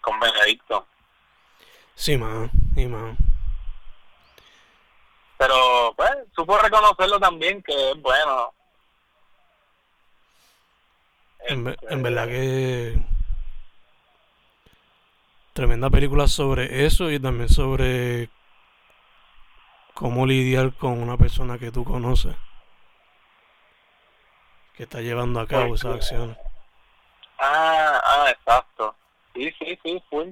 con 0.00 0.18
Benedicto 0.20 0.86
Sí, 1.94 2.16
man. 2.18 2.50
Sí, 2.74 2.86
man. 2.86 3.16
pero 5.38 5.92
pues 5.96 6.10
supo 6.34 6.58
reconocerlo 6.58 7.18
también 7.18 7.62
que 7.62 7.90
es 7.90 8.00
bueno 8.02 8.52
En, 11.48 11.68
Este, 11.68 11.94
en 11.94 12.02
verdad 12.02 12.26
que. 12.28 12.98
Tremenda 15.52 15.88
película 15.88 16.28
sobre 16.28 16.84
eso 16.84 17.10
y 17.10 17.18
también 17.18 17.48
sobre 17.48 18.28
cómo 19.96 20.26
lidiar 20.26 20.74
con 20.74 21.02
una 21.02 21.16
persona 21.16 21.58
que 21.58 21.72
tú 21.72 21.82
conoces 21.82 22.36
que 24.76 24.82
está 24.82 25.00
llevando 25.00 25.40
a 25.40 25.46
cabo 25.48 25.74
esas 25.74 25.96
acciones. 25.96 26.36
Ah, 27.38 27.98
ah, 28.04 28.30
exacto. 28.30 28.94
Sí, 29.34 29.50
sí, 29.58 29.78
sí, 29.82 30.02
full. 30.10 30.28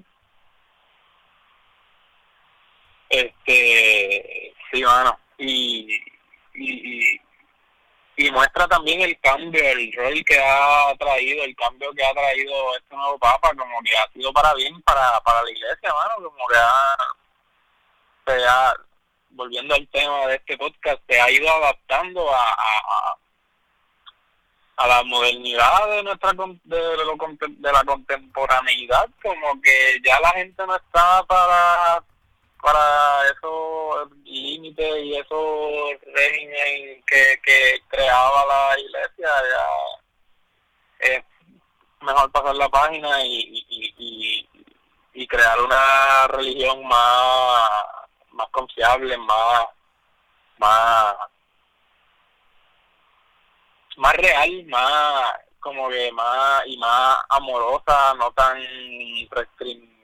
Este, 3.09 4.55
sí, 4.71 4.83
mano. 4.83 5.19
Y, 5.39 5.99
y, 6.53 7.01
y, 7.01 7.21
y 8.17 8.31
muestra 8.33 8.69
también 8.69 9.01
el 9.01 9.19
cambio, 9.21 9.65
el 9.65 9.91
rol 9.95 10.23
que 10.27 10.39
ha 10.39 10.95
traído, 10.99 11.43
el 11.43 11.57
cambio 11.57 11.91
que 11.95 12.05
ha 12.05 12.13
traído 12.13 12.77
este 12.77 12.95
nuevo 12.95 13.19
Papa, 13.19 13.51
como 13.57 13.81
que 13.83 13.97
ha 13.97 14.13
sido 14.13 14.31
para 14.31 14.53
bien 14.55 14.81
para, 14.83 15.21
para 15.21 15.43
la 15.43 15.51
iglesia, 15.51 15.95
mano, 15.95 16.17
como 16.17 16.47
que 16.49 16.57
ha, 16.59 16.97
se 18.27 18.47
ha, 18.47 18.75
volviendo 19.35 19.75
al 19.75 19.87
tema 19.89 20.27
de 20.27 20.37
este 20.37 20.57
podcast, 20.57 21.01
se 21.09 21.21
ha 21.21 21.31
ido 21.31 21.49
adaptando 21.51 22.29
a, 22.35 22.51
a, 22.53 23.17
a 24.77 24.87
la 24.89 25.03
modernidad 25.05 25.89
de 25.91 26.03
nuestra 26.03 26.33
de, 26.33 26.37
lo 27.05 27.17
de 27.49 27.73
la 27.73 27.85
contemporaneidad 27.85 29.09
como 29.23 29.61
que 29.63 30.01
ya 30.05 30.19
la 30.21 30.31
gente 30.31 30.67
no 30.67 30.75
está 30.77 31.23
para 31.25 32.03
para 32.61 33.29
esos 33.31 34.11
límites 34.25 34.97
y 35.05 35.15
esos 35.17 36.01
regímenes 36.15 37.05
que, 37.07 37.39
que 37.45 37.83
creaba 37.89 38.47
la 38.47 38.81
iglesia 38.81 39.29
ya 39.53 41.09
es 41.09 41.25
mejor 42.01 42.33
pasar 42.33 42.55
la 42.57 42.69
página 42.71 43.23
y, 43.25 43.65
y, 43.69 43.95
y- 43.99 44.49
y 45.17 45.27
crear 45.29 45.61
una 45.61 46.27
religión 46.29 46.85
más 46.89 47.71
más 48.35 48.49
confiable 48.51 49.17
más 49.19 49.67
más 50.59 51.15
más 53.97 54.15
real, 54.17 54.65
más 54.67 55.35
como 55.61 55.89
que 55.89 56.13
más 56.13 56.63
y 56.67 56.77
más 56.77 57.17
amorosa, 57.31 58.15
no 58.19 58.31
tan 58.33 58.61
restrictiva, 59.31 59.97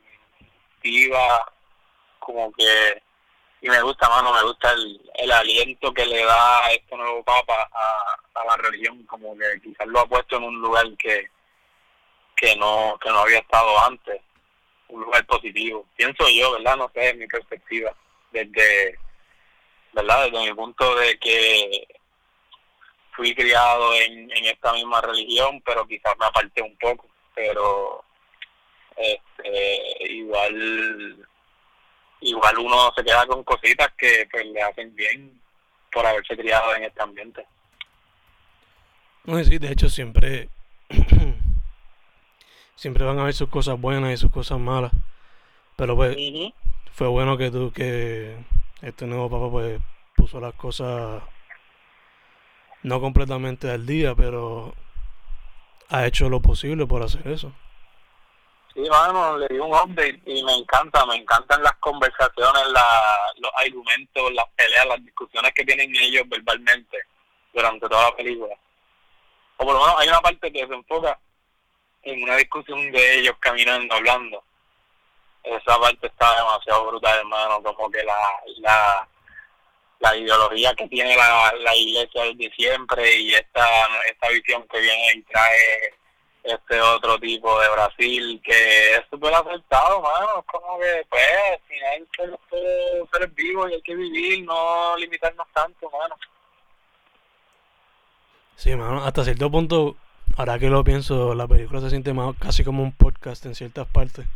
como 2.18 2.50
que 2.52 3.02
y 3.62 3.68
me 3.68 3.82
gusta 3.82 4.08
mano, 4.08 4.32
me 4.32 4.42
gusta 4.42 4.72
el, 4.72 5.10
el 5.14 5.30
aliento 5.30 5.92
que 5.92 6.06
le 6.06 6.24
da 6.24 6.64
a 6.64 6.72
este 6.72 6.96
nuevo 6.96 7.22
papa 7.22 7.68
a, 7.72 8.16
a 8.40 8.44
la 8.46 8.56
religión, 8.56 9.04
como 9.04 9.36
que 9.36 9.60
quizás 9.62 9.86
lo 9.86 10.00
ha 10.00 10.06
puesto 10.06 10.36
en 10.36 10.44
un 10.44 10.60
lugar 10.60 10.86
que 10.96 11.30
que 12.36 12.56
no 12.56 12.98
que 13.02 13.10
no 13.10 13.18
había 13.18 13.40
estado 13.40 13.78
antes, 13.84 14.22
un 14.88 15.02
lugar 15.02 15.26
positivo. 15.26 15.84
Pienso 15.96 16.26
yo, 16.30 16.52
¿verdad? 16.52 16.76
No 16.76 16.90
sé, 16.94 17.12
mi 17.14 17.26
perspectiva, 17.26 17.92
desde, 18.32 18.98
¿verdad? 19.92 20.30
Desde 20.30 20.46
mi 20.46 20.54
punto 20.54 20.94
de 20.96 21.18
que 21.18 21.86
fui 23.12 23.34
criado 23.34 23.94
en, 23.94 24.30
en 24.30 24.44
esta 24.46 24.72
misma 24.72 25.00
religión, 25.00 25.62
pero 25.64 25.86
quizás 25.86 26.14
me 26.18 26.26
aparté 26.26 26.62
un 26.62 26.76
poco, 26.78 27.06
pero 27.34 28.04
este, 28.96 30.12
igual 30.12 31.26
igual 32.20 32.58
uno 32.58 32.92
se 32.94 33.02
queda 33.02 33.26
con 33.26 33.42
cositas 33.44 33.88
que 33.96 34.28
pues 34.30 34.44
le 34.46 34.62
hacen 34.62 34.94
bien 34.94 35.40
por 35.90 36.06
haberse 36.06 36.36
criado 36.36 36.74
en 36.74 36.84
este 36.84 37.02
ambiente. 37.02 37.46
No, 39.24 39.38
y 39.38 39.44
sí, 39.44 39.58
de 39.58 39.72
hecho 39.72 39.88
siempre 39.88 40.48
siempre 42.74 43.04
van 43.04 43.18
a 43.18 43.22
haber 43.22 43.34
sus 43.34 43.48
cosas 43.48 43.80
buenas 43.80 44.12
y 44.12 44.16
sus 44.16 44.30
cosas 44.30 44.58
malas. 44.58 44.92
Pero 45.76 45.96
pues 45.96 46.16
fue 46.92 47.08
bueno 47.08 47.36
que 47.36 47.50
tú, 47.50 47.72
que 47.72 48.36
este 48.82 49.06
nuevo 49.06 49.30
papá 49.30 49.50
pues 49.50 49.80
puso 50.16 50.40
las 50.40 50.54
cosas 50.54 51.22
no 52.82 53.00
completamente 53.00 53.70
al 53.70 53.86
día, 53.86 54.14
pero 54.14 54.74
ha 55.88 56.06
hecho 56.06 56.28
lo 56.28 56.40
posible 56.40 56.86
por 56.86 57.02
hacer 57.02 57.26
eso. 57.28 57.52
Sí, 58.74 58.80
mano, 58.88 59.36
le 59.36 59.48
di 59.48 59.58
un 59.58 59.72
update 59.72 60.20
y 60.26 60.44
me 60.44 60.54
encanta, 60.54 61.04
me 61.04 61.16
encantan 61.16 61.62
las 61.62 61.74
conversaciones, 61.80 62.68
la, 62.68 63.18
los 63.38 63.50
argumentos, 63.56 64.32
las 64.32 64.46
peleas, 64.56 64.86
las 64.86 65.04
discusiones 65.04 65.52
que 65.54 65.64
tienen 65.64 65.94
ellos 65.96 66.28
verbalmente 66.28 66.98
durante 67.52 67.88
toda 67.88 68.10
la 68.10 68.16
película. 68.16 68.54
O 69.56 69.64
por 69.64 69.74
lo 69.74 69.80
menos 69.80 69.96
hay 69.98 70.08
una 70.08 70.20
parte 70.20 70.52
que 70.52 70.66
se 70.66 70.72
enfoca 70.72 71.18
en 72.02 72.22
una 72.22 72.36
discusión 72.36 72.92
de 72.92 73.18
ellos 73.18 73.34
caminando, 73.40 73.94
hablando. 73.94 74.44
Esa 75.42 75.78
parte 75.80 76.06
está 76.06 76.36
demasiado 76.36 76.86
brutal, 76.86 77.18
hermano, 77.18 77.62
como 77.62 77.90
que 77.90 78.02
la, 78.04 78.18
la, 78.58 79.08
la 80.00 80.16
ideología 80.16 80.74
que 80.74 80.88
tiene 80.88 81.16
la, 81.16 81.52
la 81.60 81.74
iglesia 81.76 82.24
desde 82.24 82.54
siempre 82.54 83.16
y 83.16 83.34
esta, 83.34 83.66
esta 84.08 84.28
visión 84.28 84.66
que 84.68 84.80
viene 84.80 85.12
y 85.14 85.22
trae 85.22 85.94
este 86.42 86.80
otro 86.80 87.18
tipo 87.18 87.60
de 87.60 87.68
Brasil 87.70 88.40
que 88.42 88.94
es 88.94 89.02
súper 89.10 89.34
aceptado, 89.34 90.00
mano. 90.00 90.40
Es 90.40 90.46
como 90.46 90.78
que, 90.78 91.06
pues, 91.08 91.22
al 91.52 91.60
final 91.68 92.08
somos 92.16 92.40
todos 92.48 93.08
seres 93.12 93.34
vivos 93.34 93.70
y 93.70 93.74
hay 93.74 93.82
que 93.82 93.94
vivir, 93.94 94.44
no 94.44 94.96
limitarnos 94.96 95.46
tanto, 95.52 95.90
mano. 95.90 96.16
Sí, 98.56 98.74
mano, 98.76 99.04
hasta 99.04 99.24
cierto 99.24 99.50
punto, 99.50 99.96
ahora 100.36 100.58
que 100.58 100.68
lo 100.68 100.84
pienso, 100.84 101.34
la 101.34 101.48
película 101.48 101.80
se 101.80 101.90
siente 101.90 102.12
más 102.12 102.36
casi 102.38 102.62
como 102.62 102.82
un 102.82 102.92
podcast 102.92 103.46
en 103.46 103.54
ciertas 103.54 103.86
partes. 103.86 104.26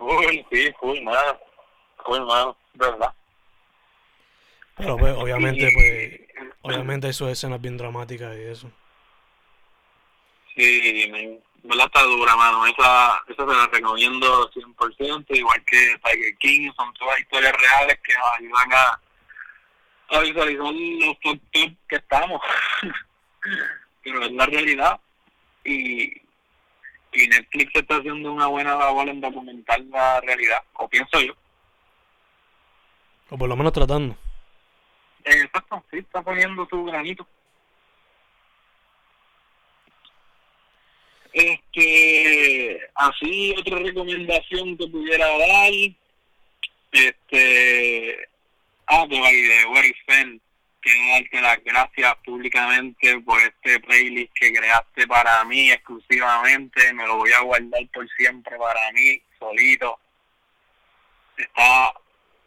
Full, 0.00 0.36
sí, 0.50 0.72
full, 0.80 0.98
mano. 1.02 1.38
Full, 2.06 2.20
mano, 2.20 2.56
verdad. 2.72 3.12
Pero 4.78 4.96
pues, 4.96 5.14
obviamente, 5.14 5.68
pues, 5.74 6.46
obviamente 6.62 7.08
eso 7.10 7.26
es 7.26 7.32
escenas 7.32 7.60
bien 7.60 7.76
dramáticas 7.76 8.34
y 8.34 8.42
eso. 8.44 8.72
Sí, 10.56 11.06
me, 11.12 11.38
¿verdad? 11.64 11.84
Está 11.84 12.02
dura, 12.04 12.34
mano. 12.34 12.64
Esa, 12.64 13.22
esa 13.28 13.46
se 13.46 13.54
la 13.54 13.66
recomiendo 13.66 14.50
100%, 14.50 15.36
igual 15.36 15.62
que 15.66 16.00
Tiger 16.02 16.36
King. 16.38 16.72
Son 16.74 16.94
todas 16.94 17.20
historias 17.20 17.52
reales 17.52 18.00
que 18.02 18.14
nos 18.14 18.38
ayudan 18.38 18.72
a, 18.72 20.16
a 20.16 20.20
visualizar 20.20 20.72
los 20.72 21.20
top 21.20 21.38
que 21.52 21.96
estamos. 21.96 22.40
Pero 24.02 24.22
es 24.24 24.32
la 24.32 24.46
realidad. 24.46 24.98
Y, 25.62 26.29
y 27.12 27.28
Netflix 27.28 27.74
está 27.74 27.96
haciendo 27.96 28.32
una 28.32 28.46
buena 28.46 28.76
labor 28.76 29.08
en 29.08 29.20
documentar 29.20 29.80
la 29.80 30.20
realidad, 30.20 30.62
o 30.74 30.88
pienso 30.88 31.20
yo. 31.20 31.34
O 33.30 33.38
por 33.38 33.48
lo 33.48 33.56
menos 33.56 33.72
tratando. 33.72 34.16
Exacto, 35.24 35.84
sí, 35.90 35.98
está 35.98 36.22
poniendo 36.22 36.66
su 36.68 36.84
granito. 36.84 37.26
Este, 41.32 42.80
así 42.94 43.54
otra 43.56 43.78
recomendación 43.78 44.76
que 44.76 44.86
pudiera 44.88 45.26
dar, 45.38 45.72
este, 46.90 48.28
ah, 48.86 49.06
de 49.06 49.20
way, 49.20 49.92
Fen, 50.06 50.40
quiero 50.80 51.12
darte 51.12 51.40
las 51.40 51.64
gracias 51.64 52.16
públicamente 52.24 53.20
por 53.20 53.40
este 53.40 53.80
playlist 53.80 54.32
que 54.34 54.52
creaste 54.52 55.06
para 55.06 55.44
mí 55.44 55.70
exclusivamente, 55.70 56.92
me 56.94 57.06
lo 57.06 57.16
voy 57.16 57.32
a 57.32 57.42
guardar 57.42 57.86
por 57.92 58.08
siempre 58.16 58.56
para 58.56 58.92
mí, 58.92 59.20
solito. 59.38 59.98
Está, 61.36 61.92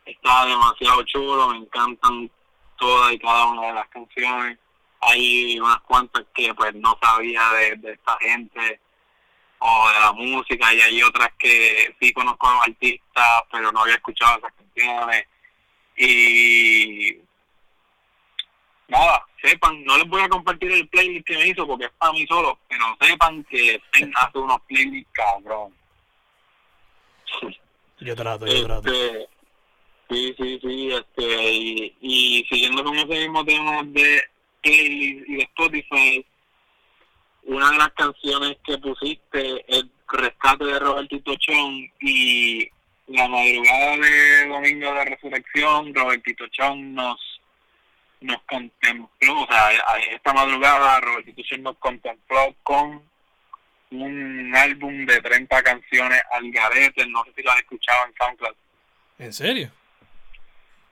está 0.06 0.46
demasiado 0.46 1.04
chulo, 1.04 1.50
me 1.50 1.58
encantan 1.58 2.30
todas 2.78 3.14
y 3.14 3.20
cada 3.20 3.46
una 3.48 3.68
de 3.68 3.74
las 3.74 3.88
canciones. 3.90 4.58
Hay 5.02 5.60
unas 5.60 5.82
cuantas 5.82 6.26
que 6.34 6.54
pues 6.54 6.74
no 6.76 6.98
sabía 7.02 7.42
de, 7.52 7.76
de 7.78 7.94
esta 7.94 8.18
gente 8.20 8.80
o 9.60 9.90
de 9.90 10.00
la 10.00 10.12
música 10.14 10.74
y 10.74 10.82
hay 10.82 11.04
otras 11.04 11.30
que 11.38 11.96
sí 12.00 12.12
conozco 12.14 12.48
a 12.48 12.54
los 12.56 12.68
artistas 12.68 13.44
pero 13.52 13.72
no 13.72 13.82
había 13.82 13.96
escuchado 13.96 14.38
esas 14.38 14.54
canciones. 14.54 15.26
Y 15.96 17.23
sepan, 19.74 19.86
no 19.86 19.98
les 19.98 20.08
voy 20.08 20.22
a 20.22 20.30
compartir 20.30 20.72
el 20.72 20.88
playlist 20.90 21.26
que 21.26 21.38
me 21.38 21.48
hizo 21.48 21.68
porque 21.68 21.86
es 21.86 21.92
para 21.98 22.14
mí 22.14 22.26
solo, 22.28 22.60
pero 22.68 22.86
sepan 23.02 23.44
que 23.46 23.82
Pen 23.92 24.12
hace 24.16 24.38
unos 24.38 24.62
playlists 24.68 25.12
cabrón. 25.14 25.74
Yo 28.00 28.16
trato, 28.16 28.46
yo 28.46 28.66
trato. 28.66 28.92
Este, 28.92 29.28
sí, 30.10 30.36
sí, 30.38 30.60
sí, 30.62 30.92
este, 30.92 31.52
y, 31.52 31.96
y 32.02 32.46
siguiendo 32.50 32.84
con 32.84 32.96
ese 32.96 33.08
mismo 33.08 33.46
tema 33.46 33.82
de 33.84 34.22
playlist 34.62 35.30
y 35.30 35.36
de 35.36 35.44
Spotify, 35.44 36.26
una 37.44 37.72
de 37.72 37.78
las 37.78 37.92
canciones 37.94 38.58
que 38.66 38.78
pusiste 38.78 39.66
es 39.68 39.86
Rescate 40.10 40.66
de 40.66 40.80
Robertito 40.80 41.36
Chong 41.36 41.90
y 42.02 42.70
la 43.08 43.28
madrugada 43.28 43.98
de 43.98 44.48
Domingo 44.48 44.94
de 44.94 45.06
Resurrección, 45.06 45.94
Robertito 45.94 46.46
Chong 46.50 46.94
nos 46.94 47.33
nos 48.24 48.42
contempló, 48.44 49.42
o 49.42 49.48
sea, 49.48 49.72
esta 50.12 50.34
madrugada 50.34 51.00
Robertito 51.02 51.42
Chong 51.44 51.62
nos 51.62 51.78
contempló 51.78 52.56
con 52.64 53.04
un 53.92 54.56
álbum 54.56 55.06
de 55.06 55.22
30 55.22 55.62
canciones 55.62 56.22
al 56.32 56.52
garete, 56.52 57.06
no 57.08 57.24
sé 57.26 57.34
si 57.36 57.44
lo 57.44 57.52
has 57.52 57.60
escuchado 57.60 58.08
en 58.08 58.14
SoundCloud. 58.16 58.56
¿En 59.20 59.34
serio? 59.34 59.72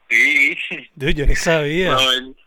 Sí. 0.10 0.58
Dude, 0.94 1.14
yo 1.14 1.26
ni 1.26 1.36
sabía. 1.36 1.94
Robert, 1.94 2.38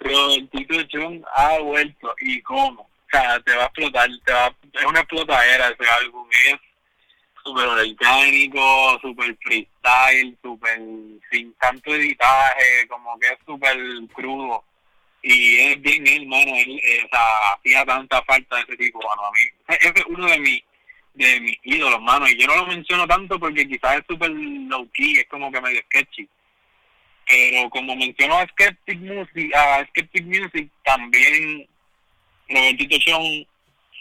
Robertito 0.00 1.22
ha 1.36 1.58
vuelto 1.58 2.14
y 2.20 2.40
cómo. 2.42 2.82
O 2.82 3.10
sea, 3.10 3.38
te 3.40 3.54
va 3.54 3.64
a 3.64 3.66
explotar, 3.66 4.08
te 4.24 4.32
va, 4.32 4.54
es 4.72 4.84
una 4.84 5.00
explotadera 5.00 5.68
ese 5.68 5.90
álbum, 6.02 6.26
es 6.46 6.60
súper 7.44 7.66
orgánico, 7.66 8.98
súper 9.00 9.36
freestyle, 9.42 10.36
súper 10.42 10.80
sin 11.30 11.52
tanto 11.54 11.94
editaje, 11.94 12.86
como 12.88 13.18
que 13.18 13.28
es 13.28 13.38
súper 13.46 13.76
crudo. 14.12 14.64
Y 15.22 15.58
es 15.58 15.80
bien 15.80 16.06
él, 16.06 16.26
mano, 16.26 16.54
él, 16.54 16.80
eh, 16.82 17.04
o 17.04 17.08
sea, 17.08 17.54
hacía 17.54 17.84
tanta 17.86 18.22
falta 18.22 18.56
de 18.56 18.62
ese 18.62 18.76
tipo, 18.76 19.00
mano, 19.02 19.26
a 19.26 19.30
mí. 19.30 19.78
Es 19.80 20.04
uno 20.06 20.26
de 20.26 20.38
mis 20.38 20.62
de 21.14 21.40
mis 21.40 21.56
ídolos, 21.62 22.02
mano, 22.02 22.28
y 22.28 22.36
yo 22.36 22.48
no 22.48 22.56
lo 22.56 22.66
menciono 22.66 23.06
tanto 23.06 23.38
porque 23.38 23.68
quizás 23.68 23.98
es 23.98 24.04
súper 24.08 24.30
low 24.30 24.88
key, 24.92 25.20
es 25.20 25.28
como 25.28 25.50
que 25.52 25.60
medio 25.60 25.80
sketchy 25.82 26.28
pero 27.26 27.70
como 27.70 27.96
mencionó 27.96 28.38
a 28.38 28.46
Skeptic 28.48 29.00
Music, 29.00 29.54
a 29.54 29.84
Skeptic 29.88 30.24
Music 30.24 30.68
también 30.84 31.66
Robertito 32.48 32.98
Chong 32.98 33.46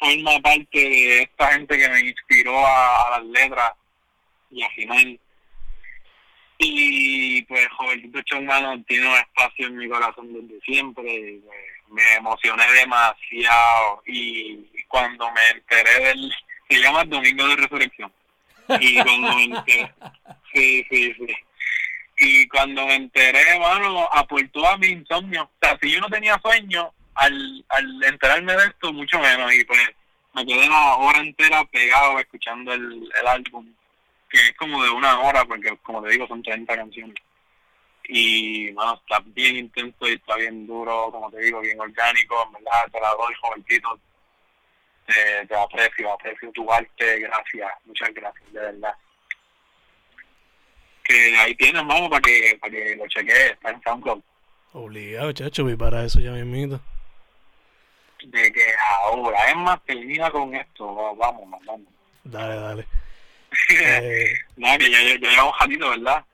forma 0.05 0.39
parte 0.39 0.79
de 0.79 1.21
esta 1.23 1.53
gente 1.53 1.77
que 1.77 1.89
me 1.89 1.99
inspiró 2.01 2.65
a, 2.65 3.07
a 3.07 3.19
las 3.19 3.25
letras 3.25 3.73
y 4.51 4.63
a 4.63 4.69
Jimán. 4.71 5.19
Y 6.59 7.41
pues 7.43 7.67
Robertito 7.77 8.21
Chong 8.21 8.45
mano, 8.45 8.81
tiene 8.87 9.07
un 9.07 9.15
espacio 9.15 9.67
en 9.67 9.77
mi 9.77 9.89
corazón 9.89 10.33
desde 10.33 10.61
siempre. 10.61 11.13
Y, 11.13 11.39
pues, 11.39 11.57
me 11.89 12.15
emocioné 12.15 12.63
demasiado 12.73 14.01
y 14.07 14.65
cuando 14.87 15.29
me 15.31 15.49
enteré 15.49 16.05
del... 16.05 16.33
Se 16.69 16.79
llama 16.79 17.03
Domingo 17.03 17.47
de 17.47 17.55
Resurrección. 17.57 18.11
Y 18.79 18.95
cuando 19.01 19.35
me 19.35 19.43
enteré... 19.43 19.91
Sí, 20.53 20.85
sí, 20.87 21.11
sí 21.15 21.35
y 22.17 22.47
cuando 22.47 22.85
me 22.85 22.95
enteré, 22.95 23.59
mano, 23.59 24.07
aportó 24.11 24.67
a 24.67 24.77
mi 24.77 24.87
insomnio. 24.87 25.43
O 25.43 25.49
sea, 25.61 25.77
si 25.81 25.91
yo 25.91 25.99
no 25.99 26.07
tenía 26.07 26.39
sueño, 26.39 26.93
al, 27.15 27.65
al 27.69 28.03
enterarme 28.03 28.53
de 28.53 28.65
esto, 28.65 28.93
mucho 28.93 29.19
menos. 29.19 29.53
Y 29.53 29.63
pues 29.65 29.79
me 30.33 30.45
quedé 30.45 30.67
una 30.67 30.95
hora 30.95 31.19
entera 31.19 31.63
pegado 31.65 32.19
escuchando 32.19 32.73
el, 32.73 33.09
el 33.19 33.27
álbum, 33.27 33.67
que 34.29 34.37
es 34.37 34.53
como 34.55 34.83
de 34.83 34.89
una 34.89 35.19
hora, 35.19 35.45
porque 35.45 35.75
como 35.83 36.01
te 36.03 36.11
digo, 36.11 36.27
son 36.27 36.41
30 36.41 36.75
canciones. 36.75 37.15
Y, 38.05 38.71
mano, 38.73 38.95
está 38.95 39.23
bien 39.25 39.55
intenso 39.55 40.07
y 40.07 40.13
está 40.13 40.35
bien 40.35 40.67
duro, 40.67 41.09
como 41.11 41.31
te 41.31 41.39
digo, 41.39 41.61
bien 41.61 41.79
orgánico. 41.79 42.43
En 42.47 42.53
verdad, 42.53 42.91
te 42.91 42.99
la 42.99 43.09
doy, 43.11 43.33
jovencito. 43.41 43.99
Te, 45.05 45.55
aprecio, 45.55 46.13
aprecio 46.13 46.51
tu 46.51 46.71
arte. 46.71 47.19
Gracias, 47.19 47.71
muchas 47.85 48.13
gracias, 48.13 48.53
de 48.53 48.59
verdad 48.59 48.95
que 51.03 51.35
ahí 51.37 51.55
tienes, 51.55 51.85
vamos, 51.85 52.09
para 52.09 52.21
que, 52.21 52.57
para 52.59 52.71
que 52.71 52.95
lo 52.95 53.07
chequees, 53.07 53.51
está 53.51 53.71
en 53.71 53.81
SoundCloud. 53.83 54.21
Obligado, 54.73 55.31
chacho, 55.33 55.69
y 55.69 55.75
para 55.75 56.05
eso 56.05 56.19
ya 56.19 56.31
me 56.31 56.39
invito. 56.39 56.81
De 58.23 58.51
que 58.51 58.61
ahora, 59.01 59.49
es 59.49 59.55
más, 59.55 59.83
termina 59.83 60.31
con 60.31 60.55
esto, 60.55 61.15
vamos, 61.15 61.49
vamos. 61.65 61.81
Dale, 62.23 62.55
dale. 62.55 62.87
eh, 63.69 64.33
Nada, 64.55 64.77
que 64.77 64.89
ya, 64.89 65.01
ya, 65.01 65.19
ya 65.19 65.29
llevamos 65.29 65.59
ratito, 65.59 65.89
¿verdad? 65.89 66.25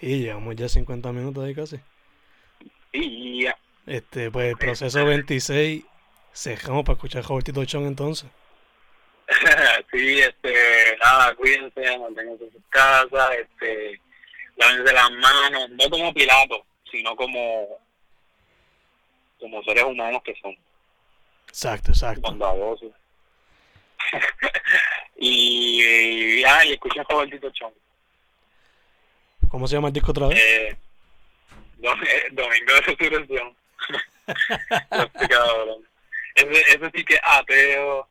Y 0.00 0.20
llevamos 0.20 0.56
ya 0.56 0.68
50 0.68 1.12
minutos 1.12 1.44
ahí 1.44 1.54
casi. 1.54 1.78
Y 2.92 3.44
ya. 3.44 3.56
Este, 3.86 4.30
pues 4.30 4.50
el 4.50 4.56
proceso 4.56 5.04
26, 5.04 5.84
cerramos 6.32 6.84
para 6.84 6.94
escuchar 6.94 7.24
Robertito 7.24 7.64
Chong 7.64 7.86
entonces. 7.86 8.30
sí, 9.92 10.20
este, 10.20 10.96
nada, 11.00 11.18
nada, 11.18 11.34
cuídense, 11.34 11.98
manténganse 11.98 12.44
en 12.44 12.52
sus 12.52 12.62
casas, 12.68 13.30
este, 13.38 14.00
lávense 14.56 14.92
las 14.92 15.10
manos, 15.12 15.70
no 15.70 15.90
como 15.90 16.12
Pilato, 16.12 16.64
sino 16.90 17.14
como, 17.14 17.78
como 19.38 19.62
seres 19.62 19.84
humanos 19.84 20.22
que 20.24 20.34
son. 20.40 20.56
Exacto, 21.50 21.90
exacto. 21.90 22.22
Bondadosos. 22.22 22.92
y, 25.16 25.82
y, 25.82 26.44
ah, 26.44 26.64
y 26.64 26.78
Robertito 27.08 27.50
Chong. 27.50 27.74
¿Cómo 29.50 29.66
se 29.66 29.74
llama 29.74 29.88
el 29.88 29.94
disco 29.94 30.12
otra 30.12 30.28
vez? 30.28 30.38
Eh, 30.38 30.76
eh, 31.82 32.28
Domingo 32.30 32.72
de 32.72 32.80
Resurrección. 32.82 33.56
Ese, 36.36 36.60
ese 36.60 36.90
sí 36.94 37.04
que 37.04 37.14
es 37.14 37.20
ateo. 37.24 38.08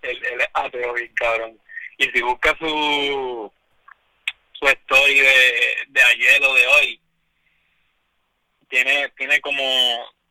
Él, 0.00 0.24
él 0.24 0.40
es 0.40 0.48
ateo, 0.54 0.94
bien 0.94 1.12
cabrón. 1.14 1.58
Y 1.98 2.04
si 2.04 2.22
busca 2.22 2.56
su 2.58 3.52
su 4.54 4.66
story 4.66 5.20
de, 5.20 5.76
de 5.88 6.02
ayer 6.02 6.42
o 6.42 6.54
de 6.54 6.66
hoy, 6.66 7.00
tiene 8.68 9.10
tiene 9.10 9.40
como, 9.42 9.62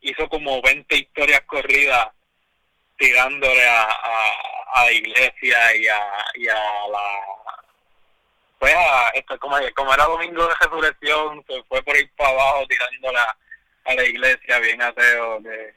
hizo 0.04 0.30
como 0.30 0.62
20 0.62 0.96
historias 0.96 1.42
corridas 1.42 2.10
tirándole 2.98 3.68
a, 3.68 3.84
a, 3.84 4.26
a 4.76 4.86
la 4.86 4.92
iglesia 4.92 5.76
y 5.76 5.88
a, 5.88 6.02
y 6.36 6.48
a 6.48 6.88
la 6.92 7.34
pues 8.64 8.74
a, 8.76 9.10
esto, 9.10 9.38
como, 9.40 9.58
como 9.76 9.94
era 9.94 10.06
domingo 10.06 10.48
de 10.48 10.54
resurrección, 10.62 11.44
se 11.46 11.62
fue 11.64 11.84
por 11.84 11.98
ir 11.98 12.10
para 12.16 12.30
abajo 12.30 12.66
tirándola 12.68 13.38
a 13.84 13.94
la 13.94 14.06
iglesia 14.06 14.60
bien 14.60 14.82
ateo, 14.82 15.42
de, 15.42 15.74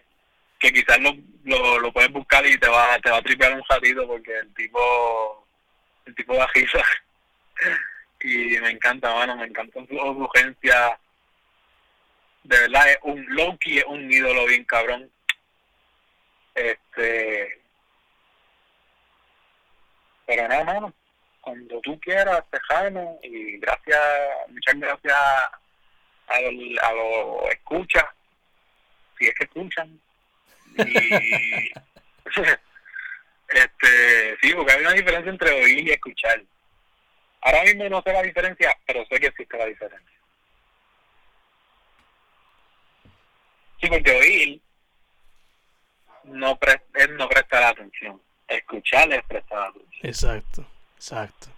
que 0.61 0.73
quizás 0.73 1.01
lo, 1.01 1.13
lo, 1.45 1.81
lo 1.81 1.93
puedes 1.93 2.13
buscar 2.13 2.47
y 2.47 2.57
te 2.59 2.69
va, 2.69 2.97
te 3.01 3.11
va 3.11 3.17
a 3.17 3.23
tripear 3.23 3.55
un 3.55 3.65
ratito 3.69 4.07
porque 4.07 4.39
el 4.39 4.55
tipo, 4.55 5.49
el 6.05 6.15
tipo 6.15 6.37
da 6.37 6.47
risa. 6.55 6.81
y 8.21 8.59
me 8.61 8.71
encanta, 8.71 9.13
mano, 9.13 9.37
me 9.37 9.47
encanta 9.47 9.81
su 9.85 9.95
urgencia. 9.95 10.97
De 12.49 12.61
verdad, 12.61 12.91
es 12.91 12.99
un 13.03 13.27
Loki, 13.35 13.79
es 13.79 13.85
un 13.85 14.11
ídolo 14.11 14.47
bien 14.47 14.65
cabrón. 14.65 15.11
Este. 16.55 17.61
Pero 20.27 20.49
nada, 20.49 20.65
mano 20.65 20.95
cuando 21.47 21.81
tú 21.81 21.99
quieras, 22.01 22.43
Tejano, 22.51 23.21
y 23.23 23.59
gracias, 23.59 24.01
muchas 24.49 24.75
gracias 24.81 25.15
a 26.27 26.41
los 26.41 26.53
a 26.83 26.93
lo 26.93 27.49
escuchas, 27.49 28.05
si 29.17 29.29
es 29.29 29.35
que 29.37 29.45
escuchan. 29.45 30.01
Y 30.77 30.83
este 33.49 34.37
sí, 34.43 34.53
porque 34.55 34.73
hay 34.73 34.81
una 34.81 34.93
diferencia 34.95 35.31
entre 35.31 35.53
oír 35.53 35.87
y 35.87 35.93
escuchar. 35.93 36.43
Ahora 37.43 37.63
mismo 37.63 37.89
no 37.91 38.03
sé 38.03 38.13
la 38.13 38.23
diferencia, 38.23 38.77
pero 38.85 39.07
sé 39.07 39.21
que 39.21 39.29
existe 39.29 39.57
la 39.57 39.67
diferencia. 39.67 40.16
Sí, 43.81 43.89
porque 43.89 44.11
oír 44.11 44.61
no 46.25 46.57
pre 46.57 46.81
es 46.95 47.11
no 47.11 47.29
prestar 47.29 47.63
atención. 47.63 48.21
Escuchar 48.49 49.13
es 49.13 49.25
prestar 49.25 49.69
atención. 49.69 50.01
Exacto, 50.03 50.67
exacto. 50.97 51.49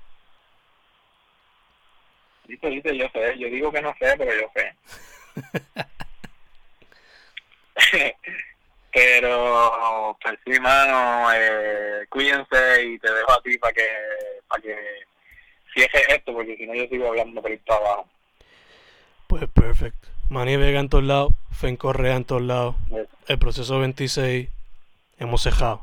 Dice, 2.45 2.69
dice, 2.69 2.97
yo 2.97 3.09
sé, 3.13 3.39
yo 3.39 3.49
digo 3.49 3.71
que 3.71 3.83
no 3.83 3.95
sé, 3.99 4.15
pero 4.17 4.33
yo 4.33 4.51
sé. 4.55 4.75
pero, 8.93 10.17
pues 10.23 10.39
sí, 10.47 10.59
mano, 10.61 11.31
eh, 11.35 12.07
cuídense 12.09 12.85
y 12.85 12.99
te 12.99 13.13
dejo 13.13 13.33
a 13.33 13.43
ti 13.43 13.59
para 13.59 13.75
que, 13.75 13.89
para 14.49 14.63
que 14.63 14.77
cierres 15.75 16.09
esto, 16.09 16.33
porque 16.33 16.57
si 16.57 16.67
no 16.67 16.75
yo 16.75 16.87
sigo 16.89 17.09
hablando 17.09 17.43
por 17.43 17.51
ir 17.51 17.63
para 17.65 17.81
abajo. 17.81 18.09
Pues 19.27 19.47
perfecto. 19.51 20.09
Manny 20.29 20.57
Vega 20.57 20.81
en 20.81 20.89
todos 20.89 21.05
lados, 21.05 21.33
Fen 21.53 21.77
Correa 21.77 22.17
en 22.17 22.25
todos 22.25 22.43
lados. 22.43 22.77
El 23.27 23.39
proceso 23.39 23.79
26, 23.79 24.49
hemos 25.19 25.43
cejado. 25.43 25.81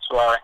Suave. 0.00 0.38